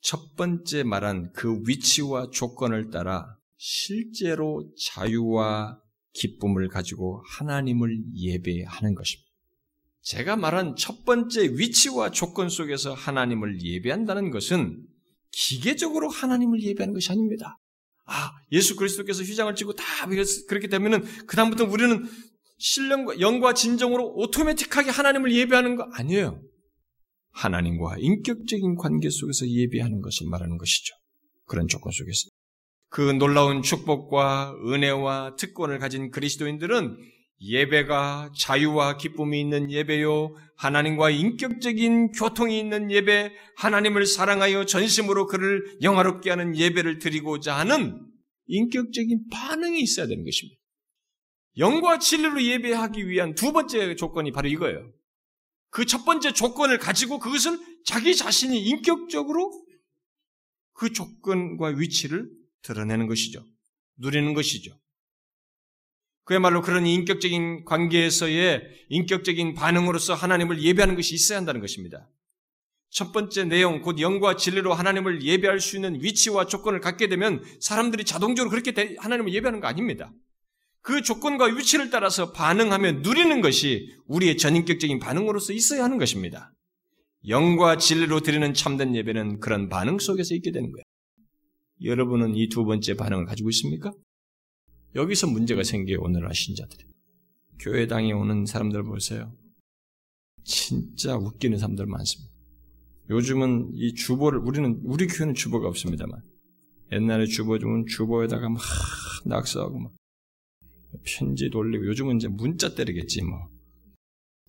첫 0.00 0.36
번째 0.36 0.84
말한 0.84 1.32
그 1.32 1.60
위치와 1.66 2.30
조건을 2.30 2.90
따라 2.90 3.36
실제로 3.56 4.70
자유와 4.78 5.80
기쁨을 6.12 6.68
가지고 6.68 7.22
하나님을 7.26 8.02
예배하는 8.14 8.94
것입니다. 8.94 9.28
제가 10.02 10.36
말한 10.36 10.76
첫 10.76 11.04
번째 11.04 11.42
위치와 11.58 12.10
조건 12.10 12.48
속에서 12.48 12.94
하나님을 12.94 13.60
예배한다는 13.62 14.30
것은 14.30 14.82
기계적으로 15.32 16.08
하나님을 16.08 16.62
예배하는 16.62 16.94
것이 16.94 17.10
아닙니다. 17.12 17.58
아, 18.06 18.32
예수 18.52 18.74
그리스도께서 18.76 19.22
휘장을 19.22 19.54
쥐고 19.54 19.74
다 19.74 19.84
그렇게 20.48 20.68
되면은 20.68 21.02
그다음부터 21.26 21.64
우리는 21.64 22.08
신령과 22.58 23.20
영과 23.20 23.52
진정으로 23.54 24.14
오토매틱하게 24.16 24.90
하나님을 24.90 25.32
예배하는 25.32 25.76
거 25.76 25.88
아니에요. 25.92 26.40
하나님과 27.38 27.98
인격적인 27.98 28.74
관계 28.74 29.08
속에서 29.10 29.48
예배하는 29.48 30.00
것을 30.00 30.26
말하는 30.28 30.58
것이죠. 30.58 30.94
그런 31.46 31.68
조건 31.68 31.92
속에서. 31.92 32.28
그 32.90 33.00
놀라운 33.12 33.62
축복과 33.62 34.56
은혜와 34.66 35.36
특권을 35.36 35.78
가진 35.78 36.10
그리스도인들은 36.10 36.96
예배가 37.40 38.32
자유와 38.36 38.96
기쁨이 38.96 39.40
있는 39.40 39.70
예배요, 39.70 40.34
하나님과 40.56 41.10
인격적인 41.10 42.10
교통이 42.10 42.58
있는 42.58 42.90
예배, 42.90 43.32
하나님을 43.56 44.06
사랑하여 44.06 44.66
전심으로 44.66 45.26
그를 45.26 45.78
영화롭게 45.80 46.30
하는 46.30 46.56
예배를 46.56 46.98
드리고자 46.98 47.56
하는 47.56 48.04
인격적인 48.48 49.28
반응이 49.30 49.80
있어야 49.80 50.08
되는 50.08 50.24
것입니다. 50.24 50.60
영과 51.58 51.98
진리로 51.98 52.42
예배하기 52.42 53.08
위한 53.08 53.34
두 53.34 53.52
번째 53.52 53.94
조건이 53.94 54.32
바로 54.32 54.48
이거예요. 54.48 54.90
그 55.70 55.84
첫 55.84 56.04
번째 56.04 56.32
조건을 56.32 56.78
가지고 56.78 57.18
그것을 57.18 57.58
자기 57.84 58.16
자신이 58.16 58.60
인격적으로 58.60 59.50
그 60.72 60.92
조건과 60.92 61.68
위치를 61.68 62.30
드러내는 62.62 63.06
것이죠. 63.06 63.44
누리는 63.96 64.34
것이죠. 64.34 64.78
그야말로 66.24 66.60
그런 66.60 66.86
인격적인 66.86 67.64
관계에서의 67.64 68.62
인격적인 68.90 69.54
반응으로서 69.54 70.14
하나님을 70.14 70.62
예배하는 70.62 70.94
것이 70.94 71.14
있어야 71.14 71.38
한다는 71.38 71.60
것입니다. 71.60 72.08
첫 72.90 73.12
번째 73.12 73.44
내용, 73.44 73.82
곧 73.82 73.98
영과 74.00 74.36
진리로 74.36 74.72
하나님을 74.74 75.22
예배할 75.22 75.60
수 75.60 75.76
있는 75.76 76.02
위치와 76.02 76.46
조건을 76.46 76.80
갖게 76.80 77.08
되면 77.08 77.42
사람들이 77.60 78.04
자동적으로 78.04 78.50
그렇게 78.50 78.96
하나님을 78.98 79.32
예배하는 79.32 79.60
거 79.60 79.66
아닙니다. 79.66 80.12
그 80.88 81.02
조건과 81.02 81.44
위치를 81.54 81.90
따라서 81.90 82.32
반응하며 82.32 82.92
누리는 83.02 83.42
것이 83.42 83.94
우리의 84.06 84.38
전인격적인 84.38 85.00
반응으로서 85.00 85.52
있어야 85.52 85.84
하는 85.84 85.98
것입니다. 85.98 86.54
영과 87.28 87.76
진리로 87.76 88.20
드리는 88.20 88.54
참된 88.54 88.96
예배는 88.96 89.40
그런 89.40 89.68
반응 89.68 89.98
속에서 89.98 90.34
있게 90.34 90.50
되는 90.50 90.72
거예요. 90.72 90.82
여러분은 91.84 92.34
이 92.36 92.48
두 92.48 92.64
번째 92.64 92.94
반응을 92.94 93.26
가지고 93.26 93.50
있습니까? 93.50 93.92
여기서 94.94 95.26
문제가 95.26 95.62
생겨요, 95.62 95.98
오늘 96.00 96.26
신자들이. 96.32 96.84
교회당에 97.60 98.12
오는 98.12 98.46
사람들 98.46 98.82
보세요. 98.84 99.36
진짜 100.42 101.16
웃기는 101.16 101.58
사람들 101.58 101.84
많습니다. 101.84 102.32
요즘은 103.10 103.72
이 103.74 103.92
주보를, 103.92 104.38
우리는, 104.38 104.80
우리 104.84 105.06
교회는 105.06 105.34
주보가 105.34 105.68
없습니다만, 105.68 106.18
옛날에 106.92 107.26
주보 107.26 107.58
주면 107.58 107.84
주보에다가 107.86 108.48
막 108.48 108.62
낙서하고 109.26 109.80
막 109.80 109.97
편지 111.04 111.50
돌리고, 111.50 111.86
요즘은 111.86 112.16
이제 112.16 112.28
문자 112.28 112.74
때리겠지, 112.74 113.22
뭐. 113.22 113.38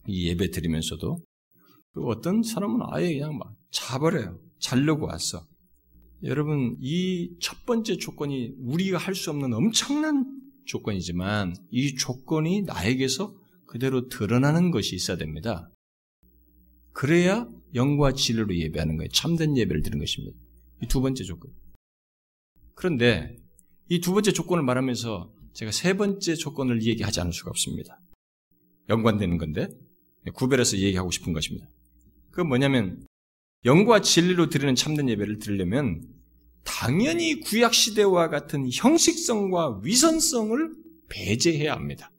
이 0.08 0.28
예배 0.28 0.52
드리면서도. 0.52 1.18
어떤 1.96 2.44
사람은 2.44 2.82
아예 2.92 3.14
그냥 3.14 3.38
막 3.38 3.54
자버려요. 3.72 4.40
자려고 4.60 5.08
왔어. 5.08 5.46
여러분, 6.24 6.76
이 6.82 7.38
첫 7.42 7.66
번째 7.66 7.98
조건이 7.98 8.54
우리가 8.60 8.98
할 8.98 9.16
수 9.16 9.30
없는 9.32 9.54
엄청난 9.54 10.26
조건이지만 10.66 11.56
이 11.72 11.96
조건이 11.96 12.62
나에게서 12.64 13.34
그대로 13.66 14.08
드러나는 14.08 14.72
것이 14.72 14.96
있어야 14.96 15.18
됩니다. 15.18 15.70
그래야 16.92 17.48
영과 17.76 18.12
진리로 18.14 18.56
예배하는 18.56 18.98
거예요. 18.98 19.10
참된 19.10 19.56
예배를 19.58 19.82
드리는 19.82 20.00
것입니다. 20.00 20.38
이 20.82 20.88
두 20.88 21.02
번째 21.02 21.24
조건. 21.24 21.52
그런데 22.76 23.36
이 23.90 24.00
두 24.02 24.14
번째 24.14 24.32
조건을 24.32 24.64
말하면서 24.64 25.32
제가 25.60 25.74
세 25.74 25.92
번째 25.92 26.36
조건을 26.36 26.84
얘기하지 26.84 27.20
않을 27.20 27.34
수가 27.34 27.50
없습니다. 27.50 28.00
연관되는 28.88 29.38
건데 29.38 29.68
구별해서 30.34 30.78
얘기하고 30.78 31.12
싶은 31.12 31.34
것입니다. 31.34 31.68
그건 32.32 32.48
뭐냐면 32.48 33.06
영과 33.66 34.02
진리로 34.02 34.48
드리는 34.48 34.74
참된 34.76 35.10
예배를 35.10 35.40
드리려면 35.40 36.08
당연히 36.64 37.42
구약 37.42 37.74
시대와 37.74 38.30
같은 38.30 38.70
형식성과 38.72 39.82
위선성을 39.84 40.76
배제해야 41.10 41.74
합니다. 41.74 42.10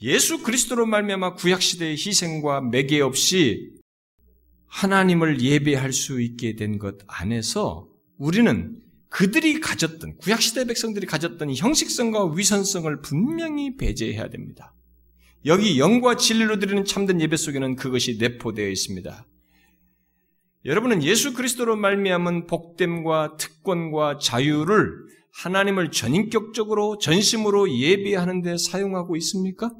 예수 0.00 0.42
그리스도로 0.42 0.86
말미암아 0.86 1.34
구약 1.34 1.60
시대의 1.60 1.96
희생과 1.98 2.62
매개 2.62 3.00
없이 3.00 3.74
하나님을 4.68 5.42
예배할 5.42 5.92
수 5.92 6.22
있게 6.22 6.56
된 6.56 6.78
것 6.78 6.96
안에서 7.08 7.90
우리는 8.16 8.81
그들이 9.12 9.60
가졌던 9.60 10.16
구약 10.16 10.40
시대 10.40 10.64
백성들이 10.64 11.06
가졌던 11.06 11.54
형식성과 11.54 12.32
위선성을 12.34 13.02
분명히 13.02 13.76
배제해야 13.76 14.28
됩니다. 14.30 14.74
여기 15.44 15.78
영과 15.78 16.16
진리로 16.16 16.58
드리는 16.58 16.84
참된 16.84 17.20
예배 17.20 17.36
속에는 17.36 17.76
그것이 17.76 18.16
내포되어 18.18 18.68
있습니다. 18.68 19.26
여러분은 20.64 21.02
예수 21.02 21.34
그리스도로 21.34 21.76
말미암은 21.76 22.46
복됨과 22.46 23.36
특권과 23.36 24.18
자유를 24.18 24.92
하나님을 25.42 25.90
전인격적으로 25.90 26.98
전심으로 26.98 27.70
예배하는 27.70 28.40
데 28.42 28.56
사용하고 28.56 29.16
있습니까? 29.16 29.72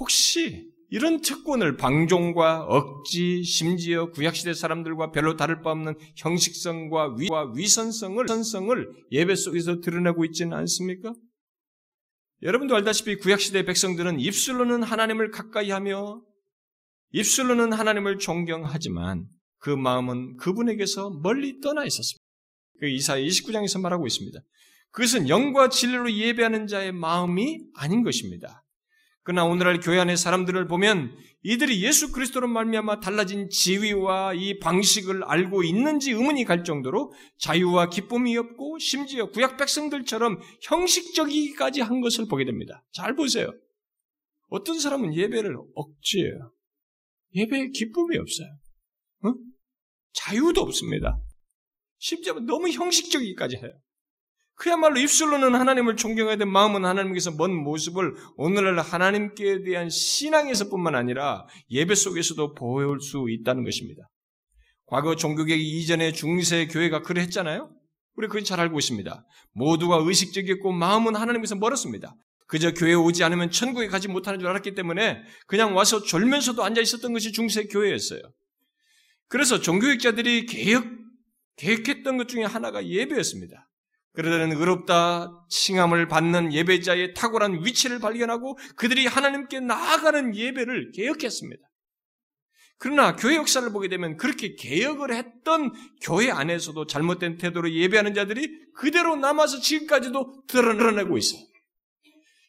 혹시 0.00 0.68
이런 0.90 1.20
특권을 1.20 1.76
방종과 1.76 2.64
억지, 2.64 3.42
심지어 3.44 4.10
구약시대 4.10 4.54
사람들과 4.54 5.10
별로 5.10 5.36
다를 5.36 5.60
바 5.60 5.70
없는 5.70 5.94
형식성과 6.16 7.16
위와 7.18 7.52
위선성을, 7.54 8.26
선성을 8.26 8.92
예배 9.12 9.34
속에서 9.34 9.80
드러내고 9.80 10.24
있지는 10.24 10.56
않습니까? 10.56 11.12
여러분도 12.42 12.74
알다시피 12.76 13.16
구약시대 13.16 13.64
백성들은 13.64 14.20
입술로는 14.20 14.82
하나님을 14.82 15.30
가까이 15.30 15.70
하며 15.70 16.22
입술로는 17.10 17.72
하나님을 17.72 18.18
존경하지만 18.18 19.26
그 19.58 19.70
마음은 19.70 20.36
그분에게서 20.36 21.10
멀리 21.22 21.60
떠나 21.60 21.84
있었습니다. 21.84 22.22
그 22.80 22.88
이사야 22.88 23.20
29장에서 23.20 23.80
말하고 23.80 24.06
있습니다. 24.06 24.38
그것은 24.90 25.28
영과 25.28 25.68
진리로 25.68 26.10
예배하는 26.12 26.66
자의 26.66 26.92
마음이 26.92 27.60
아닌 27.74 28.02
것입니다. 28.02 28.64
그러나 29.28 29.44
오늘날 29.44 29.78
교회 29.78 29.98
안의 29.98 30.16
사람들을 30.16 30.68
보면 30.68 31.14
이들이 31.42 31.84
예수 31.84 32.12
그리스도로 32.12 32.48
말미암아 32.48 33.00
달라진 33.00 33.50
지위와 33.50 34.32
이 34.32 34.58
방식을 34.58 35.22
알고 35.22 35.64
있는지 35.64 36.12
의문이 36.12 36.44
갈 36.46 36.64
정도로 36.64 37.12
자유와 37.36 37.90
기쁨이 37.90 38.38
없고 38.38 38.78
심지어 38.78 39.30
구약 39.30 39.58
백성들처럼 39.58 40.40
형식적이기까지 40.62 41.82
한 41.82 42.00
것을 42.00 42.26
보게 42.26 42.46
됩니다. 42.46 42.82
잘 42.92 43.14
보세요. 43.14 43.52
어떤 44.48 44.80
사람은 44.80 45.14
예배를 45.14 45.58
억지해요. 45.74 46.54
예배에 47.34 47.68
기쁨이 47.74 48.16
없어요. 48.16 48.48
어? 49.24 49.34
자유도 50.14 50.62
없습니다. 50.62 51.20
심지어 51.98 52.32
너무 52.32 52.70
형식적이기까지 52.70 53.56
해요. 53.56 53.78
그야말로 54.58 54.98
입술로는 54.98 55.54
하나님을 55.54 55.94
존경해야 55.96 56.36
된 56.36 56.48
마음은 56.50 56.84
하나님께서 56.84 57.30
먼 57.30 57.54
모습을 57.54 58.14
오늘날 58.36 58.78
하나님께 58.80 59.62
대한 59.62 59.88
신앙에서뿐만 59.88 60.96
아니라 60.96 61.46
예배 61.70 61.94
속에서도 61.94 62.54
보여올 62.54 63.00
수 63.00 63.26
있다는 63.30 63.62
것입니다. 63.62 64.08
과거 64.86 65.14
종교개혁 65.14 65.60
이전의 65.60 66.12
중세 66.14 66.66
교회가 66.66 67.02
그랬잖아요. 67.02 67.70
우리 68.16 68.26
그건 68.26 68.42
잘 68.42 68.58
알고 68.58 68.80
있습니다. 68.80 69.24
모두가 69.52 69.98
의식적이었고 69.98 70.72
마음은 70.72 71.14
하나님께서 71.14 71.54
멀었습니다. 71.54 72.16
그저 72.48 72.72
교회 72.72 72.94
오지 72.94 73.22
않으면 73.22 73.52
천국에 73.52 73.86
가지 73.86 74.08
못하는 74.08 74.40
줄 74.40 74.48
알았기 74.48 74.74
때문에 74.74 75.22
그냥 75.46 75.76
와서 75.76 76.02
졸면서도 76.02 76.64
앉아 76.64 76.80
있었던 76.80 77.12
것이 77.12 77.30
중세 77.30 77.64
교회였어요. 77.64 78.22
그래서 79.28 79.60
종교학자들이 79.60 80.46
개혁, 80.46 80.84
계획했던 81.56 82.16
것 82.16 82.26
중에 82.26 82.42
하나가 82.42 82.84
예배였습니다. 82.84 83.68
그러다는 84.14 84.56
의롭다 84.56 85.46
칭함을 85.48 86.08
받는 86.08 86.52
예배자의 86.52 87.14
탁월한 87.14 87.64
위치를 87.64 87.98
발견하고 88.00 88.58
그들이 88.76 89.06
하나님께 89.06 89.60
나아가는 89.60 90.34
예배를 90.34 90.92
개혁했습니다. 90.92 91.62
그러나 92.80 93.16
교회 93.16 93.36
역사를 93.36 93.68
보게 93.72 93.88
되면 93.88 94.16
그렇게 94.16 94.54
개혁을 94.54 95.12
했던 95.12 95.72
교회 96.00 96.30
안에서도 96.30 96.86
잘못된 96.86 97.36
태도로 97.38 97.72
예배하는 97.72 98.14
자들이 98.14 98.48
그대로 98.74 99.16
남아서 99.16 99.60
지금까지도 99.60 100.44
드러내고 100.46 101.18
있어요. 101.18 101.40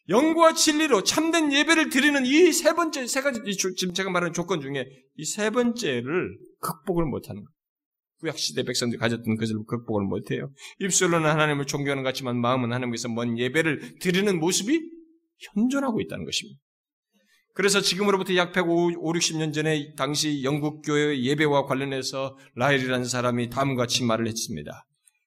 영과 0.09 0.53
진리로 0.53 1.03
참된 1.03 1.51
예배를 1.51 1.89
드리는 1.89 2.25
이 2.25 2.51
세 2.51 2.73
번째, 2.73 3.05
세 3.05 3.21
가지, 3.21 3.41
지금 3.75 3.93
제가 3.93 4.09
말하는 4.09 4.33
조건 4.33 4.61
중에 4.61 4.87
이 5.17 5.25
세 5.25 5.49
번째를 5.51 6.37
극복을 6.61 7.05
못하는 7.05 7.43
거예요. 7.43 7.58
구약 8.19 8.37
시대 8.37 8.63
백성들이 8.63 8.99
가졌던 8.99 9.37
것을 9.37 9.55
극복을 9.67 10.05
못해요. 10.05 10.51
입술로는 10.79 11.29
하나님을 11.29 11.65
존경하는 11.65 12.03
것 12.03 12.09
같지만 12.09 12.39
마음은 12.39 12.73
하나님께서 12.73 13.09
먼 13.09 13.37
예배를 13.37 13.99
드리는 13.99 14.39
모습이 14.39 14.79
현존하고 15.53 16.01
있다는 16.01 16.25
것입니다. 16.25 16.59
그래서 17.53 17.81
지금으로부터 17.81 18.35
약 18.35 18.53
150, 18.53 18.97
60년 18.97 19.53
전에 19.53 19.93
당시 19.95 20.43
영국 20.43 20.81
교회 20.81 21.21
예배와 21.21 21.65
관련해서 21.65 22.37
라헬이라는 22.55 23.05
사람이 23.05 23.49
다음과 23.49 23.83
같이 23.83 24.03
말을 24.03 24.27
했습니다. 24.27 24.85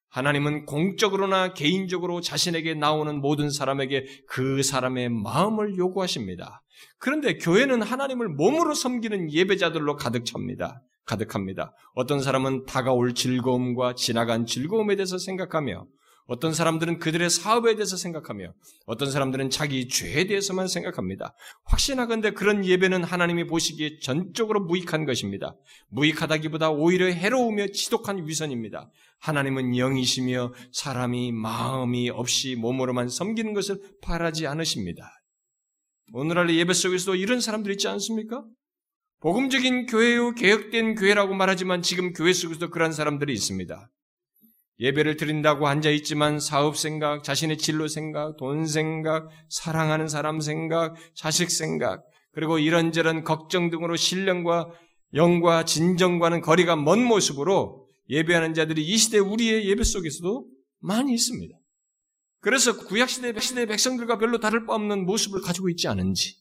하나님은 0.09 0.67
공적으로나 0.67 1.55
개인적으로 1.55 2.21
자신에게 2.21 2.75
나오는 2.75 3.21
모든 3.21 3.51
사람에게 3.51 4.07
그 4.29 4.63
사람의 4.63 5.09
마음을 5.09 5.77
요구하십니다. 5.77 6.63
그런데 6.99 7.39
교회는 7.39 7.83
하나님을 7.83 8.29
몸으로 8.29 8.75
섬기는 8.75 9.33
예배자들로 9.33 9.97
가득 9.97 10.25
찹니다. 10.25 10.83
가득합니다. 11.05 11.75
어떤 11.95 12.21
사람은 12.21 12.67
다가올 12.67 13.15
즐거움과 13.15 13.95
지나간 13.95 14.47
즐거움에 14.47 14.97
대해서 14.97 15.19
생각하며 15.19 15.87
어떤 16.27 16.55
사람들은 16.55 16.99
그들의 16.99 17.29
사업에 17.31 17.75
대해서 17.75 17.97
생각하며 17.97 18.55
어떤 18.87 19.11
사람들은 19.11 19.51
자기 19.51 19.89
죄에 19.89 20.25
대해서만 20.25 20.69
생각합니다. 20.69 21.35
확신하건대 21.65 22.31
그런 22.31 22.65
예배는 22.65 23.03
하나님이 23.03 23.47
보시기에 23.47 23.99
전적으로 24.01 24.61
무익한 24.61 25.05
것입니다. 25.05 25.57
무익하다기보다 25.91 26.71
오히려 26.71 27.07
해로우며 27.07 27.69
지독한 27.69 28.27
위선입니다. 28.27 28.91
하나님은 29.19 29.77
영이시며 29.77 30.53
사람이 30.73 31.33
마음이 31.33 32.11
없이 32.11 32.57
몸으로만 32.57 33.09
섬기는 33.09 33.53
것을 33.53 33.81
바라지 34.01 34.47
않으십니다. 34.47 35.11
오늘날 36.15 36.55
예배 36.55 36.73
속에서도 36.73 37.17
이런 37.17 37.41
사람들 37.41 37.73
있지 37.73 37.89
않습니까? 37.89 38.45
복음적인 39.23 39.87
교회요, 39.87 40.35
개혁된 40.35 40.97
교회라고 40.97 41.35
말하지만 41.35 41.81
지금 41.81 42.13
교회 42.13 42.33
속에서도 42.33 42.71
그런 42.71 42.91
사람들이 42.91 43.33
있습니다. 43.33 43.89
예배를 44.81 45.17
드린다고 45.17 45.69
앉아 45.69 45.91
있지만 45.91 46.41
사업 46.41 46.77
생각, 46.77 47.23
자신의 47.23 47.59
진로 47.59 47.87
생각, 47.87 48.37
돈 48.37 48.67
생각, 48.67 49.29
사랑하는 49.49 50.09
사람 50.09 50.41
생각, 50.41 50.97
자식 51.15 51.53
생각, 51.53 52.03
그리고 52.33 52.59
이런저런 52.59 53.23
걱정 53.23 53.71
등으로 53.71 53.95
신령과 53.95 54.71
영과 55.15 55.65
진정과는 55.65 56.41
거리가 56.41 56.75
먼 56.75 57.05
모습으로 57.05 57.87
예배하는 58.09 58.55
자들이 58.55 58.85
이 58.85 58.97
시대 58.97 59.19
우리의 59.19 59.69
예배 59.69 59.85
속에서도 59.85 60.49
많이 60.81 61.15
있습니다. 61.15 61.57
그래서 62.41 62.77
구약시대 62.77 63.39
시대 63.39 63.67
백성들과 63.67 64.19
별로 64.19 64.41
다를 64.41 64.67
바 64.67 64.75
없는 64.75 65.07
모습을 65.07 65.43
가지고 65.43 65.69
있지 65.69 65.87
않은지 65.87 66.39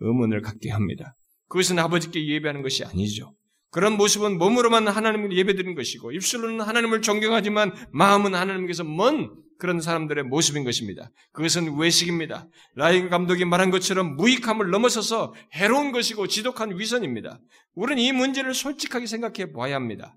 의문을 0.00 0.42
갖게 0.42 0.70
합니다. 0.70 1.16
그것은 1.50 1.78
아버지께 1.78 2.26
예배하는 2.26 2.62
것이 2.62 2.84
아니죠. 2.84 3.34
그런 3.70 3.96
모습은 3.96 4.38
몸으로만 4.38 4.88
하나님을 4.88 5.36
예배드리는 5.36 5.74
것이고 5.74 6.12
입술로는 6.12 6.60
하나님을 6.60 7.02
존경하지만 7.02 7.72
마음은 7.92 8.34
하나님께서 8.34 8.84
먼 8.84 9.34
그런 9.58 9.80
사람들의 9.80 10.24
모습인 10.24 10.64
것입니다. 10.64 11.10
그것은 11.32 11.76
외식입니다. 11.76 12.48
라인 12.76 13.10
감독이 13.10 13.44
말한 13.44 13.70
것처럼 13.70 14.16
무익함을 14.16 14.70
넘어서서 14.70 15.34
해로운 15.54 15.92
것이고 15.92 16.28
지독한 16.28 16.78
위선입니다. 16.78 17.40
우리는 17.74 18.02
이 18.02 18.12
문제를 18.12 18.54
솔직하게 18.54 19.06
생각해 19.06 19.52
봐야 19.52 19.74
합니다. 19.74 20.16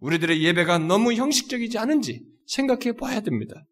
우리들의 0.00 0.42
예배가 0.42 0.78
너무 0.78 1.14
형식적이지 1.14 1.78
않은지 1.78 2.22
생각해 2.46 2.96
봐야 2.96 3.20
됩니다. 3.20 3.64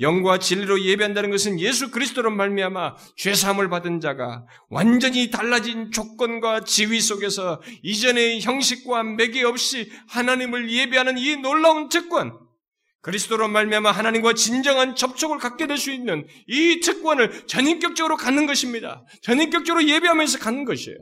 영과 0.00 0.38
진리로 0.38 0.82
예배한다는 0.82 1.30
것은 1.30 1.58
예수 1.60 1.90
그리스도로 1.90 2.30
말미암아 2.30 2.96
죄 3.16 3.34
사함을 3.34 3.70
받은 3.70 4.00
자가 4.00 4.46
완전히 4.68 5.30
달라진 5.30 5.90
조건과 5.90 6.64
지위 6.64 7.00
속에서 7.00 7.62
이전의 7.82 8.42
형식과 8.42 9.02
매개 9.02 9.42
없이 9.42 9.90
하나님을 10.08 10.70
예배하는 10.70 11.18
이 11.18 11.36
놀라운 11.36 11.88
특권, 11.88 12.38
그리스도로 13.02 13.46
말미암아 13.48 13.92
하나님과 13.92 14.34
진정한 14.34 14.96
접촉을 14.96 15.38
갖게 15.38 15.68
될 15.68 15.78
수 15.78 15.92
있는 15.92 16.26
이 16.48 16.80
특권을 16.80 17.46
전인격적으로 17.46 18.16
갖는 18.16 18.46
것입니다. 18.46 19.04
전인격적으로 19.22 19.86
예배하면서 19.86 20.38
갖는 20.40 20.64
것이에요. 20.64 20.98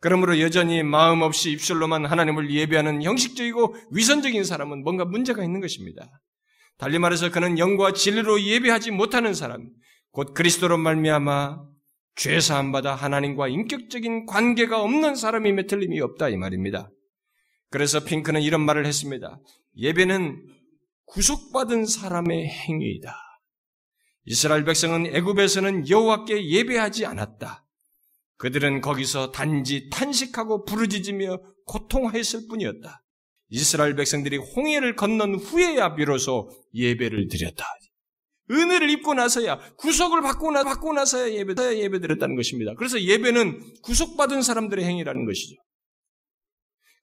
그러므로 0.00 0.40
여전히 0.40 0.82
마음 0.82 1.20
없이 1.20 1.50
입술로만 1.50 2.06
하나님을 2.06 2.50
예배하는 2.50 3.02
형식적이고 3.02 3.76
위선적인 3.92 4.44
사람은 4.44 4.82
뭔가 4.82 5.04
문제가 5.04 5.44
있는 5.44 5.60
것입니다. 5.60 6.08
달리 6.80 6.98
말해서 6.98 7.30
그는 7.30 7.58
영과 7.58 7.92
진리로 7.92 8.40
예배하지 8.40 8.90
못하는 8.90 9.34
사람, 9.34 9.68
곧 10.12 10.32
그리스도로 10.32 10.78
말미암아 10.78 11.62
죄 12.16 12.40
사함 12.40 12.72
받아 12.72 12.94
하나님과 12.94 13.48
인격적인 13.48 14.24
관계가 14.24 14.80
없는 14.80 15.14
사람임에 15.14 15.66
틀림이 15.66 16.00
없다 16.00 16.30
이 16.30 16.38
말입니다. 16.38 16.90
그래서 17.68 18.02
핑크는 18.02 18.40
이런 18.40 18.62
말을 18.62 18.86
했습니다. 18.86 19.38
예배는 19.76 20.42
구속받은 21.04 21.84
사람의 21.84 22.48
행위이다. 22.48 23.14
이스라엘 24.24 24.64
백성은 24.64 25.14
애굽에서는 25.14 25.86
여호와께 25.86 26.48
예배하지 26.48 27.04
않았다. 27.04 27.62
그들은 28.38 28.80
거기서 28.80 29.32
단지 29.32 29.90
탄식하고 29.90 30.64
부르짖으며 30.64 31.42
고통했을 31.66 32.48
뿐이었다. 32.48 33.02
이스라엘 33.50 33.94
백성들이 33.96 34.36
홍해를 34.38 34.96
건넌 34.96 35.34
후에야 35.34 35.94
비로소 35.96 36.50
예배를 36.72 37.28
드렸다. 37.28 37.64
은혜를 38.50 38.90
입고 38.90 39.14
나서야 39.14 39.58
구속을 39.76 40.22
받고 40.22 40.50
나 40.50 40.64
받고 40.64 40.92
나서야 40.92 41.32
예배 41.32 41.78
예배 41.82 42.00
드렸다는 42.00 42.34
것입니다. 42.36 42.74
그래서 42.74 43.00
예배는 43.00 43.82
구속받은 43.82 44.42
사람들의 44.42 44.84
행위라는 44.84 45.24
것이죠. 45.24 45.56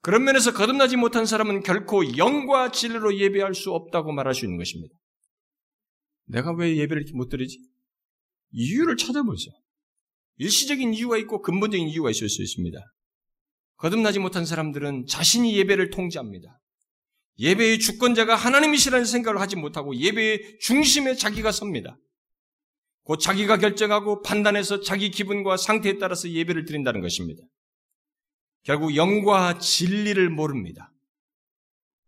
그런 0.02 0.24
면에서 0.24 0.54
거듭나지 0.54 0.95
못한 0.95 1.26
사람은 1.26 1.64
결코 1.64 2.18
영과 2.18 2.72
진리로 2.72 3.18
예배할 3.18 3.54
수 3.54 3.72
없다고 3.72 4.12
말할 4.14 4.34
수 4.34 4.45
있는 4.45 4.58
것입니다. 4.58 4.95
내가 6.26 6.54
왜 6.54 6.76
예배를 6.78 7.04
이렇게 7.04 7.16
못 7.16 7.30
드리지? 7.30 7.58
이유를 8.52 8.98
찾아보세요. 8.98 9.54
일시적인 10.38 10.93
이유가 10.93 11.18
있고 11.18 11.41
근본적인 11.41 11.89
이유가 11.89 12.10
있을 12.10 12.30
수 12.30 12.41
있습니다. 12.41 12.80
거듭나지 13.78 14.19
못한 14.19 14.45
사람들은 14.45 15.05
자신이 15.07 15.55
예배를 15.57 15.91
통제합니다. 15.91 16.59
예배의 17.39 17.80
주권자가 17.80 18.36
하나님이시라는 18.36 19.05
생각을 19.05 19.39
하지 19.39 19.55
못하고 19.55 19.95
예배의 19.95 20.57
중심에 20.59 21.15
자기가 21.15 21.51
섭니다. 21.51 21.97
곧 23.03 23.17
자기가 23.17 23.57
결정하고 23.57 24.21
판단해서 24.21 24.82
자기 24.82 25.11
기분과 25.11 25.57
상태에 25.57 25.97
따라서 25.97 26.30
예배를 26.30 26.65
드린다는 26.65 27.01
것입니다. 27.01 27.43
결국 28.63 28.95
영과 28.95 29.59
진리를 29.59 30.30
모릅니다. 30.30 30.91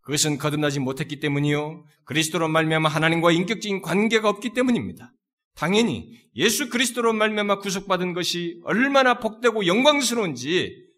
그것은 0.02 0.38
거듭나지 0.38 0.80
못했기 0.80 1.20
때문이요. 1.20 1.84
그리스도로 2.04 2.48
말미암아 2.48 2.88
하나님과 2.88 3.32
인격적인 3.32 3.80
관계가 3.80 4.28
없기 4.28 4.52
때문입니다. 4.52 5.12
당연히 5.54 6.20
예수 6.34 6.68
그리스도로 6.68 7.12
말미암아 7.12 7.60
구속받은 7.60 8.12
것이 8.12 8.60
얼마나 8.64 9.20
복되고 9.20 9.66
영광스러운지 9.66 10.89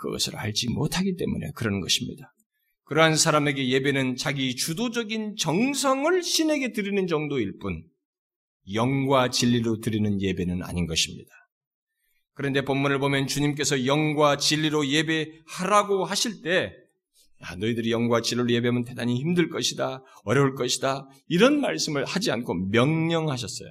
그것을 0.00 0.36
알지 0.36 0.70
못하기 0.70 1.16
때문에 1.16 1.50
그러는 1.54 1.80
것입니다. 1.80 2.32
그러한 2.84 3.16
사람에게 3.16 3.68
예배는 3.68 4.16
자기 4.16 4.56
주도적인 4.56 5.36
정성을 5.36 6.22
신에게 6.22 6.72
드리는 6.72 7.06
정도일 7.06 7.58
뿐, 7.58 7.84
영과 8.72 9.30
진리로 9.30 9.80
드리는 9.80 10.20
예배는 10.20 10.62
아닌 10.62 10.86
것입니다. 10.86 11.30
그런데 12.34 12.64
본문을 12.64 12.98
보면 12.98 13.26
주님께서 13.26 13.86
영과 13.86 14.38
진리로 14.38 14.86
예배하라고 14.86 16.04
하실 16.04 16.40
때, 16.42 16.72
야, 17.42 17.54
너희들이 17.56 17.90
영과 17.90 18.22
진리로 18.22 18.50
예배하면 18.50 18.84
대단히 18.84 19.20
힘들 19.20 19.50
것이다, 19.50 20.02
어려울 20.24 20.54
것이다, 20.54 21.06
이런 21.28 21.60
말씀을 21.60 22.04
하지 22.04 22.30
않고 22.30 22.54
명령하셨어요. 22.70 23.70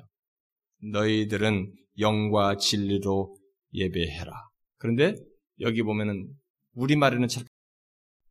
너희들은 0.91 1.73
영과 1.99 2.57
진리로 2.57 3.35
예배해라. 3.73 4.31
그런데 4.77 5.15
여기 5.61 5.83
보면은 5.83 6.27
우리말에는 6.73 7.27
잘 7.27 7.45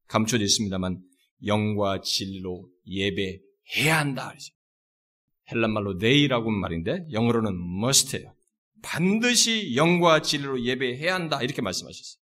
감춰져 0.07 0.45
있습니다만 0.45 1.03
영과 1.47 2.01
진리로 2.01 2.69
예배해야 2.87 3.99
한다. 3.99 4.35
헬란말로 5.51 5.95
네이라고 5.95 6.51
말인데 6.51 7.07
영어로는 7.13 7.53
must예요. 7.83 8.35
반드시 8.83 9.75
영과 9.77 10.23
진리로 10.23 10.63
예배해야 10.63 11.15
한다. 11.15 11.43
이렇게 11.43 11.63
말씀하셨어요. 11.63 12.19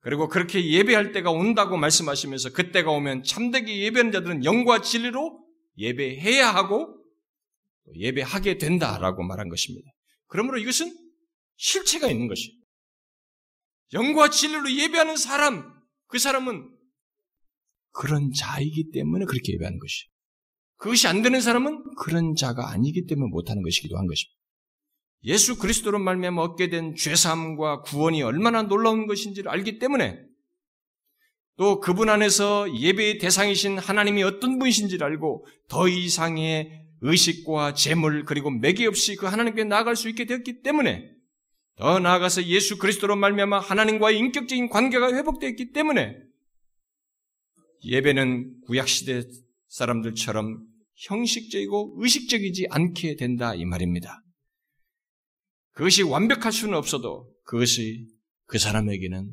그리고 0.00 0.28
그렇게 0.28 0.68
예배할 0.68 1.12
때가 1.12 1.30
온다고 1.30 1.76
말씀하시면서 1.76 2.52
그때가 2.52 2.90
오면 2.90 3.22
참되게 3.22 3.82
예배하는 3.84 4.10
자들은 4.10 4.44
영과 4.44 4.82
진리로 4.82 5.46
예배해야 5.78 6.52
하고 6.52 6.98
예배하게 7.94 8.58
된다라고 8.58 9.22
말한 9.22 9.48
것입니다. 9.48 9.88
그러므로 10.26 10.58
이것은 10.58 10.92
실체가 11.56 12.10
있는 12.10 12.26
것이에요. 12.26 12.61
영과 13.92 14.30
진리로 14.30 14.70
예배하는 14.70 15.16
사람, 15.16 15.72
그 16.06 16.18
사람은 16.18 16.70
그런 17.92 18.32
자이기 18.32 18.90
때문에 18.90 19.26
그렇게 19.26 19.52
예배하는 19.52 19.78
것이. 19.78 20.06
그것이 20.76 21.06
안 21.06 21.22
되는 21.22 21.40
사람은 21.40 21.94
그런 21.96 22.34
자가 22.34 22.70
아니기 22.70 23.06
때문에 23.06 23.28
못하는 23.30 23.62
것이기도 23.62 23.96
한 23.96 24.06
것입니다. 24.06 24.36
예수 25.24 25.56
그리스도로 25.56 25.98
말미암아 26.00 26.42
얻게 26.42 26.68
된 26.68 26.96
죄사함과 26.96 27.82
구원이 27.82 28.22
얼마나 28.22 28.62
놀라운 28.62 29.06
것인지를 29.06 29.50
알기 29.50 29.78
때문에 29.78 30.18
또 31.56 31.78
그분 31.78 32.08
안에서 32.08 32.74
예배의 32.74 33.18
대상이신 33.18 33.78
하나님이 33.78 34.24
어떤 34.24 34.58
분이신지를 34.58 35.06
알고 35.06 35.46
더 35.68 35.86
이상의 35.86 36.82
의식과 37.02 37.74
재물 37.74 38.24
그리고 38.24 38.50
매개 38.50 38.86
없이 38.86 39.14
그 39.16 39.26
하나님께 39.26 39.64
나아갈 39.64 39.94
수 39.94 40.08
있게 40.08 40.24
되었기 40.24 40.62
때문에 40.62 41.10
더 41.76 41.98
나아가서 41.98 42.44
예수 42.46 42.78
그리스도로 42.78 43.16
말미암아 43.16 43.58
하나님과의 43.58 44.18
인격적인 44.18 44.68
관계가 44.68 45.14
회복되었기 45.14 45.72
때문에 45.72 46.16
예배는 47.84 48.60
구약 48.66 48.88
시대 48.88 49.22
사람들처럼 49.68 50.66
형식적이고 50.94 51.96
의식적이지 51.98 52.66
않게 52.70 53.16
된다 53.16 53.54
이 53.54 53.64
말입니다. 53.64 54.22
그것이 55.72 56.02
완벽할 56.02 56.52
수는 56.52 56.76
없어도 56.76 57.32
그것이 57.44 58.06
그 58.46 58.58
사람에게는 58.58 59.32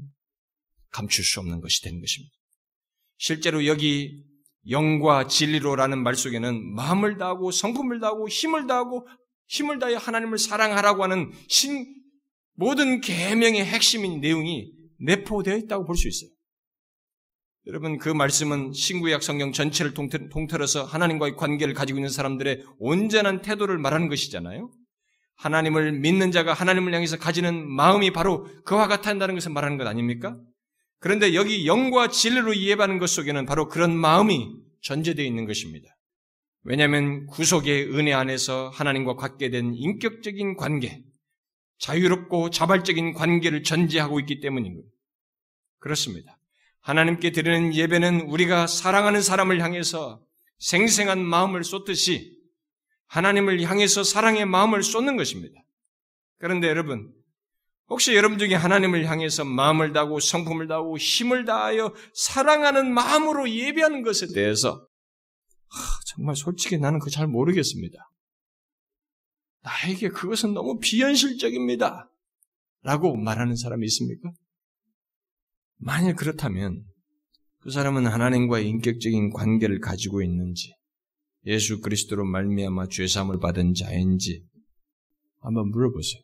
감출 0.92 1.24
수 1.24 1.40
없는 1.42 1.60
것이 1.62 1.82
되는 1.84 2.00
것입니다. 2.00 2.34
실제로 3.18 3.66
여기 3.66 4.24
영과 4.70 5.28
진리로라는 5.28 6.02
말 6.02 6.16
속에는 6.16 6.74
마음을 6.74 7.18
다하고 7.18 7.52
성품을 7.52 8.00
다하고 8.00 8.30
힘을 8.30 8.68
다하고 8.68 9.08
힘을 9.48 9.80
다해 9.80 9.96
하나님을 9.96 10.38
사랑하라고 10.38 11.04
하는 11.04 11.32
신 11.48 11.99
모든 12.60 13.00
계명의 13.00 13.64
핵심인 13.66 14.20
내용이 14.20 14.70
내포되어 15.00 15.56
있다고 15.56 15.86
볼 15.86 15.96
수 15.96 16.10
있어요. 16.10 16.30
여러분 17.68 17.98
그 17.98 18.10
말씀은 18.10 18.74
신구약 18.74 19.24
성경 19.24 19.54
전체를 19.54 19.94
통틀어서 19.94 20.84
하나님과의 20.84 21.36
관계를 21.36 21.74
가지고 21.74 22.00
있는 22.00 22.10
사람들의 22.10 22.66
온전한 22.80 23.42
태도를 23.42 23.78
말하는 23.78 24.10
것이잖아요. 24.10 24.72
하나님을 25.36 25.94
믿는 25.94 26.34
자가 26.34 26.52
하나님을 26.52 26.94
향해서 26.94 27.18
가지는 27.18 27.66
마음이 27.66 28.12
바로 28.12 28.46
그와 28.66 28.88
같다는 28.88 29.36
것을 29.36 29.54
말하는 29.54 29.78
것 29.78 29.88
아닙니까? 29.88 30.38
그런데 31.00 31.36
여기 31.36 31.66
영과 31.66 32.10
진리로 32.10 32.54
이해받는 32.54 33.00
것 33.00 33.08
속에는 33.08 33.46
바로 33.46 33.70
그런 33.70 33.96
마음이 33.96 34.50
전제되어 34.82 35.24
있는 35.26 35.46
것입니다. 35.46 35.88
왜냐하면 36.64 37.26
구속의 37.28 37.96
은혜 37.96 38.12
안에서 38.12 38.70
하나님과 38.74 39.16
갖게 39.16 39.50
된 39.50 39.74
인격적인 39.74 40.58
관계, 40.58 41.04
자유롭고 41.80 42.50
자발적인 42.50 43.14
관계를 43.14 43.64
전제하고 43.64 44.20
있기 44.20 44.40
때문인 44.40 44.76
거예요. 44.76 44.88
그렇습니다. 45.80 46.38
하나님께 46.82 47.32
드리는 47.32 47.74
예배는 47.74 48.22
우리가 48.22 48.68
사랑하는 48.68 49.22
사람을 49.22 49.62
향해서 49.62 50.22
생생한 50.60 51.24
마음을 51.24 51.64
쏟듯이 51.64 52.38
하나님을 53.08 53.62
향해서 53.62 54.04
사랑의 54.04 54.46
마음을 54.46 54.84
쏟는 54.84 55.18
것입니다. 55.18 55.60
그런데 56.38 56.68
여러분, 56.68 57.12
혹시 57.88 58.16
여러분 58.16 58.38
중에 58.38 58.54
하나님을 58.54 59.06
향해서 59.06 59.46
마음을 59.46 59.94
다하고 59.94 60.20
성품을 60.20 60.68
다하고 60.68 60.98
힘을 60.98 61.46
다하여 61.46 61.94
사랑하는 62.14 62.94
마음으로 62.94 63.50
예배하는 63.50 64.04
것에 64.04 64.28
대해서 64.34 64.86
하, 65.70 66.00
정말 66.06 66.36
솔직히 66.36 66.78
나는 66.78 67.00
그거 67.00 67.10
잘 67.10 67.28
모르겠습니다. 67.28 67.98
나에게 69.62 70.10
그것은 70.10 70.54
너무 70.54 70.80
비현실적입니다. 70.80 72.10
라고 72.82 73.16
말하는 73.18 73.56
사람이 73.56 73.86
있습니까? 73.88 74.32
만일 75.78 76.16
그렇다면 76.16 76.86
그 77.60 77.72
사람은 77.72 78.08
하나님과의 78.08 78.68
인격적인 78.68 79.32
관계를 79.32 79.80
가지고 79.80 80.22
있는지 80.22 80.74
예수 81.46 81.82
그리스도로 81.82 82.26
말미암아 82.26 82.88
죄 82.88 83.08
사함을 83.08 83.40
받은 83.40 83.74
자인지 83.74 84.46
한번 85.40 85.70
물어보세요. 85.72 86.22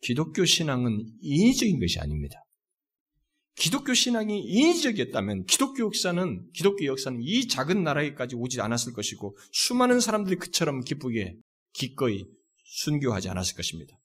기독교 0.00 0.44
신앙은 0.44 1.04
인위적인 1.20 1.80
것이 1.80 1.98
아닙니다. 1.98 2.36
기독교 3.56 3.94
신앙이 3.94 4.40
인위적이었다면 4.40 5.44
기독교 5.44 5.84
역사는 5.84 6.50
기독교 6.52 6.86
역사는 6.86 7.20
이 7.22 7.46
작은 7.48 7.84
나라에까지 7.84 8.34
오지 8.36 8.60
않았을 8.60 8.92
것이고 8.92 9.36
수많은 9.52 10.00
사람들이 10.00 10.36
그처럼 10.36 10.80
기쁘게 10.80 11.36
기꺼이 11.74 12.26
순교하지 12.64 13.28
않았을 13.28 13.56
것입니다. 13.56 13.96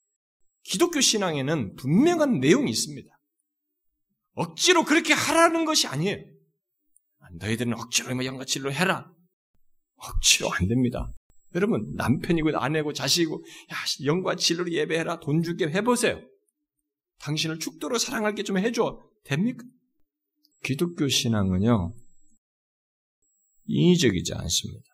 기독교 0.63 1.01
신앙에는 1.01 1.75
분명한 1.75 2.39
내용이 2.39 2.69
있습니다. 2.69 3.09
억지로 4.33 4.83
그렇게 4.85 5.13
하라는 5.13 5.65
것이 5.65 5.87
아니에요. 5.87 6.17
너희들은 7.39 7.73
억지로 7.73 8.45
진로 8.45 8.71
해라. 8.71 9.11
억지로 9.95 10.51
안 10.51 10.67
됩니다. 10.67 11.11
여러분 11.55 11.93
남편이고 11.95 12.57
아내고 12.57 12.93
자식이고 12.93 13.43
야 13.71 13.75
영과 14.05 14.35
진로로 14.35 14.71
예배해라 14.71 15.19
돈 15.19 15.41
줄게 15.41 15.65
해보세요. 15.67 16.21
당신을 17.19 17.59
죽도록 17.59 17.99
사랑할게 17.99 18.43
좀 18.43 18.57
해줘. 18.57 19.03
됩니까? 19.23 19.63
기독교 20.63 21.07
신앙은요 21.07 21.95
인위적이지 23.65 24.33
않습니다. 24.33 24.85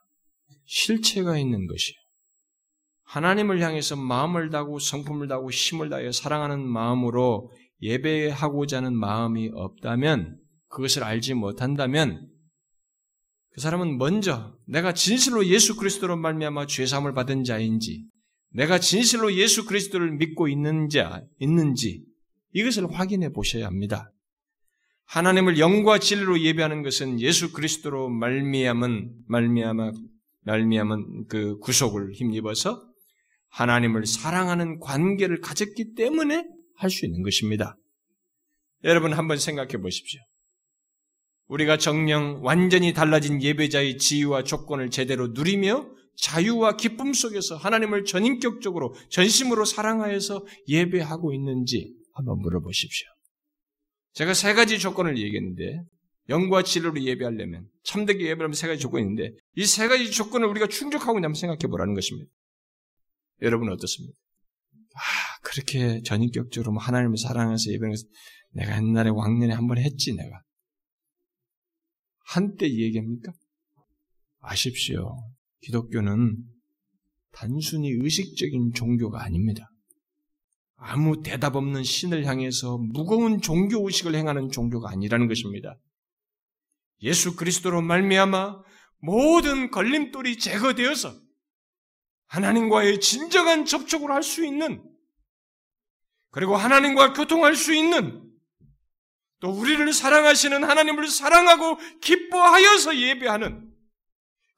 실체가 0.65 1.37
있는 1.37 1.67
것이에요. 1.67 2.04
하나님을 3.05 3.61
향해서 3.61 3.95
마음을 3.95 4.49
다고 4.49 4.79
성품을 4.79 5.27
다고 5.27 5.51
힘을 5.51 5.89
다해 5.89 6.11
사랑하는 6.11 6.65
마음으로 6.67 7.51
예배하고자 7.81 8.77
하는 8.77 8.95
마음이 8.95 9.51
없다면 9.53 10.39
그것을 10.67 11.03
알지 11.03 11.35
못한다면 11.35 12.27
그 13.51 13.61
사람은 13.61 13.97
먼저 13.97 14.57
내가 14.67 14.93
진실로 14.93 15.45
예수 15.45 15.77
그리스도로 15.77 16.17
말미암아 16.17 16.65
죄 16.65 16.85
사함을 16.85 17.13
받은 17.13 17.43
자인지 17.43 18.05
내가 18.51 18.79
진실로 18.79 19.33
예수 19.33 19.65
그리스도를 19.65 20.11
믿고 20.11 20.47
있는 20.47 20.89
자 20.89 21.23
있는지 21.39 22.03
이것을 22.53 22.91
확인해 22.91 23.31
보셔야 23.31 23.65
합니다. 23.65 24.11
하나님을 25.05 25.59
영과 25.59 25.99
진리로 25.99 26.39
예배하는 26.39 26.81
것은 26.81 27.19
예수 27.19 27.53
그리스도로 27.53 28.09
말미암은 28.09 29.13
말미암아 29.27 29.91
말미암은 30.41 31.27
그 31.27 31.57
구속을 31.59 32.13
힘입어서 32.13 32.94
하나님을 33.49 34.05
사랑하는 34.05 34.79
관계를 34.79 35.41
가졌기 35.41 35.93
때문에 35.95 36.45
할 36.77 36.89
수 36.89 37.05
있는 37.05 37.23
것입니다. 37.23 37.77
여러분 38.83 39.13
한번 39.13 39.37
생각해 39.37 39.77
보십시오. 39.77 40.21
우리가 41.47 41.77
정령 41.77 42.39
완전히 42.43 42.93
달라진 42.93 43.41
예배자의 43.41 43.97
지위와 43.97 44.43
조건을 44.43 44.89
제대로 44.89 45.27
누리며 45.27 45.89
자유와 46.17 46.75
기쁨 46.77 47.13
속에서 47.13 47.55
하나님을 47.55 48.05
전인격적으로 48.05 48.95
전심으로 49.09 49.65
사랑하여서 49.65 50.45
예배하고 50.67 51.33
있는지 51.33 51.93
한번 52.13 52.39
물어보십시오. 52.39 53.07
제가 54.13 54.33
세 54.33 54.53
가지 54.53 54.79
조건을 54.79 55.17
얘기했는데 55.17 55.81
영과 56.29 56.63
진리로 56.63 56.99
예배하려면 56.99 57.67
참되게 57.83 58.21
예배하려면 58.21 58.53
세 58.53 58.67
가지 58.67 58.79
조건이 58.81 59.03
있는데 59.03 59.35
이 59.55 59.65
세 59.65 59.87
가지 59.87 60.09
조건을 60.11 60.47
우리가 60.47 60.67
충족하고 60.67 61.19
있냐면 61.19 61.35
생각해 61.35 61.67
보라는 61.69 61.93
것입니다. 61.93 62.29
여러분 63.41 63.69
어떻습니까? 63.71 64.17
아 64.95 65.39
그렇게 65.43 66.01
전인격적으로 66.03 66.77
하나님을 66.77 67.17
사랑해서 67.17 67.71
것을 67.91 68.07
내가 68.51 68.77
옛날에 68.77 69.09
왕년에 69.09 69.53
한 69.53 69.67
번 69.67 69.77
했지 69.77 70.13
내가 70.15 70.41
한때 72.27 72.67
얘기합니까? 72.67 73.33
아십시오. 74.39 75.17
기독교는 75.61 76.37
단순히 77.31 77.89
의식적인 77.91 78.71
종교가 78.73 79.23
아닙니다. 79.23 79.69
아무 80.77 81.21
대답 81.21 81.55
없는 81.55 81.83
신을 81.83 82.25
향해서 82.25 82.77
무거운 82.77 83.41
종교 83.41 83.85
의식을 83.85 84.15
행하는 84.15 84.49
종교가 84.49 84.91
아니라는 84.91 85.27
것입니다. 85.27 85.77
예수 87.01 87.35
그리스도로 87.35 87.81
말미암아 87.81 88.61
모든 88.99 89.71
걸림돌이 89.71 90.37
제거되어서 90.37 91.13
하나님과의 92.27 92.99
진정한 92.99 93.65
접촉을 93.65 94.11
할 94.11 94.23
수 94.23 94.45
있는 94.45 94.83
그리고 96.31 96.55
하나님과 96.57 97.13
교통할 97.13 97.55
수 97.55 97.73
있는 97.73 98.21
또 99.39 99.49
우리를 99.49 99.93
사랑하시는 99.93 100.63
하나님을 100.63 101.07
사랑하고 101.07 101.77
기뻐하여서 102.01 102.97
예배하는 102.97 103.71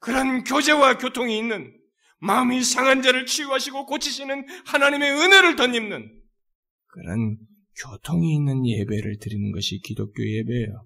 그런 0.00 0.44
교제와 0.44 0.98
교통이 0.98 1.38
있는 1.38 1.76
마음이 2.20 2.64
상한 2.64 3.02
자를 3.02 3.26
치유하시고 3.26 3.86
고치시는 3.86 4.46
하나님의 4.66 5.12
은혜를 5.12 5.56
덧입는 5.56 6.20
그런 6.86 7.36
교통이 7.80 8.34
있는 8.34 8.66
예배를 8.66 9.18
드리는 9.20 9.52
것이 9.52 9.78
기독교 9.84 10.26
예배예요. 10.26 10.84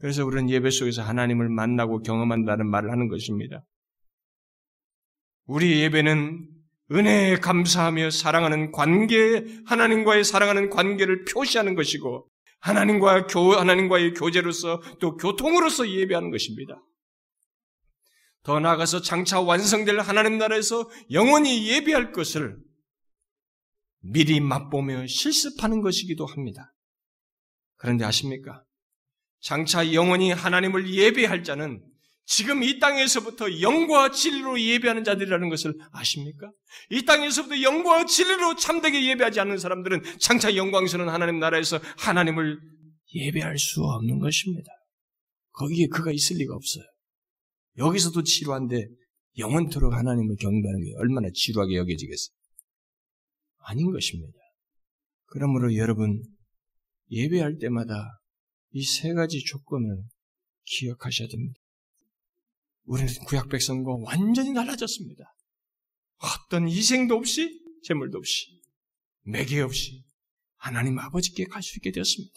그래서 0.00 0.24
우리는 0.24 0.50
예배 0.50 0.70
속에서 0.70 1.02
하나님을 1.02 1.48
만나고 1.48 2.02
경험한다는 2.02 2.68
말을 2.68 2.90
하는 2.90 3.08
것입니다. 3.08 3.64
우리 5.46 5.80
예배는 5.82 6.48
은혜에 6.92 7.36
감사하며 7.36 8.10
사랑하는 8.10 8.72
관계, 8.72 9.44
하나님과의 9.66 10.24
사랑하는 10.24 10.70
관계를 10.70 11.24
표시하는 11.24 11.74
것이고, 11.74 12.28
하나님과 12.60 13.26
교, 13.26 13.52
하나님과의 13.52 14.14
교제로서 14.14 14.80
또 15.00 15.16
교통으로서 15.16 15.88
예배하는 15.88 16.30
것입니다. 16.30 16.82
더 18.42 18.60
나아가서 18.60 19.00
장차 19.00 19.40
완성될 19.40 19.98
하나님 20.00 20.38
나라에서 20.38 20.88
영원히 21.10 21.68
예배할 21.68 22.12
것을 22.12 22.58
미리 24.00 24.40
맛보며 24.40 25.06
실습하는 25.06 25.80
것이기도 25.80 26.26
합니다. 26.26 26.74
그런데 27.76 28.04
아십니까? 28.04 28.62
장차 29.40 29.92
영원히 29.92 30.30
하나님을 30.30 30.90
예배할 30.90 31.42
자는 31.42 31.82
지금 32.26 32.62
이 32.62 32.78
땅에서부터 32.78 33.60
영과 33.60 34.10
진리로 34.10 34.60
예배하는 34.60 35.04
자들이라는 35.04 35.48
것을 35.50 35.74
아십니까? 35.92 36.50
이 36.90 37.04
땅에서부터 37.04 37.60
영과 37.62 38.06
진리로 38.06 38.56
참되게 38.56 39.04
예배하지 39.10 39.40
않는 39.40 39.58
사람들은 39.58 40.02
장차 40.18 40.56
영광스러운 40.56 41.08
하나님 41.10 41.38
나라에서 41.38 41.78
하나님을 41.98 42.58
예배할 43.14 43.58
수 43.58 43.82
없는 43.82 44.18
것입니다. 44.20 44.70
거기에 45.52 45.86
그가 45.88 46.12
있을 46.12 46.36
리가 46.38 46.54
없어요. 46.54 46.84
여기서도 47.78 48.22
지루한데 48.22 48.86
영원토록 49.38 49.92
하나님을 49.92 50.36
경배하는 50.40 50.84
게 50.84 50.94
얼마나 50.96 51.28
지루하게 51.32 51.76
여겨지겠어요? 51.76 52.34
아닌 53.66 53.92
것입니다. 53.92 54.38
그러므로 55.26 55.74
여러분 55.76 56.22
예배할 57.10 57.58
때마다 57.58 58.20
이 58.72 58.82
세 58.82 59.12
가지 59.12 59.44
조건을 59.44 60.02
기억하셔야 60.64 61.28
됩니다. 61.28 61.54
우리는 62.84 63.12
구약 63.26 63.48
백성과 63.48 63.96
완전히 64.02 64.52
달라졌습니다. 64.54 65.24
어떤 66.18 66.68
희생도 66.68 67.14
없이, 67.14 67.60
재물도 67.84 68.18
없이, 68.18 68.60
매개 69.22 69.60
없이 69.60 70.04
하나님 70.56 70.98
아버지께 70.98 71.44
갈 71.44 71.62
수 71.62 71.78
있게 71.78 71.90
되었습니다. 71.92 72.34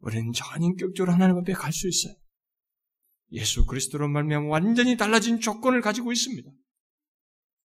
우리는 0.00 0.32
전인격적으로 0.32 1.12
하나님 1.12 1.36
앞에 1.38 1.52
갈 1.52 1.72
수 1.72 1.88
있어요. 1.88 2.14
예수 3.32 3.64
그리스도로 3.64 4.08
말미암아 4.08 4.48
완전히 4.48 4.96
달라진 4.96 5.40
조건을 5.40 5.80
가지고 5.80 6.12
있습니다. 6.12 6.50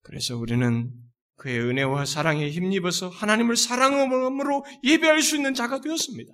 그래서 0.03 0.37
우리는 0.37 0.93
그의 1.35 1.59
은혜와 1.59 2.05
사랑에 2.05 2.49
힘입어서 2.49 3.09
하나님을 3.09 3.57
사랑함으로 3.57 4.65
예배할 4.83 5.21
수 5.21 5.35
있는 5.35 5.53
자가 5.53 5.81
되었습니다. 5.81 6.31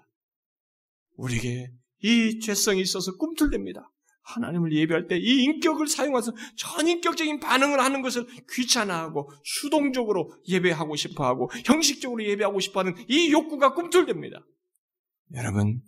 우리에게 1.15 1.71
이 2.03 2.39
죄성이 2.39 2.81
있어서 2.81 3.17
꿈틀댑니다. 3.17 3.89
하나님을 4.23 4.73
예배할 4.73 5.07
때 5.07 5.17
이 5.17 5.43
인격을 5.43 5.87
사용해서 5.87 6.33
전인격적인 6.57 7.39
반응을 7.39 7.79
하는 7.79 8.01
것을 8.01 8.25
귀찮아하고 8.51 9.29
수동적으로 9.43 10.33
예배하고 10.47 10.95
싶어 10.95 11.25
하고 11.25 11.49
형식적으로 11.65 12.23
예배하고 12.23 12.59
싶어 12.59 12.81
하는 12.81 12.95
이 13.07 13.31
욕구가 13.31 13.73
꿈틀댑니다. 13.73 14.43
여러분, 15.35 15.81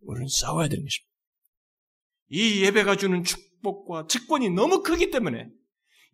우리는 0.00 0.26
싸워야 0.28 0.68
되는 0.68 0.84
것입니다. 0.84 1.06
이 2.28 2.62
예배가 2.64 2.96
주는 2.96 3.24
축복과 3.24 4.06
직권이 4.08 4.50
너무 4.50 4.82
크기 4.82 5.10
때문에 5.10 5.48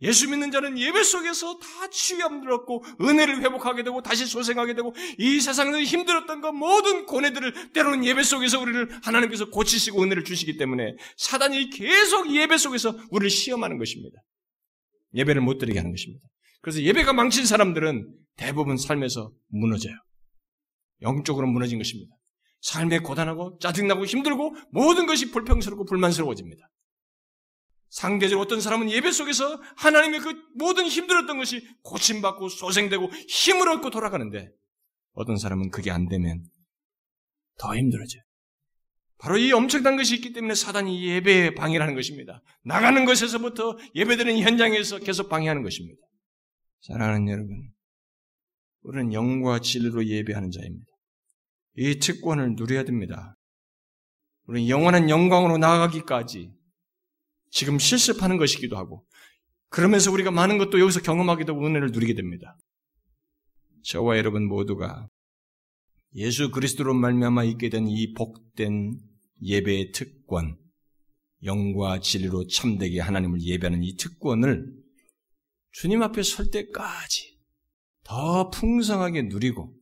예수 0.02 0.28
믿는 0.28 0.50
자는 0.50 0.78
예배 0.78 1.02
속에서 1.04 1.58
다 1.58 1.88
치유함 1.90 2.42
들었고 2.42 2.84
은혜를 3.00 3.42
회복하게 3.42 3.84
되고 3.84 4.02
다시 4.02 4.26
소생하게 4.26 4.74
되고 4.74 4.94
이 5.18 5.40
세상에서 5.40 5.80
힘들었던 5.80 6.40
것 6.40 6.52
모든 6.52 7.06
고뇌들을 7.06 7.72
때로는 7.72 8.04
예배 8.04 8.22
속에서 8.22 8.60
우리를 8.60 8.88
하나님께서 9.02 9.50
고치시고 9.50 10.02
은혜를 10.02 10.24
주시기 10.24 10.56
때문에 10.56 10.96
사단이 11.16 11.70
계속 11.70 12.34
예배 12.34 12.58
속에서 12.58 12.98
우리를 13.10 13.30
시험하는 13.30 13.78
것입니다. 13.78 14.20
예배를 15.14 15.40
못 15.40 15.58
드리게 15.58 15.78
하는 15.78 15.92
것입니다. 15.92 16.26
그래서 16.60 16.80
예배가 16.82 17.12
망친 17.12 17.44
사람들은 17.44 18.08
대부분 18.36 18.76
삶에서 18.76 19.32
무너져요. 19.48 19.94
영적으로 21.02 21.46
무너진 21.46 21.78
것입니다. 21.78 22.14
삶에 22.62 23.00
고단하고 23.00 23.58
짜증나고 23.60 24.04
힘들고 24.04 24.54
모든 24.70 25.06
것이 25.06 25.30
불평스럽고 25.32 25.84
불만스러워집니다. 25.84 26.68
상대적으로 27.92 28.40
어떤 28.40 28.62
사람은 28.62 28.90
예배 28.90 29.12
속에서 29.12 29.60
하나님의 29.76 30.20
그 30.20 30.34
모든 30.54 30.86
힘들었던 30.86 31.36
것이 31.36 31.62
고침받고 31.82 32.48
소생되고 32.48 33.10
힘을 33.28 33.68
얻고 33.68 33.90
돌아가는데 33.90 34.50
어떤 35.12 35.36
사람은 35.36 35.70
그게 35.70 35.90
안 35.90 36.08
되면 36.08 36.42
더 37.58 37.76
힘들어져요. 37.76 38.22
바로 39.18 39.36
이 39.36 39.52
엄청난 39.52 39.96
것이 39.96 40.16
있기 40.16 40.32
때문에 40.32 40.54
사단이 40.54 41.06
예배에 41.06 41.54
방해를 41.54 41.82
하는 41.82 41.94
것입니다. 41.94 42.42
나가는 42.64 43.04
것에서부터 43.04 43.76
예배드리는 43.94 44.40
현장에서 44.40 44.98
계속 44.98 45.28
방해하는 45.28 45.62
것입니다. 45.62 46.00
사랑하는 46.80 47.28
여러분, 47.28 47.72
우리는 48.84 49.12
영과 49.12 49.60
진리로 49.60 50.06
예배하는 50.06 50.50
자입니다. 50.50 50.86
이 51.76 51.98
특권을 51.98 52.54
누려야 52.56 52.84
됩니다. 52.84 53.36
우리는 54.46 54.68
영원한 54.70 55.10
영광으로 55.10 55.58
나아가기까지 55.58 56.50
지금 57.52 57.78
실습하는 57.78 58.38
것이기도 58.38 58.76
하고 58.76 59.06
그러면서 59.68 60.10
우리가 60.10 60.30
많은 60.30 60.58
것도 60.58 60.80
여기서 60.80 61.02
경험하기도 61.02 61.52
하고 61.52 61.66
은혜를 61.66 61.92
누리게 61.92 62.14
됩니다. 62.14 62.56
저와 63.84 64.16
여러분 64.16 64.46
모두가 64.48 65.06
예수 66.14 66.50
그리스도로 66.50 66.94
말미암아 66.94 67.44
있게 67.44 67.68
된 67.68 67.86
이 67.86 68.12
복된 68.14 68.98
예배의 69.42 69.92
특권, 69.92 70.56
영과 71.42 72.00
진리로 72.00 72.46
참되게 72.46 73.00
하나님을 73.00 73.42
예배하는 73.42 73.82
이 73.82 73.96
특권을 73.96 74.66
주님 75.72 76.02
앞에 76.02 76.22
설 76.22 76.50
때까지 76.50 77.38
더 78.04 78.50
풍성하게 78.50 79.22
누리고 79.22 79.74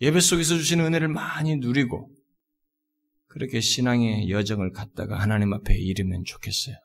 예배 0.00 0.20
속에서 0.20 0.56
주시는 0.56 0.86
은혜를 0.86 1.08
많이 1.08 1.56
누리고 1.56 2.10
그렇게 3.26 3.60
신앙의 3.60 4.30
여정을 4.30 4.72
갖다가 4.72 5.20
하나님 5.20 5.52
앞에 5.52 5.76
이르면 5.76 6.24
좋겠어요. 6.24 6.76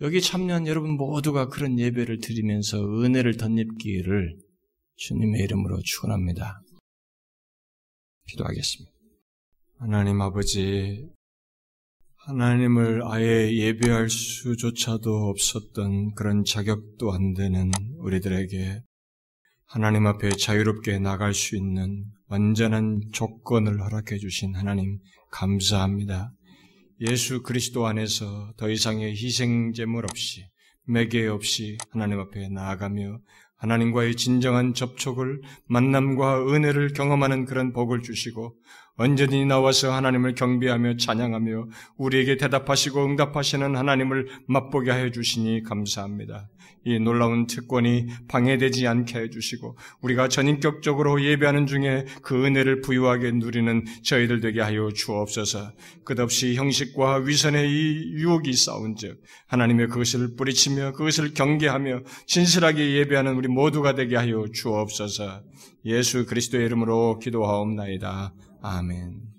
여기 0.00 0.20
참여한 0.20 0.68
여러분 0.68 0.96
모두가 0.96 1.48
그런 1.48 1.76
예배를 1.76 2.20
드리면서 2.20 2.78
은혜를 2.78 3.36
덧입기를 3.36 4.38
주님의 4.94 5.42
이름으로 5.42 5.80
축원합니다. 5.82 6.60
기도하겠습니다. 8.28 8.92
하나님 9.78 10.20
아버지, 10.20 11.08
하나님을 12.14 13.02
아예 13.06 13.52
예배할 13.52 14.08
수조차도 14.08 15.30
없었던 15.30 16.14
그런 16.14 16.44
자격도 16.44 17.12
안 17.12 17.34
되는 17.34 17.72
우리들에게 17.98 18.82
하나님 19.64 20.06
앞에 20.06 20.30
자유롭게 20.30 21.00
나갈 21.00 21.34
수 21.34 21.56
있는 21.56 22.04
완전한 22.28 23.00
조건을 23.12 23.82
허락해 23.82 24.18
주신 24.18 24.54
하나님 24.54 24.98
감사합니다. 25.32 26.32
예수 27.00 27.42
그리스도 27.42 27.86
안에서 27.86 28.52
더 28.56 28.68
이상의 28.68 29.12
희생 29.12 29.72
제물 29.72 30.04
없이 30.04 30.44
매개 30.84 31.26
없이 31.28 31.78
하나님 31.90 32.18
앞에 32.18 32.48
나아가며 32.48 33.20
하나님과의 33.56 34.16
진정한 34.16 34.74
접촉을 34.74 35.42
만남과 35.66 36.52
은혜를 36.52 36.92
경험하는 36.94 37.44
그런 37.44 37.72
복을 37.72 38.02
주시고 38.02 38.56
언제든지 38.96 39.46
나와서 39.46 39.92
하나님을 39.92 40.34
경배하며 40.34 40.96
찬양하며 40.96 41.68
우리에게 41.98 42.36
대답하시고 42.36 43.04
응답하시는 43.04 43.76
하나님을 43.76 44.28
맛보게 44.48 44.90
하여 44.90 45.10
주시니 45.10 45.62
감사합니다. 45.62 46.48
이 46.88 46.98
놀라운 46.98 47.46
특권이 47.46 48.06
방해되지 48.28 48.86
않게 48.86 49.18
해주시고 49.18 49.76
우리가 50.00 50.28
전인격적으로 50.28 51.22
예배하는 51.22 51.66
중에 51.66 52.06
그 52.22 52.46
은혜를 52.46 52.80
부유하게 52.80 53.32
누리는 53.32 53.84
저희들 54.02 54.40
되게 54.40 54.60
하여 54.62 54.90
주옵소서. 54.90 55.72
끝없이 56.04 56.54
형식과 56.54 57.16
위선의 57.16 57.70
이 57.70 58.12
유혹이 58.14 58.52
싸운즉 58.54 59.20
하나님의 59.48 59.88
그것을 59.88 60.34
뿌리치며 60.36 60.92
그것을 60.92 61.34
경계하며 61.34 62.00
진실하게 62.26 62.94
예배하는 62.94 63.34
우리 63.34 63.48
모두가 63.48 63.94
되게 63.94 64.16
하여 64.16 64.46
주옵소서. 64.52 65.42
예수 65.84 66.26
그리스도의 66.26 66.64
이름으로 66.66 67.18
기도하옵나이다. 67.18 68.34
아멘. 68.62 69.37